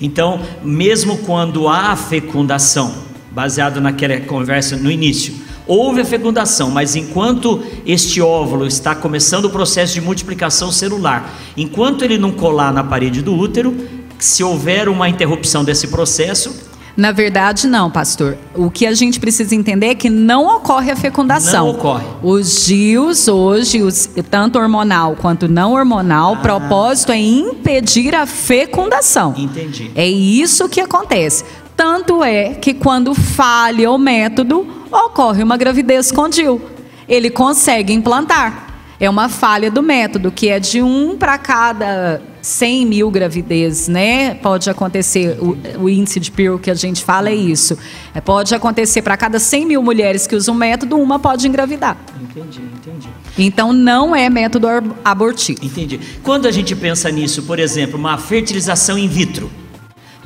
Então, 0.00 0.40
mesmo 0.62 1.18
quando 1.18 1.68
há 1.68 1.94
fecundação, 1.94 3.09
baseado 3.30 3.80
naquela 3.80 4.20
conversa 4.20 4.76
no 4.76 4.90
início. 4.90 5.34
Houve 5.66 6.00
a 6.00 6.04
fecundação, 6.04 6.70
mas 6.70 6.96
enquanto 6.96 7.62
este 7.86 8.20
óvulo 8.20 8.66
está 8.66 8.94
começando 8.94 9.44
o 9.44 9.50
processo 9.50 9.94
de 9.94 10.00
multiplicação 10.00 10.72
celular, 10.72 11.32
enquanto 11.56 12.04
ele 12.04 12.18
não 12.18 12.32
colar 12.32 12.72
na 12.72 12.82
parede 12.82 13.22
do 13.22 13.34
útero, 13.34 13.76
se 14.18 14.42
houver 14.42 14.88
uma 14.88 15.08
interrupção 15.08 15.64
desse 15.64 15.88
processo, 15.88 16.70
na 16.96 17.12
verdade, 17.12 17.66
não, 17.66 17.90
pastor. 17.90 18.36
O 18.54 18.70
que 18.70 18.84
a 18.84 18.92
gente 18.92 19.18
precisa 19.18 19.54
entender 19.54 19.86
é 19.86 19.94
que 19.94 20.10
não 20.10 20.46
ocorre 20.56 20.90
a 20.90 20.96
fecundação. 20.96 21.66
Não 21.66 21.72
ocorre. 21.72 22.04
Os 22.22 22.66
DIUs 22.66 23.28
hoje, 23.28 23.82
os, 23.82 24.10
tanto 24.30 24.58
hormonal 24.58 25.16
quanto 25.16 25.48
não 25.48 25.72
hormonal, 25.72 26.32
o 26.32 26.34
ah. 26.34 26.40
propósito 26.40 27.12
é 27.12 27.18
impedir 27.18 28.14
a 28.14 28.26
fecundação. 28.26 29.34
Entendi. 29.36 29.90
É 29.94 30.06
isso 30.06 30.68
que 30.68 30.80
acontece. 30.80 31.44
Tanto 31.80 32.22
é 32.22 32.52
que 32.52 32.74
quando 32.74 33.14
falha 33.14 33.90
o 33.90 33.96
método, 33.96 34.68
ocorre 34.92 35.42
uma 35.42 35.56
gravidez 35.56 36.12
com 36.12 36.28
DIU. 36.28 36.60
Ele 37.08 37.30
consegue 37.30 37.90
implantar. 37.90 38.66
É 39.00 39.08
uma 39.08 39.30
falha 39.30 39.70
do 39.70 39.82
método, 39.82 40.30
que 40.30 40.50
é 40.50 40.60
de 40.60 40.82
um 40.82 41.16
para 41.16 41.38
cada 41.38 42.20
100 42.42 42.84
mil 42.84 43.10
gravidezes, 43.10 43.88
né? 43.88 44.34
Pode 44.34 44.68
acontecer, 44.68 45.38
o, 45.40 45.56
o 45.84 45.88
índice 45.88 46.20
de 46.20 46.30
Pearl 46.30 46.58
que 46.58 46.70
a 46.70 46.74
gente 46.74 47.02
fala 47.02 47.30
é 47.30 47.34
isso. 47.34 47.78
É, 48.14 48.20
pode 48.20 48.54
acontecer 48.54 49.00
para 49.00 49.16
cada 49.16 49.38
100 49.38 49.64
mil 49.64 49.82
mulheres 49.82 50.26
que 50.26 50.36
usam 50.36 50.54
o 50.54 50.58
método, 50.58 50.98
uma 50.98 51.18
pode 51.18 51.48
engravidar. 51.48 51.96
Entendi, 52.20 52.60
entendi. 52.60 53.08
Então 53.38 53.72
não 53.72 54.14
é 54.14 54.28
método 54.28 54.68
abortivo. 55.02 55.64
Entendi. 55.64 55.98
Quando 56.22 56.46
a 56.46 56.50
gente 56.50 56.76
pensa 56.76 57.10
nisso, 57.10 57.44
por 57.44 57.58
exemplo, 57.58 57.98
uma 57.98 58.18
fertilização 58.18 58.98
in 58.98 59.08
vitro, 59.08 59.50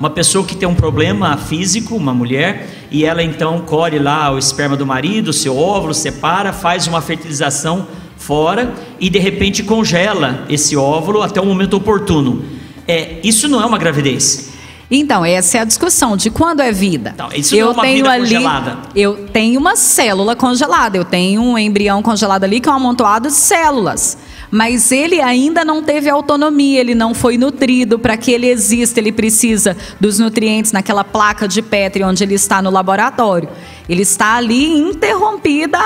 uma 0.04 0.10
pessoa 0.10 0.44
que 0.44 0.54
tem 0.54 0.68
um 0.68 0.74
problema 0.74 1.34
físico, 1.38 1.96
uma 1.96 2.12
mulher, 2.12 2.68
e 2.90 3.06
ela 3.06 3.22
então 3.22 3.60
colhe 3.60 3.98
lá 3.98 4.30
o 4.30 4.38
esperma 4.38 4.76
do 4.76 4.84
marido, 4.84 5.28
o 5.28 5.32
seu 5.32 5.56
óvulo, 5.56 5.94
separa, 5.94 6.52
faz 6.52 6.86
uma 6.86 7.00
fertilização 7.00 7.86
fora 8.18 8.74
e 9.00 9.08
de 9.08 9.18
repente 9.18 9.62
congela 9.62 10.44
esse 10.46 10.76
óvulo 10.76 11.22
até 11.22 11.40
o 11.40 11.46
momento 11.46 11.78
oportuno. 11.78 12.44
É, 12.86 13.18
isso 13.24 13.48
não 13.48 13.62
é 13.62 13.64
uma 13.64 13.78
gravidez. 13.78 14.52
Então, 14.90 15.24
essa 15.24 15.56
é 15.56 15.60
a 15.62 15.64
discussão 15.64 16.18
de 16.18 16.28
quando 16.28 16.60
é 16.60 16.70
vida. 16.70 17.12
Então, 17.14 17.30
isso 17.34 17.56
eu 17.56 17.68
não 17.68 17.72
é 17.72 17.74
uma 17.76 17.82
tenho 17.82 17.96
vida 17.96 18.10
ali, 18.10 18.34
congelada. 18.34 18.78
Eu 18.94 19.26
tenho 19.32 19.58
uma 19.58 19.74
célula 19.74 20.36
congelada, 20.36 20.98
eu 20.98 21.04
tenho 21.06 21.40
um 21.40 21.58
embrião 21.58 22.02
congelado 22.02 22.44
ali 22.44 22.60
que 22.60 22.68
é 22.68 22.72
um 22.72 22.74
amontoado 22.74 23.28
de 23.28 23.34
células 23.34 24.18
mas 24.54 24.92
ele 24.92 25.20
ainda 25.20 25.64
não 25.64 25.82
teve 25.82 26.08
autonomia, 26.08 26.78
ele 26.80 26.94
não 26.94 27.12
foi 27.12 27.36
nutrido. 27.36 27.98
Para 27.98 28.16
que 28.16 28.30
ele 28.30 28.46
exista, 28.46 29.00
ele 29.00 29.10
precisa 29.10 29.76
dos 29.98 30.20
nutrientes 30.20 30.70
naquela 30.70 31.02
placa 31.02 31.48
de 31.48 31.60
Petri 31.60 32.04
onde 32.04 32.22
ele 32.22 32.34
está 32.34 32.62
no 32.62 32.70
laboratório. 32.70 33.48
Ele 33.88 34.02
está 34.02 34.36
ali 34.36 34.78
interrompida 34.78 35.76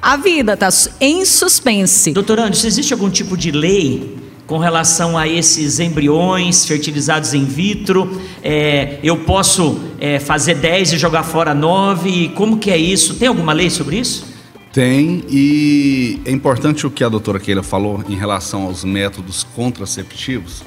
a 0.00 0.16
vida, 0.16 0.52
está 0.52 0.68
em 1.00 1.24
suspense. 1.24 2.12
Doutor 2.12 2.38
Anderson, 2.38 2.68
existe 2.68 2.92
algum 2.92 3.10
tipo 3.10 3.36
de 3.36 3.50
lei 3.50 4.16
com 4.46 4.56
relação 4.56 5.18
a 5.18 5.26
esses 5.26 5.80
embriões 5.80 6.64
fertilizados 6.64 7.34
in 7.34 7.44
vitro? 7.44 8.22
É, 8.40 9.00
eu 9.02 9.16
posso 9.24 9.80
é, 9.98 10.20
fazer 10.20 10.54
10 10.54 10.92
e 10.92 10.96
jogar 10.96 11.24
fora 11.24 11.52
9? 11.52 12.28
Como 12.36 12.58
que 12.58 12.70
é 12.70 12.78
isso? 12.78 13.16
Tem 13.16 13.26
alguma 13.26 13.52
lei 13.52 13.68
sobre 13.68 13.98
isso? 13.98 14.31
Tem, 14.72 15.22
e 15.28 16.18
é 16.24 16.30
importante 16.30 16.86
o 16.86 16.90
que 16.90 17.04
a 17.04 17.08
doutora 17.10 17.38
Keila 17.38 17.62
falou 17.62 18.02
em 18.08 18.14
relação 18.14 18.62
aos 18.62 18.84
métodos 18.84 19.44
contraceptivos, 19.44 20.64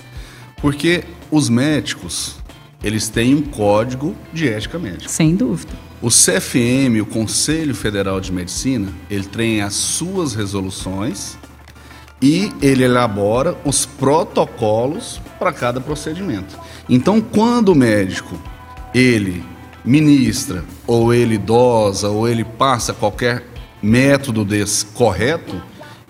porque 0.62 1.04
os 1.32 1.50
médicos, 1.50 2.36
eles 2.84 3.10
têm 3.10 3.34
um 3.34 3.42
código 3.42 4.16
de 4.32 4.48
ética 4.48 4.78
médica. 4.78 5.10
Sem 5.10 5.36
dúvida. 5.36 5.74
O 6.04 6.10
CFM, 6.10 7.02
o 7.02 7.06
Conselho 7.08 7.74
Federal 7.74 8.22
de 8.22 8.32
Medicina, 8.32 8.94
ele 9.10 9.26
tem 9.26 9.62
as 9.62 9.74
suas 9.74 10.36
resoluções 10.36 11.36
e 12.22 12.52
ele 12.62 12.84
elabora 12.84 13.58
os 13.66 13.88
protocolos 13.88 15.20
para 15.40 15.52
cada 15.52 15.82
procedimento. 15.82 16.56
Então, 16.88 17.20
quando 17.20 17.70
o 17.70 17.76
médico 17.76 18.40
ele 18.94 19.44
ministra 19.84 20.64
ou 20.86 21.12
ele 21.12 21.40
dosa 21.40 22.10
ou 22.10 22.28
ele 22.28 22.44
passa 22.44 22.94
qualquer 22.94 23.55
método 23.82 24.46
desse 24.46 24.86
correto, 24.86 25.62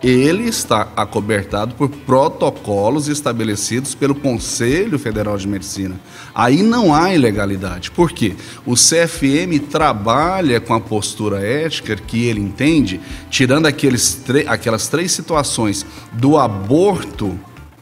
ele 0.03 0.43
está 0.43 0.89
acobertado 0.95 1.73
por 1.73 1.89
protocolos 1.89 3.07
estabelecidos 3.07 3.95
pelo 3.95 4.13
Conselho 4.13 4.99
Federal 4.99 5.35
de 5.37 5.47
Medicina. 5.47 5.99
Aí 6.33 6.61
não 6.61 6.93
há 6.93 7.13
ilegalidade. 7.13 7.89
Por 7.89 8.11
quê? 8.11 8.35
O 8.65 8.75
CFM 8.75 9.57
trabalha 9.69 10.59
com 10.61 10.73
a 10.73 10.79
postura 10.79 11.39
ética 11.39 11.95
que 11.95 12.25
ele 12.25 12.39
entende, 12.39 12.99
tirando 13.31 13.65
aqueles 13.65 14.23
aquelas 14.47 14.87
três 14.87 15.11
situações 15.11 15.85
do 16.11 16.37
aborto 16.37 17.39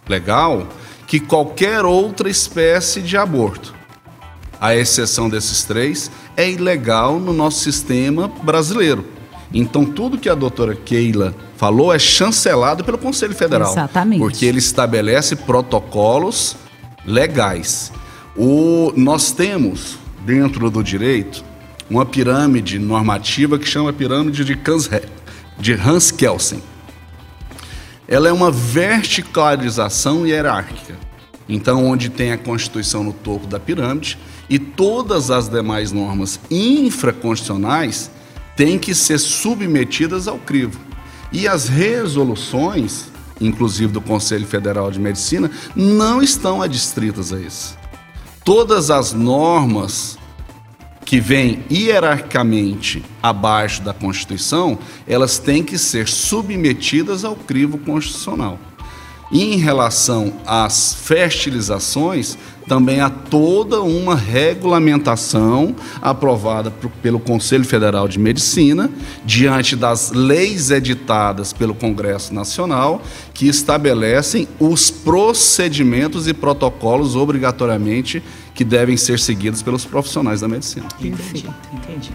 legal, 0.07 0.67
que 1.07 1.19
qualquer 1.19 1.83
outra 1.83 2.29
espécie 2.29 3.01
de 3.01 3.17
aborto, 3.17 3.73
a 4.61 4.75
exceção 4.75 5.29
desses 5.29 5.63
três, 5.63 6.09
é 6.37 6.49
ilegal 6.49 7.19
no 7.19 7.33
nosso 7.33 7.59
sistema 7.59 8.29
brasileiro. 8.43 9.05
Então, 9.53 9.85
tudo 9.85 10.17
que 10.17 10.27
a 10.27 10.33
doutora 10.33 10.75
Keila 10.75 11.35
falou 11.55 11.93
é 11.93 11.99
chancelado 11.99 12.83
pelo 12.83 12.97
Conselho 12.97 13.35
Federal. 13.35 13.71
Exatamente. 13.71 14.19
Porque 14.19 14.45
ele 14.45 14.57
estabelece 14.57 15.35
protocolos 15.35 16.55
legais. 17.05 17.91
O, 18.35 18.91
nós 18.95 19.31
temos, 19.31 19.99
dentro 20.25 20.71
do 20.71 20.83
direito, 20.83 21.43
uma 21.87 22.05
pirâmide 22.05 22.79
normativa 22.79 23.59
que 23.59 23.67
chama 23.67 23.93
pirâmide 23.93 24.43
de, 24.43 24.59
Hans, 24.67 24.89
de 25.59 25.73
Hans 25.73 26.09
Kelsen. 26.09 26.61
Ela 28.07 28.29
é 28.29 28.33
uma 28.33 28.49
verticalização 28.49 30.25
hierárquica. 30.25 30.95
Então, 31.47 31.85
onde 31.85 32.09
tem 32.09 32.31
a 32.31 32.37
Constituição 32.37 33.03
no 33.03 33.13
topo 33.13 33.45
da 33.45 33.59
pirâmide 33.59 34.17
e 34.49 34.57
todas 34.57 35.29
as 35.29 35.47
demais 35.47 35.91
normas 35.91 36.39
infraconstitucionais 36.49 38.09
têm 38.55 38.77
que 38.77 38.93
ser 38.93 39.17
submetidas 39.19 40.27
ao 40.27 40.37
crivo. 40.37 40.79
E 41.31 41.47
as 41.47 41.67
resoluções, 41.67 43.05
inclusive 43.41 43.91
do 43.91 44.01
Conselho 44.01 44.45
Federal 44.45 44.91
de 44.91 44.99
Medicina, 44.99 45.49
não 45.75 46.21
estão 46.21 46.61
adstritas 46.61 47.33
a 47.33 47.39
isso. 47.39 47.77
Todas 48.43 48.91
as 48.91 49.13
normas 49.13 50.17
que 51.05 51.19
vêm 51.19 51.63
hierarquicamente 51.69 53.03
abaixo 53.21 53.81
da 53.81 53.93
Constituição, 53.93 54.77
elas 55.07 55.37
têm 55.37 55.63
que 55.63 55.77
ser 55.77 56.07
submetidas 56.07 57.25
ao 57.25 57.35
crivo 57.35 57.77
constitucional. 57.77 58.59
Em 59.33 59.57
relação 59.57 60.31
às 60.45 60.93
fertilizações, 60.93 62.37
também 62.67 63.01
há 63.01 63.09
toda 63.09 63.81
uma 63.81 64.15
regulamentação 64.15 65.75
aprovada 65.99 66.71
pelo 67.01 67.19
Conselho 67.19 67.65
Federal 67.65 68.07
de 68.07 68.19
Medicina, 68.19 68.91
diante 69.25 69.75
das 69.75 70.11
leis 70.11 70.69
editadas 70.69 71.51
pelo 71.51 71.73
Congresso 71.73 72.31
Nacional, 72.31 73.01
que 73.33 73.47
estabelecem 73.47 74.47
os 74.59 74.91
procedimentos 74.91 76.27
e 76.27 76.33
protocolos 76.33 77.15
obrigatoriamente 77.15 78.21
que 78.53 78.63
devem 78.63 78.95
ser 78.95 79.19
seguidos 79.19 79.63
pelos 79.63 79.83
profissionais 79.83 80.41
da 80.41 80.47
medicina. 80.47 80.85
Entendi, 80.99 81.49
entendi. 81.73 82.11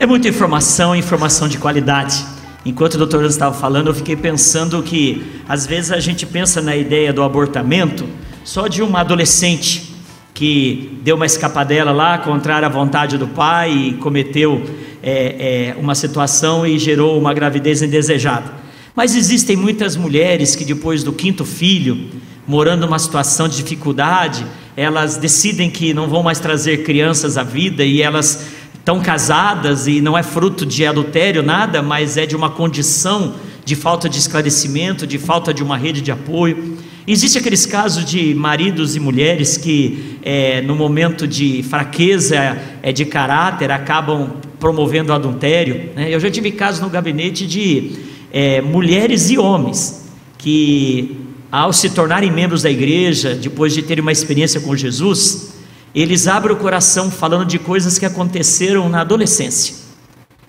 É 0.00 0.06
muita 0.06 0.28
informação, 0.28 0.96
informação 0.96 1.46
de 1.46 1.58
qualidade. 1.58 2.24
Enquanto 2.64 2.94
o 2.94 2.98
doutor 2.98 3.24
estava 3.24 3.54
falando, 3.54 3.88
eu 3.88 3.94
fiquei 3.94 4.14
pensando 4.14 4.82
que 4.82 5.24
às 5.48 5.66
vezes 5.66 5.90
a 5.90 5.98
gente 5.98 6.24
pensa 6.24 6.62
na 6.62 6.76
ideia 6.76 7.12
do 7.12 7.22
abortamento 7.22 8.06
só 8.44 8.68
de 8.68 8.82
uma 8.82 9.00
adolescente 9.00 9.92
que 10.32 10.98
deu 11.02 11.16
uma 11.16 11.26
escapadela 11.26 11.92
lá, 11.92 12.18
contrária 12.18 12.66
à 12.66 12.70
vontade 12.70 13.18
do 13.18 13.28
pai, 13.28 13.72
e 13.72 13.92
cometeu 13.94 14.62
é, 15.02 15.74
é, 15.74 15.76
uma 15.78 15.94
situação 15.94 16.66
e 16.66 16.78
gerou 16.78 17.18
uma 17.18 17.34
gravidez 17.34 17.82
indesejada. 17.82 18.50
Mas 18.94 19.14
existem 19.14 19.56
muitas 19.56 19.96
mulheres 19.96 20.54
que, 20.54 20.64
depois 20.64 21.02
do 21.02 21.12
quinto 21.12 21.44
filho, 21.44 22.08
morando 22.46 22.86
numa 22.86 22.98
situação 22.98 23.48
de 23.48 23.56
dificuldade, 23.56 24.46
elas 24.76 25.16
decidem 25.16 25.70
que 25.70 25.92
não 25.92 26.08
vão 26.08 26.22
mais 26.22 26.38
trazer 26.38 26.82
crianças 26.82 27.36
à 27.36 27.42
vida 27.42 27.84
e 27.84 28.00
elas 28.00 28.46
estão 28.82 29.00
casadas 29.00 29.86
e 29.86 30.00
não 30.00 30.18
é 30.18 30.24
fruto 30.24 30.66
de 30.66 30.84
adultério, 30.84 31.40
nada, 31.40 31.80
mas 31.80 32.16
é 32.16 32.26
de 32.26 32.34
uma 32.34 32.50
condição 32.50 33.34
de 33.64 33.76
falta 33.76 34.08
de 34.08 34.18
esclarecimento, 34.18 35.06
de 35.06 35.18
falta 35.18 35.54
de 35.54 35.62
uma 35.62 35.76
rede 35.76 36.00
de 36.00 36.10
apoio. 36.10 36.78
Existe 37.06 37.38
aqueles 37.38 37.64
casos 37.64 38.04
de 38.04 38.34
maridos 38.34 38.96
e 38.96 39.00
mulheres 39.00 39.56
que, 39.56 40.18
é, 40.24 40.60
no 40.62 40.74
momento 40.74 41.28
de 41.28 41.62
fraqueza 41.62 42.58
é, 42.82 42.92
de 42.92 43.04
caráter, 43.04 43.70
acabam 43.70 44.32
promovendo 44.58 45.12
adultério. 45.12 45.90
Né? 45.94 46.12
Eu 46.12 46.18
já 46.18 46.28
tive 46.28 46.50
casos 46.50 46.80
no 46.80 46.90
gabinete 46.90 47.46
de 47.46 47.92
é, 48.32 48.60
mulheres 48.60 49.30
e 49.30 49.38
homens 49.38 50.10
que, 50.38 51.18
ao 51.52 51.72
se 51.72 51.90
tornarem 51.90 52.32
membros 52.32 52.62
da 52.62 52.70
igreja, 52.70 53.36
depois 53.36 53.72
de 53.74 53.82
terem 53.82 54.02
uma 54.02 54.12
experiência 54.12 54.60
com 54.60 54.74
Jesus, 54.74 55.51
eles 55.94 56.26
abrem 56.26 56.54
o 56.54 56.58
coração 56.58 57.10
falando 57.10 57.44
de 57.44 57.58
coisas 57.58 57.98
que 57.98 58.06
aconteceram 58.06 58.88
na 58.88 59.00
adolescência. 59.02 59.74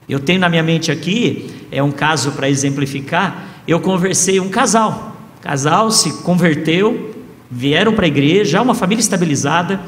Eu 0.08 0.20
tenho 0.20 0.40
na 0.40 0.50
minha 0.50 0.64
mente 0.64 0.92
aqui, 0.92 1.68
é 1.72 1.82
um 1.82 1.92
caso 1.92 2.32
para 2.32 2.50
exemplificar, 2.50 3.62
eu 3.68 3.80
conversei 3.80 4.40
um 4.40 4.50
casal. 4.50 5.16
O 5.40 5.42
casal 5.42 5.92
se 5.92 6.22
converteu, 6.24 7.14
vieram 7.50 7.94
para 7.94 8.06
a 8.06 8.08
igreja, 8.08 8.62
uma 8.62 8.76
família 8.76 9.02
estabilizada, 9.02 9.80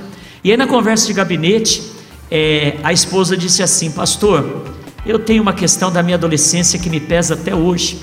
e 0.43 0.51
aí 0.51 0.58
na 0.58 0.68
conversa 0.68 1.08
de 1.08 1.14
gabinete, 1.14 1.82
é, 2.30 2.78
a 2.84 2.93
esposa 2.93 3.36
disse 3.36 3.62
assim: 3.62 3.91
Pastor, 3.91 4.64
eu 5.06 5.20
tenho 5.20 5.41
uma 5.41 5.53
questão 5.53 5.91
da 5.91 6.01
minha 6.01 6.16
adolescência 6.16 6.80
que 6.80 6.89
me 6.89 6.99
pesa 6.99 7.36
até 7.36 7.53
hoje. 7.56 7.99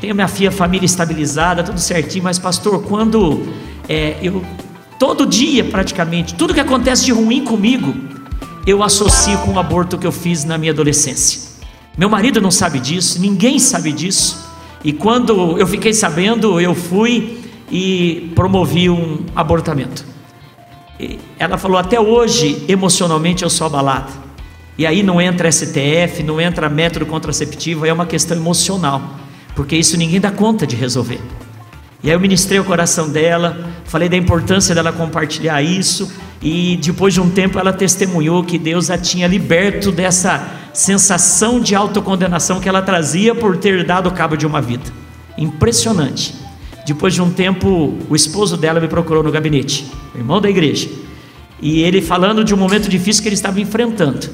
Tenho 0.00 0.14
minha 0.14 0.28
filha, 0.28 0.52
família 0.52 0.84
estabilizada, 0.84 1.62
tudo 1.62 1.80
certinho, 1.80 2.24
mas 2.24 2.38
pastor, 2.38 2.82
quando 2.82 3.46
é, 3.88 4.16
eu 4.22 4.44
Todo 4.98 5.26
dia, 5.26 5.64
praticamente, 5.64 6.34
tudo 6.34 6.54
que 6.54 6.60
acontece 6.60 7.04
de 7.04 7.12
ruim 7.12 7.44
comigo, 7.44 7.94
eu 8.66 8.82
associo 8.82 9.38
com 9.38 9.52
o 9.52 9.58
aborto 9.58 9.98
que 9.98 10.06
eu 10.06 10.12
fiz 10.12 10.44
na 10.44 10.56
minha 10.56 10.72
adolescência. 10.72 11.40
Meu 11.96 12.08
marido 12.08 12.40
não 12.40 12.50
sabe 12.50 12.80
disso, 12.80 13.20
ninguém 13.20 13.58
sabe 13.58 13.92
disso. 13.92 14.44
E 14.82 14.92
quando 14.92 15.58
eu 15.58 15.66
fiquei 15.66 15.92
sabendo, 15.92 16.60
eu 16.60 16.74
fui 16.74 17.40
e 17.70 18.32
promovi 18.34 18.88
um 18.88 19.24
abortamento. 19.34 20.04
E 20.98 21.18
ela 21.38 21.58
falou: 21.58 21.78
até 21.78 22.00
hoje, 22.00 22.64
emocionalmente, 22.68 23.42
eu 23.42 23.50
sou 23.50 23.66
abalada. 23.66 24.10
E 24.78 24.86
aí 24.86 25.02
não 25.02 25.20
entra 25.20 25.50
STF, 25.50 26.22
não 26.22 26.40
entra 26.40 26.68
método 26.68 27.06
contraceptivo, 27.06 27.86
é 27.86 27.92
uma 27.92 28.04
questão 28.04 28.36
emocional, 28.36 29.16
porque 29.54 29.74
isso 29.74 29.96
ninguém 29.96 30.20
dá 30.20 30.30
conta 30.30 30.66
de 30.66 30.76
resolver. 30.76 31.20
E 32.06 32.08
aí 32.08 32.14
eu 32.14 32.20
ministrei 32.20 32.60
o 32.60 32.64
coração 32.64 33.08
dela, 33.08 33.58
falei 33.84 34.08
da 34.08 34.16
importância 34.16 34.72
dela 34.72 34.92
compartilhar 34.92 35.60
isso, 35.60 36.08
e 36.40 36.78
depois 36.80 37.12
de 37.12 37.20
um 37.20 37.28
tempo 37.28 37.58
ela 37.58 37.72
testemunhou 37.72 38.44
que 38.44 38.60
Deus 38.60 38.90
a 38.90 38.96
tinha 38.96 39.26
liberto 39.26 39.90
dessa 39.90 40.48
sensação 40.72 41.58
de 41.58 41.74
autocondenação 41.74 42.60
que 42.60 42.68
ela 42.68 42.80
trazia 42.80 43.34
por 43.34 43.56
ter 43.56 43.84
dado 43.84 44.08
cabo 44.12 44.36
de 44.36 44.46
uma 44.46 44.62
vida. 44.62 44.84
Impressionante. 45.36 46.32
Depois 46.86 47.12
de 47.12 47.20
um 47.20 47.28
tempo, 47.28 47.98
o 48.08 48.14
esposo 48.14 48.56
dela 48.56 48.78
me 48.78 48.86
procurou 48.86 49.24
no 49.24 49.32
gabinete, 49.32 49.90
irmão 50.14 50.40
da 50.40 50.48
igreja, 50.48 50.88
e 51.60 51.82
ele 51.82 52.00
falando 52.00 52.44
de 52.44 52.54
um 52.54 52.56
momento 52.56 52.88
difícil 52.88 53.20
que 53.20 53.28
ele 53.28 53.34
estava 53.34 53.60
enfrentando. 53.60 54.30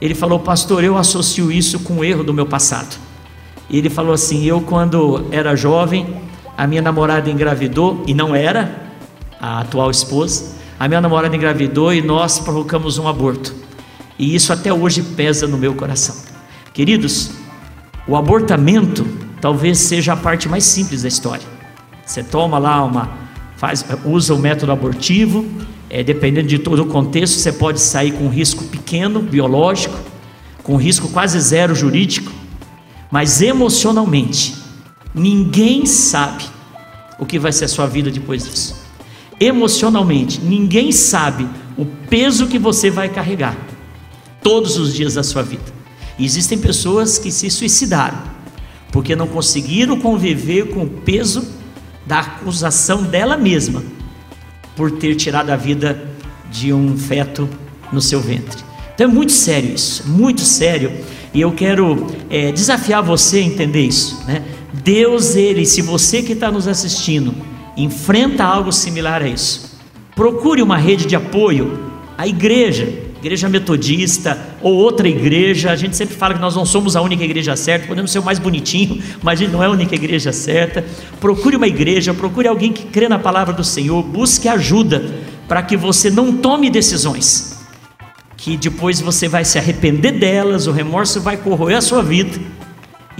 Ele 0.00 0.14
falou, 0.14 0.38
pastor, 0.38 0.84
eu 0.84 0.96
associo 0.96 1.50
isso 1.50 1.80
com 1.80 1.94
o 1.94 2.04
erro 2.04 2.22
do 2.22 2.32
meu 2.32 2.46
passado. 2.46 2.96
E 3.68 3.78
ele 3.78 3.90
falou 3.90 4.12
assim: 4.12 4.44
eu, 4.44 4.60
quando 4.60 5.26
era 5.32 5.56
jovem, 5.56 6.29
a 6.60 6.66
minha 6.66 6.82
namorada 6.82 7.30
engravidou 7.30 8.04
e 8.06 8.12
não 8.12 8.36
era 8.36 8.82
a 9.40 9.60
atual 9.60 9.90
esposa. 9.90 10.56
A 10.78 10.86
minha 10.86 11.00
namorada 11.00 11.34
engravidou 11.34 11.90
e 11.90 12.02
nós 12.02 12.38
provocamos 12.38 12.98
um 12.98 13.08
aborto. 13.08 13.54
E 14.18 14.34
isso 14.34 14.52
até 14.52 14.70
hoje 14.70 15.00
pesa 15.00 15.46
no 15.46 15.56
meu 15.56 15.74
coração. 15.74 16.14
Queridos, 16.74 17.30
o 18.06 18.14
abortamento 18.14 19.06
talvez 19.40 19.78
seja 19.78 20.12
a 20.12 20.16
parte 20.18 20.50
mais 20.50 20.64
simples 20.64 21.00
da 21.00 21.08
história. 21.08 21.46
Você 22.04 22.22
toma 22.22 22.58
lá 22.58 22.84
uma, 22.84 23.08
faz, 23.56 23.82
usa 24.04 24.34
o 24.34 24.38
método 24.38 24.70
abortivo, 24.70 25.46
é, 25.88 26.04
dependendo 26.04 26.46
de 26.46 26.58
todo 26.58 26.82
o 26.82 26.86
contexto, 26.88 27.38
você 27.38 27.52
pode 27.52 27.80
sair 27.80 28.12
com 28.12 28.24
um 28.24 28.28
risco 28.28 28.64
pequeno, 28.64 29.22
biológico, 29.22 29.98
com 30.62 30.74
um 30.74 30.78
risco 30.78 31.08
quase 31.08 31.40
zero 31.40 31.74
jurídico, 31.74 32.30
mas 33.10 33.40
emocionalmente 33.40 34.59
Ninguém 35.14 35.86
sabe 35.86 36.44
o 37.18 37.26
que 37.26 37.38
vai 37.38 37.52
ser 37.52 37.66
a 37.66 37.68
sua 37.68 37.86
vida 37.86 38.10
depois 38.10 38.44
disso. 38.44 38.76
Emocionalmente, 39.38 40.40
ninguém 40.40 40.92
sabe 40.92 41.48
o 41.76 41.84
peso 41.84 42.46
que 42.46 42.58
você 42.58 42.90
vai 42.90 43.08
carregar 43.08 43.56
todos 44.42 44.78
os 44.78 44.94
dias 44.94 45.14
da 45.14 45.22
sua 45.22 45.42
vida. 45.42 45.80
Existem 46.18 46.58
pessoas 46.58 47.18
que 47.18 47.30
se 47.30 47.50
suicidaram 47.50 48.18
porque 48.92 49.14
não 49.14 49.26
conseguiram 49.26 49.98
conviver 49.98 50.70
com 50.70 50.82
o 50.82 50.88
peso 50.88 51.48
da 52.06 52.20
acusação 52.20 53.02
dela 53.02 53.36
mesma 53.36 53.82
por 54.74 54.90
ter 54.90 55.14
tirado 55.14 55.50
a 55.50 55.56
vida 55.56 56.10
de 56.50 56.72
um 56.72 56.96
feto 56.96 57.48
no 57.92 58.00
seu 58.00 58.20
ventre. 58.20 58.62
Então 58.94 59.08
é 59.08 59.12
muito 59.12 59.32
sério 59.32 59.74
isso, 59.74 60.08
muito 60.08 60.40
sério. 60.42 60.92
E 61.32 61.40
eu 61.40 61.52
quero 61.52 62.08
é, 62.28 62.50
desafiar 62.50 63.02
você 63.02 63.38
a 63.38 63.42
entender 63.42 63.82
isso, 63.82 64.22
né? 64.26 64.44
Deus, 64.72 65.34
Ele, 65.34 65.66
se 65.66 65.82
você 65.82 66.22
que 66.22 66.32
está 66.32 66.50
nos 66.50 66.68
assistindo, 66.68 67.34
enfrenta 67.76 68.44
algo 68.44 68.72
similar 68.72 69.22
a 69.22 69.28
isso, 69.28 69.78
procure 70.14 70.62
uma 70.62 70.76
rede 70.76 71.06
de 71.06 71.16
apoio, 71.16 71.90
a 72.16 72.26
igreja, 72.26 72.88
igreja 73.20 73.48
metodista 73.48 74.38
ou 74.62 74.74
outra 74.74 75.08
igreja. 75.08 75.70
A 75.70 75.76
gente 75.76 75.96
sempre 75.96 76.14
fala 76.14 76.34
que 76.34 76.40
nós 76.40 76.54
não 76.54 76.64
somos 76.64 76.96
a 76.96 77.02
única 77.02 77.24
igreja 77.24 77.56
certa, 77.56 77.86
podemos 77.86 78.10
ser 78.10 78.18
o 78.18 78.24
mais 78.24 78.38
bonitinho, 78.38 79.02
mas 79.22 79.40
a 79.40 79.44
gente 79.44 79.52
não 79.52 79.62
é 79.62 79.66
a 79.66 79.70
única 79.70 79.94
igreja 79.94 80.32
certa. 80.32 80.84
Procure 81.20 81.56
uma 81.56 81.66
igreja, 81.66 82.14
procure 82.14 82.46
alguém 82.46 82.72
que 82.72 82.84
crê 82.84 83.08
na 83.08 83.18
palavra 83.18 83.52
do 83.52 83.64
Senhor, 83.64 84.02
busque 84.02 84.48
ajuda 84.48 85.02
para 85.48 85.62
que 85.62 85.76
você 85.76 86.10
não 86.10 86.32
tome 86.36 86.70
decisões 86.70 87.58
que 88.36 88.56
depois 88.56 89.02
você 89.02 89.28
vai 89.28 89.44
se 89.44 89.58
arrepender 89.58 90.12
delas, 90.12 90.66
o 90.66 90.72
remorso 90.72 91.20
vai 91.20 91.36
corroer 91.36 91.76
a 91.76 91.82
sua 91.82 92.02
vida 92.02 92.40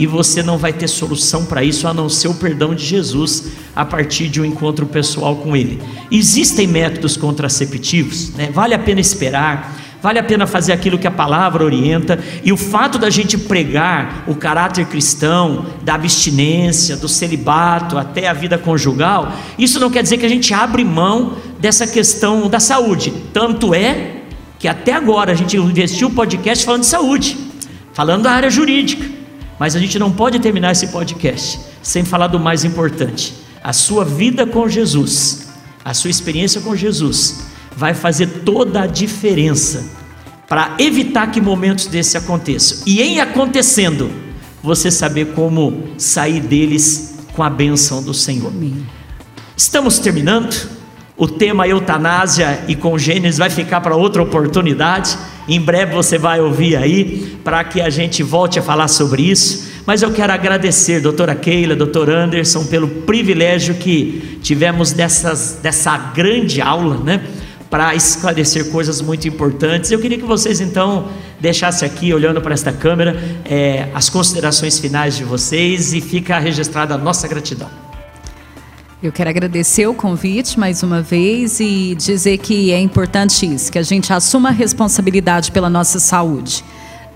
e 0.01 0.07
você 0.07 0.43
não 0.43 0.57
vai 0.57 0.73
ter 0.73 0.89
solução 0.89 1.45
para 1.45 1.63
isso 1.63 1.87
a 1.87 1.93
não 1.93 2.09
ser 2.09 2.29
o 2.29 2.35
perdão 2.35 2.75
de 2.75 2.83
Jesus 2.87 3.53
a 3.77 3.85
partir 3.85 4.29
de 4.29 4.41
um 4.41 4.47
encontro 4.47 4.87
pessoal 4.87 5.37
com 5.37 5.55
Ele. 5.55 5.79
Existem 6.11 6.67
métodos 6.67 7.19
contraceptivos, 7.19 8.31
né? 8.31 8.49
vale 8.51 8.73
a 8.73 8.79
pena 8.79 8.99
esperar, 8.99 9.77
vale 10.03 10.19
a 10.19 10.23
pena 10.23 10.47
fazer 10.47 10.73
aquilo 10.73 10.99
que 10.99 11.07
a 11.07 11.11
palavra 11.11 11.63
orienta, 11.63 12.19
e 12.43 12.51
o 12.51 12.57
fato 12.57 12.99
da 12.99 13.11
gente 13.11 13.37
pregar 13.37 14.25
o 14.27 14.35
caráter 14.35 14.87
cristão, 14.87 15.67
da 15.83 15.97
abstinência, 15.97 16.97
do 16.97 17.07
celibato 17.07 17.99
até 17.99 18.27
a 18.27 18.33
vida 18.33 18.57
conjugal, 18.57 19.35
isso 19.59 19.79
não 19.79 19.91
quer 19.91 20.03
dizer 20.03 20.17
que 20.17 20.25
a 20.25 20.31
gente 20.31 20.55
abre 20.55 20.83
mão 20.83 21.37
dessa 21.59 21.87
questão 21.87 22.49
da 22.49 22.59
saúde. 22.59 23.13
Tanto 23.35 23.75
é 23.75 24.23
que 24.59 24.67
até 24.67 24.95
agora 24.95 25.33
a 25.33 25.35
gente 25.35 25.59
investiu 25.59 26.09
o 26.09 26.13
podcast 26.13 26.65
falando 26.65 26.81
de 26.81 26.87
saúde, 26.87 27.37
falando 27.93 28.23
da 28.23 28.33
área 28.33 28.49
jurídica, 28.49 29.20
mas 29.61 29.77
a 29.77 29.79
gente 29.79 29.99
não 29.99 30.11
pode 30.11 30.39
terminar 30.41 30.73
esse 30.73 30.87
podcast 30.87 31.61
sem 31.83 32.03
falar 32.03 32.29
do 32.29 32.41
mais 32.41 32.65
importante: 32.65 33.35
a 33.63 33.75
sua 33.75 34.07
vida 34.07 34.47
com 34.47 34.67
Jesus, 34.67 35.49
a 35.85 35.93
sua 35.93 36.09
experiência 36.09 36.63
com 36.63 36.75
Jesus 36.75 37.43
vai 37.77 37.93
fazer 37.93 38.27
toda 38.45 38.81
a 38.81 38.87
diferença 38.87 39.85
para 40.49 40.77
evitar 40.79 41.31
que 41.31 41.43
momentos 41.43 41.87
desse 41.87 42.17
aconteçam. 42.17 42.79
E 42.87 43.03
em 43.03 43.21
acontecendo, 43.21 44.11
você 44.63 44.91
saber 44.91 45.35
como 45.35 45.91
sair 45.99 46.41
deles 46.41 47.17
com 47.35 47.43
a 47.43 47.51
bênção 47.51 48.03
do 48.03 48.15
Senhor. 48.15 48.53
Estamos 49.57 49.99
terminando. 49.99 50.81
O 51.17 51.29
tema 51.29 51.69
eutanásia 51.69 52.65
e 52.67 52.75
congêneres 52.75 53.37
vai 53.37 53.51
ficar 53.51 53.83
para 53.83 53.95
outra 53.95 54.23
oportunidade. 54.23 55.19
Em 55.49 55.61
breve 55.61 55.95
você 55.95 56.19
vai 56.19 56.41
ouvir 56.41 56.77
aí, 56.77 57.39
para 57.43 57.63
que 57.65 57.81
a 57.81 57.91
gente 57.91 58.23
volte 58.23 58.59
a 58.59 58.63
falar 58.63 58.89
sobre 58.89 59.23
isso. 59.23 59.71
Mas 59.87 60.03
eu 60.03 60.13
quero 60.13 60.33
agradecer, 60.33 61.01
doutora 61.01 61.35
Keila, 61.35 61.75
doutor 61.75 62.11
Anderson, 62.11 62.65
pelo 62.67 62.87
privilégio 62.87 63.75
que 63.75 64.39
tivemos 64.43 64.93
dessas, 64.93 65.59
dessa 65.63 65.97
grande 65.97 66.61
aula, 66.61 66.99
né? 66.99 67.23
Para 67.69 67.95
esclarecer 67.95 68.71
coisas 68.71 69.01
muito 69.01 69.27
importantes. 69.27 69.91
Eu 69.91 70.01
queria 70.01 70.19
que 70.19 70.25
vocês 70.25 70.61
então 70.61 71.09
deixassem 71.41 71.89
aqui, 71.89 72.13
olhando 72.13 72.41
para 72.41 72.53
esta 72.53 72.73
câmera, 72.73 73.17
é, 73.45 73.89
as 73.95 74.09
considerações 74.09 74.79
finais 74.79 75.17
de 75.17 75.25
vocês 75.25 75.93
e 75.95 76.01
fica 76.01 76.39
registrada 76.39 76.95
a 76.95 76.99
nossa 76.99 77.27
gratidão. 77.27 77.90
Eu 79.03 79.11
quero 79.11 79.31
agradecer 79.31 79.87
o 79.87 79.95
convite 79.95 80.61
mais 80.61 80.83
uma 80.83 81.01
vez 81.01 81.59
e 81.59 81.95
dizer 81.95 82.37
que 82.37 82.71
é 82.71 82.79
importante 82.79 83.47
isso, 83.47 83.73
que 83.73 83.79
a 83.79 83.83
gente 83.83 84.13
assuma 84.13 84.51
a 84.51 84.53
responsabilidade 84.53 85.51
pela 85.53 85.71
nossa 85.71 85.99
saúde, 85.99 86.63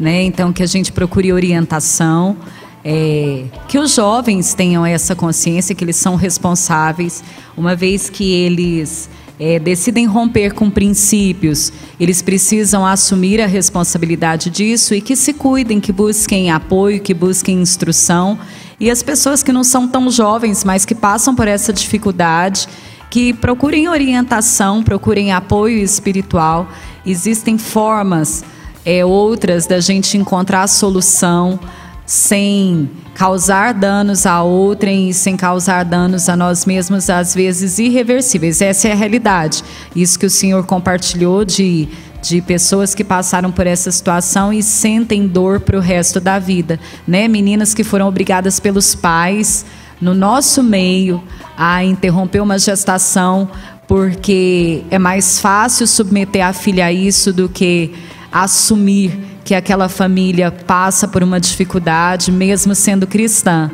né? 0.01 0.23
Então 0.23 0.51
que 0.51 0.63
a 0.63 0.67
gente 0.67 0.91
procure 0.91 1.31
orientação, 1.31 2.39
é, 2.83 3.45
que 3.69 3.79
os 3.79 3.95
jovens 3.95 4.55
tenham 4.55 4.87
essa 4.87 5.15
consciência 5.15 5.75
que 5.75 5.85
eles 5.85 5.97
são 5.97 6.17
responsáveis, 6.17 7.23
uma 7.55 7.77
vez 7.77 8.09
que 8.09 8.33
eles 8.33 9.11
é, 9.39 9.59
decidem 9.59 10.07
romper 10.07 10.55
com 10.55 10.71
princípios, 10.71 11.71
eles 12.01 12.23
precisam 12.23 12.87
assumir 12.87 13.43
a 13.43 13.47
responsabilidade 13.47 14.49
disso 14.49 14.95
e 14.95 15.03
que 15.03 15.15
se 15.15 15.35
cuidem, 15.35 15.81
que 15.81 15.93
busquem 15.93 16.51
apoio, 16.51 16.99
que 16.99 17.13
busquem 17.13 17.61
instrução 17.61 18.39
e 18.79 18.91
as 18.91 19.03
pessoas 19.03 19.43
que 19.43 19.53
não 19.53 19.65
são 19.65 19.87
tão 19.87 20.11
jovens, 20.11 20.65
mas 20.65 20.85
que 20.85 20.95
passam 20.95 21.35
por 21.35 21.47
essa 21.47 21.73
dificuldade, 21.73 22.69
que 23.11 23.33
procurem 23.33 23.89
orientação, 23.89 24.83
procurem 24.83 25.33
apoio 25.33 25.79
espiritual. 25.79 26.69
Existem 27.07 27.57
formas 27.57 28.45
é, 28.85 29.05
outras 29.05 29.67
da 29.67 29.81
gente 29.81 30.17
encontrar 30.17 30.67
solução 30.67 31.59
sem 32.07 32.91
causar 33.15 33.73
danos 33.73 34.27
a 34.27 34.43
outrem 34.43 35.09
e 35.09 35.15
sem 35.15 35.37
causar 35.37 35.85
danos 35.85 36.29
a 36.29 36.37
nós 36.37 36.67
mesmos, 36.67 37.09
às 37.09 37.35
vezes 37.35 37.79
irreversíveis. 37.79 38.61
Essa 38.61 38.89
é 38.89 38.93
a 38.93 38.97
realidade. 38.97 39.63
Isso 39.95 40.19
que 40.19 40.27
o 40.27 40.31
senhor 40.31 40.67
compartilhou 40.67 41.45
de 41.45 41.89
de 42.25 42.41
pessoas 42.41 42.95
que 42.95 43.05
passaram 43.05 43.53
por 43.53 43.67
essa 43.67 43.91
situação 43.91 44.51
e 44.51 44.63
sentem 44.63 45.29
dor 45.29 45.61
para 45.61 45.77
o 45.77 45.81
resto 45.81 46.19
da 46.19 46.39
vida, 46.39 46.81
né? 47.07 47.29
Meninas 47.29 47.75
que 47.75 47.85
foram 47.85 48.09
obrigadas 48.09 48.59
pelos 48.59 48.95
pais 48.95 49.67
no 50.01 50.15
nosso 50.15 50.63
meio 50.63 51.23
a 51.55 51.85
interromper 51.85 52.41
uma 52.41 52.59
gestação 52.59 53.51
porque 53.87 54.83
é 54.91 54.99
mais 54.99 55.39
fácil 55.39 55.87
submeter 55.87 56.47
a 56.47 56.55
filha 56.55 56.87
a 56.87 56.93
isso 56.93 57.31
do 57.31 57.47
que 57.47 57.93
assumir 58.33 59.21
que 59.45 59.55
aquela 59.55 59.91
família 59.91 60.51
passa 60.51 61.07
por 61.07 61.23
uma 61.23 61.39
dificuldade, 61.39 62.33
mesmo 62.33 62.75
sendo 62.75 63.07
cristã. 63.07 63.71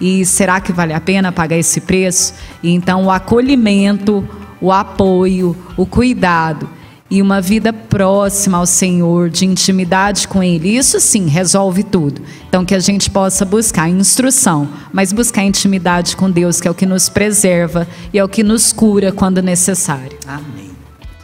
E 0.00 0.26
será 0.26 0.60
que 0.60 0.72
vale 0.72 0.92
a 0.92 1.00
pena 1.00 1.30
pagar 1.30 1.56
esse 1.56 1.80
preço? 1.80 2.34
Então, 2.64 3.04
o 3.04 3.10
acolhimento, 3.12 4.28
o 4.60 4.72
apoio, 4.72 5.56
o 5.76 5.86
cuidado 5.86 6.68
e 7.12 7.20
uma 7.20 7.42
vida 7.42 7.74
próxima 7.74 8.56
ao 8.56 8.64
Senhor, 8.64 9.28
de 9.28 9.44
intimidade 9.44 10.26
com 10.26 10.42
Ele. 10.42 10.74
Isso 10.74 10.98
sim 10.98 11.26
resolve 11.26 11.82
tudo. 11.82 12.22
Então, 12.48 12.64
que 12.64 12.74
a 12.74 12.78
gente 12.78 13.10
possa 13.10 13.44
buscar 13.44 13.86
instrução, 13.86 14.66
mas 14.90 15.12
buscar 15.12 15.44
intimidade 15.44 16.16
com 16.16 16.30
Deus, 16.30 16.58
que 16.58 16.66
é 16.66 16.70
o 16.70 16.74
que 16.74 16.86
nos 16.86 17.10
preserva 17.10 17.86
e 18.14 18.18
é 18.18 18.24
o 18.24 18.28
que 18.30 18.42
nos 18.42 18.72
cura 18.72 19.12
quando 19.12 19.42
necessário. 19.42 20.18
Amém. 20.26 20.70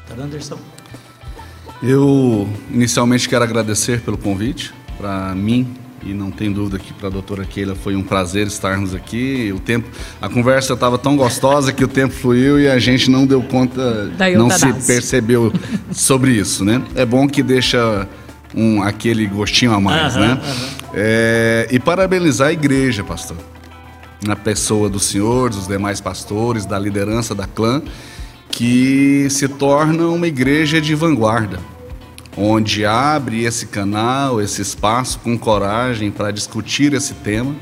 Doutor 0.07 0.25
Anderson. 0.25 0.59
Eu 1.83 2.47
inicialmente 2.71 3.27
quero 3.27 3.43
agradecer 3.43 4.03
pelo 4.03 4.19
convite. 4.19 4.75
Para 4.99 5.35
mim, 5.35 5.75
e 6.05 6.15
não 6.15 6.31
tem 6.31 6.53
dúvida 6.53 6.79
que 6.79 6.93
para 6.93 7.09
a 7.09 7.11
doutora 7.11 7.45
Keila 7.45 7.75
foi 7.75 7.97
um 7.97 8.03
prazer 8.03 8.47
estarmos 8.47 8.95
aqui. 8.95 9.53
O 9.55 9.59
tempo, 9.59 9.89
a 10.21 10.29
conversa 10.29 10.75
estava 10.75 10.97
tão 10.97 11.17
gostosa 11.17 11.73
que 11.73 11.85
o 11.85 11.89
tempo 11.89 12.15
fluiu 12.15 12.61
e 12.61 12.69
a 12.69 12.79
gente 12.79 13.11
não 13.11 13.27
deu 13.27 13.43
conta, 13.43 14.11
não 14.37 14.51
se 14.51 14.73
percebeu 14.87 15.53
sobre 15.91 16.33
isso, 16.33 16.65
né? 16.65 16.83
É 16.95 17.05
bom 17.05 17.29
que 17.29 17.43
deixa 17.43 18.09
um, 18.55 18.83
aquele 18.83 19.27
gostinho 19.27 19.73
a 19.73 19.81
mais, 19.81 20.15
uhum, 20.15 20.21
né? 20.21 20.33
Uhum. 20.35 20.89
É, 20.95 21.69
e 21.71 21.79
parabenizar 21.79 22.49
a 22.49 22.53
igreja, 22.53 23.03
pastor, 23.03 23.37
na 24.25 24.37
pessoa 24.37 24.89
do 24.89 24.99
senhor, 24.99 25.51
dos 25.51 25.67
demais 25.67 26.01
pastores, 26.01 26.65
da 26.65 26.79
liderança 26.79 27.35
da 27.35 27.47
clã, 27.47 27.83
que 28.51 29.29
se 29.31 29.47
torna 29.49 30.07
uma 30.07 30.27
igreja 30.27 30.81
de 30.81 30.95
vanguarda 30.95 31.59
onde 32.39 32.87
abre 32.87 33.45
esse 33.45 33.67
canal, 33.67 34.41
esse 34.41 34.63
espaço 34.63 35.19
com 35.19 35.37
coragem 35.37 36.11
para 36.11 36.31
discutir 36.31 36.93
esse 36.93 37.15
tema, 37.15 37.55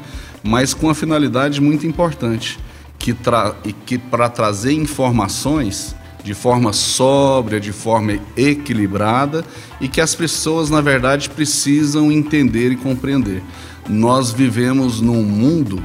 mas 0.43 0.75
com 0.75 0.87
uma 0.87 0.95
finalidade 0.95 1.61
muito 1.61 1.87
importante, 1.87 2.59
que, 2.99 3.15
tra 3.15 3.57
que 3.87 3.97
para 3.97 4.29
trazer 4.29 4.73
informações 4.73 5.97
de 6.23 6.35
forma 6.35 6.73
sóbria, 6.73 7.59
de 7.59 7.73
forma 7.73 8.19
equilibrada 8.37 9.45
e 9.81 9.89
que 9.89 10.01
as 10.01 10.15
pessoas, 10.15 10.69
na 10.69 10.81
verdade, 10.81 11.31
precisam 11.31 12.13
entender 12.13 12.73
e 12.73 12.77
compreender. 12.77 13.43
Nós 13.89 14.33
vivemos 14.33 15.01
num 15.01 15.23
mundo, 15.23 15.83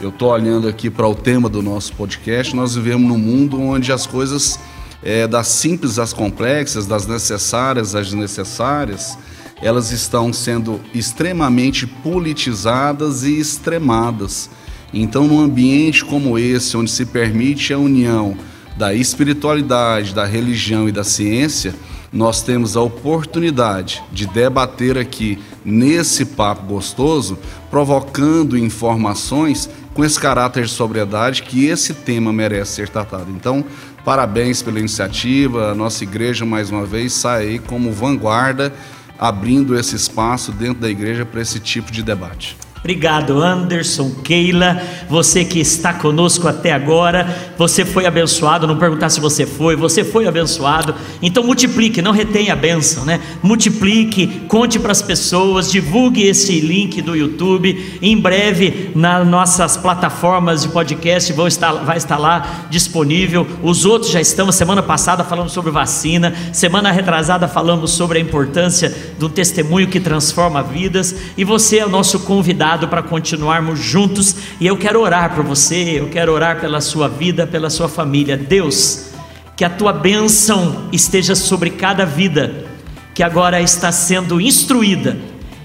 eu 0.00 0.08
estou 0.08 0.30
olhando 0.30 0.66
aqui 0.66 0.88
para 0.88 1.06
o 1.06 1.14
tema 1.14 1.48
do 1.48 1.62
nosso 1.62 1.92
podcast, 1.92 2.56
nós 2.56 2.74
vivemos 2.74 3.06
num 3.06 3.18
mundo 3.18 3.60
onde 3.60 3.92
as 3.92 4.06
coisas 4.06 4.58
é, 5.04 5.28
das 5.28 5.48
simples 5.48 5.98
às 5.98 6.14
complexas, 6.14 6.86
das 6.86 7.06
necessárias 7.06 7.94
às 7.94 8.06
desnecessárias, 8.06 9.18
elas 9.60 9.92
estão 9.92 10.32
sendo 10.32 10.80
extremamente 10.94 11.86
politizadas 11.86 13.22
e 13.22 13.38
extremadas. 13.38 14.48
Então, 14.92 15.26
num 15.26 15.40
ambiente 15.40 16.04
como 16.04 16.38
esse, 16.38 16.76
onde 16.76 16.90
se 16.90 17.04
permite 17.04 17.72
a 17.72 17.78
união 17.78 18.36
da 18.76 18.94
espiritualidade, 18.94 20.14
da 20.14 20.24
religião 20.24 20.88
e 20.88 20.92
da 20.92 21.04
ciência, 21.04 21.74
nós 22.12 22.42
temos 22.42 22.76
a 22.76 22.80
oportunidade 22.80 24.02
de 24.12 24.26
debater 24.26 24.96
aqui 24.96 25.38
nesse 25.64 26.24
papo 26.24 26.64
gostoso, 26.66 27.38
provocando 27.70 28.56
informações 28.56 29.68
com 29.92 30.04
esse 30.04 30.18
caráter 30.18 30.64
de 30.64 30.70
sobriedade 30.70 31.42
que 31.42 31.66
esse 31.66 31.92
tema 31.92 32.32
merece 32.32 32.72
ser 32.72 32.88
tratado. 32.88 33.30
Então, 33.30 33.64
Parabéns 34.04 34.60
pela 34.62 34.78
iniciativa. 34.78 35.70
A 35.70 35.74
nossa 35.74 36.04
igreja, 36.04 36.44
mais 36.44 36.70
uma 36.70 36.84
vez, 36.84 37.12
sai 37.14 37.58
como 37.66 37.90
vanguarda, 37.90 38.72
abrindo 39.18 39.78
esse 39.78 39.96
espaço 39.96 40.52
dentro 40.52 40.82
da 40.82 40.90
igreja 40.90 41.24
para 41.24 41.40
esse 41.40 41.58
tipo 41.58 41.90
de 41.90 42.02
debate. 42.02 42.56
Obrigado, 42.84 43.42
Anderson, 43.42 44.10
Keila, 44.22 44.78
você 45.08 45.42
que 45.42 45.58
está 45.58 45.94
conosco 45.94 46.46
até 46.46 46.70
agora. 46.70 47.34
Você 47.56 47.82
foi 47.82 48.04
abençoado. 48.04 48.66
Não 48.66 48.76
perguntar 48.76 49.08
se 49.08 49.22
você 49.22 49.46
foi, 49.46 49.74
você 49.74 50.04
foi 50.04 50.26
abençoado. 50.26 50.94
Então 51.22 51.42
multiplique, 51.42 52.02
não 52.02 52.12
retenha 52.12 52.52
a 52.52 52.56
bênção, 52.56 53.06
né? 53.06 53.20
Multiplique, 53.42 54.26
conte 54.48 54.78
para 54.78 54.92
as 54.92 55.00
pessoas, 55.00 55.72
divulgue 55.72 56.24
esse 56.24 56.60
link 56.60 57.00
do 57.00 57.16
YouTube. 57.16 57.98
Em 58.02 58.18
breve, 58.18 58.90
nas 58.94 59.26
nossas 59.26 59.78
plataformas 59.78 60.60
de 60.60 60.68
podcast, 60.68 61.32
vão 61.32 61.48
estar, 61.48 61.72
vai 61.72 61.96
estar 61.96 62.18
lá 62.18 62.66
disponível. 62.68 63.46
Os 63.62 63.86
outros 63.86 64.12
já 64.12 64.20
estão. 64.20 64.52
Semana 64.52 64.82
passada 64.82 65.24
falamos 65.24 65.52
sobre 65.52 65.70
vacina, 65.70 66.34
semana 66.52 66.92
retrasada 66.92 67.48
falamos 67.48 67.92
sobre 67.92 68.18
a 68.18 68.20
importância 68.20 68.94
do 69.18 69.30
testemunho 69.30 69.88
que 69.88 69.98
transforma 69.98 70.62
vidas. 70.62 71.16
E 71.34 71.44
você 71.44 71.78
é 71.78 71.86
o 71.86 71.88
nosso 71.88 72.20
convidado 72.20 72.73
para 72.88 73.02
continuarmos 73.02 73.78
juntos. 73.78 74.34
E 74.60 74.66
eu 74.66 74.76
quero 74.76 75.00
orar 75.00 75.34
por 75.34 75.44
você, 75.44 76.00
eu 76.00 76.08
quero 76.08 76.32
orar 76.32 76.60
pela 76.60 76.80
sua 76.80 77.08
vida, 77.08 77.46
pela 77.46 77.70
sua 77.70 77.88
família. 77.88 78.36
Deus, 78.36 79.10
que 79.56 79.64
a 79.64 79.70
tua 79.70 79.92
bênção 79.92 80.88
esteja 80.92 81.34
sobre 81.34 81.70
cada 81.70 82.04
vida 82.04 82.66
que 83.14 83.22
agora 83.22 83.62
está 83.62 83.92
sendo 83.92 84.40
instruída 84.40 85.16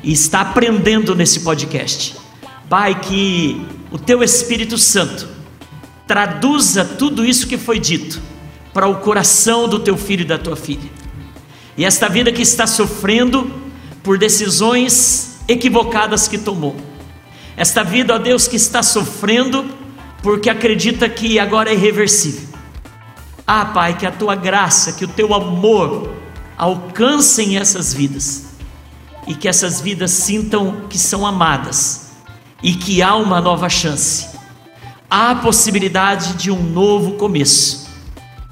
e 0.04 0.12
está 0.12 0.42
aprendendo 0.42 1.16
nesse 1.16 1.40
podcast. 1.40 2.16
Pai, 2.70 3.00
que 3.00 3.66
o 3.92 3.98
teu 3.98 4.22
Espírito 4.22 4.78
Santo 4.78 5.28
traduza 6.08 6.86
tudo 6.86 7.26
isso 7.26 7.48
que 7.48 7.58
foi 7.58 7.80
dito 7.80 8.22
para 8.74 8.88
o 8.88 8.98
coração 8.98 9.68
do 9.68 9.80
teu 9.80 9.98
filho 9.98 10.22
e 10.22 10.26
da 10.26 10.38
tua 10.38 10.56
filha. 10.56 10.90
E 11.76 11.86
esta 11.86 12.08
vida 12.08 12.32
que 12.32 12.42
está 12.42 12.68
sofrendo 12.68 13.52
por 14.04 14.18
decisões 14.18 15.40
equivocadas 15.48 16.28
que 16.28 16.38
tomou, 16.38 16.76
esta 17.60 17.84
vida, 17.84 18.16
ó 18.16 18.18
Deus, 18.18 18.48
que 18.48 18.56
está 18.56 18.82
sofrendo 18.82 19.66
porque 20.24 20.50
acredita 20.50 21.10
que 21.10 21.38
agora 21.38 21.70
é 21.70 21.74
irreversível. 21.74 22.48
Ah, 23.46 23.66
Pai, 23.66 23.98
que 23.98 24.06
a 24.06 24.12
tua 24.12 24.34
graça, 24.34 24.94
que 24.94 25.04
o 25.04 25.10
teu 25.10 25.34
amor 25.34 26.14
alcancem 26.58 27.58
essas 27.58 27.94
vidas 27.94 28.46
e 29.28 29.36
que 29.36 29.46
essas 29.46 29.82
vidas 29.82 30.12
sintam 30.12 30.88
que 30.90 30.98
são 30.98 31.28
amadas 31.28 32.12
e 32.64 32.74
que 32.74 33.02
há 33.02 33.14
uma 33.18 33.42
nova 33.42 33.68
chance. 33.68 34.30
Há 35.10 35.32
a 35.32 35.36
possibilidade 35.36 36.36
de 36.36 36.50
um 36.50 36.64
novo 36.64 37.16
começo. 37.18 37.90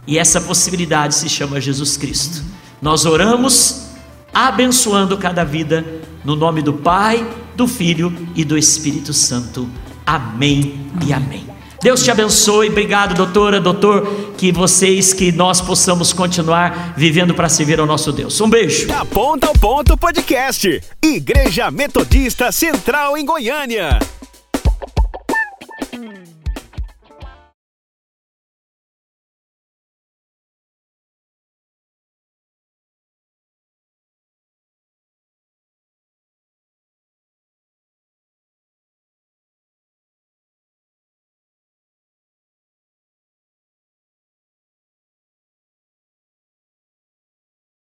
E 0.06 0.18
essa 0.18 0.42
possibilidade 0.42 1.16
se 1.16 1.30
chama 1.30 1.62
Jesus 1.62 1.96
Cristo. 1.96 2.44
Nós 2.82 3.06
oramos 3.06 3.88
abençoando 4.34 5.18
cada 5.18 5.46
vida 5.46 5.86
no 6.26 6.36
nome 6.36 6.62
do 6.62 6.74
Pai, 6.74 7.26
do 7.58 7.68
Filho 7.68 8.14
e 8.36 8.46
do 8.46 8.56
Espírito 8.56 9.12
Santo. 9.12 9.68
Amém, 10.06 10.80
e 11.06 11.12
amém. 11.12 11.46
Deus 11.82 12.04
te 12.04 12.12
abençoe. 12.12 12.70
Obrigado, 12.70 13.16
doutora, 13.16 13.60
doutor, 13.60 14.34
que 14.38 14.52
vocês, 14.52 15.12
que 15.14 15.32
nós 15.32 15.60
possamos 15.60 16.14
continuar 16.14 16.94
vivendo 16.96 17.34
para 17.34 17.50
servir 17.50 17.80
ao 17.80 17.86
nosso 17.86 18.12
Deus. 18.12 18.40
Um 18.40 18.50
beijo. 18.50 18.88
Da 18.88 19.04
ponta 19.04 19.48
ao 19.48 19.54
ponto 19.54 19.98
podcast. 19.98 20.82
Igreja 21.04 21.70
Metodista 21.72 22.52
Central 22.52 23.18
em 23.18 23.26
Goiânia. 23.26 24.00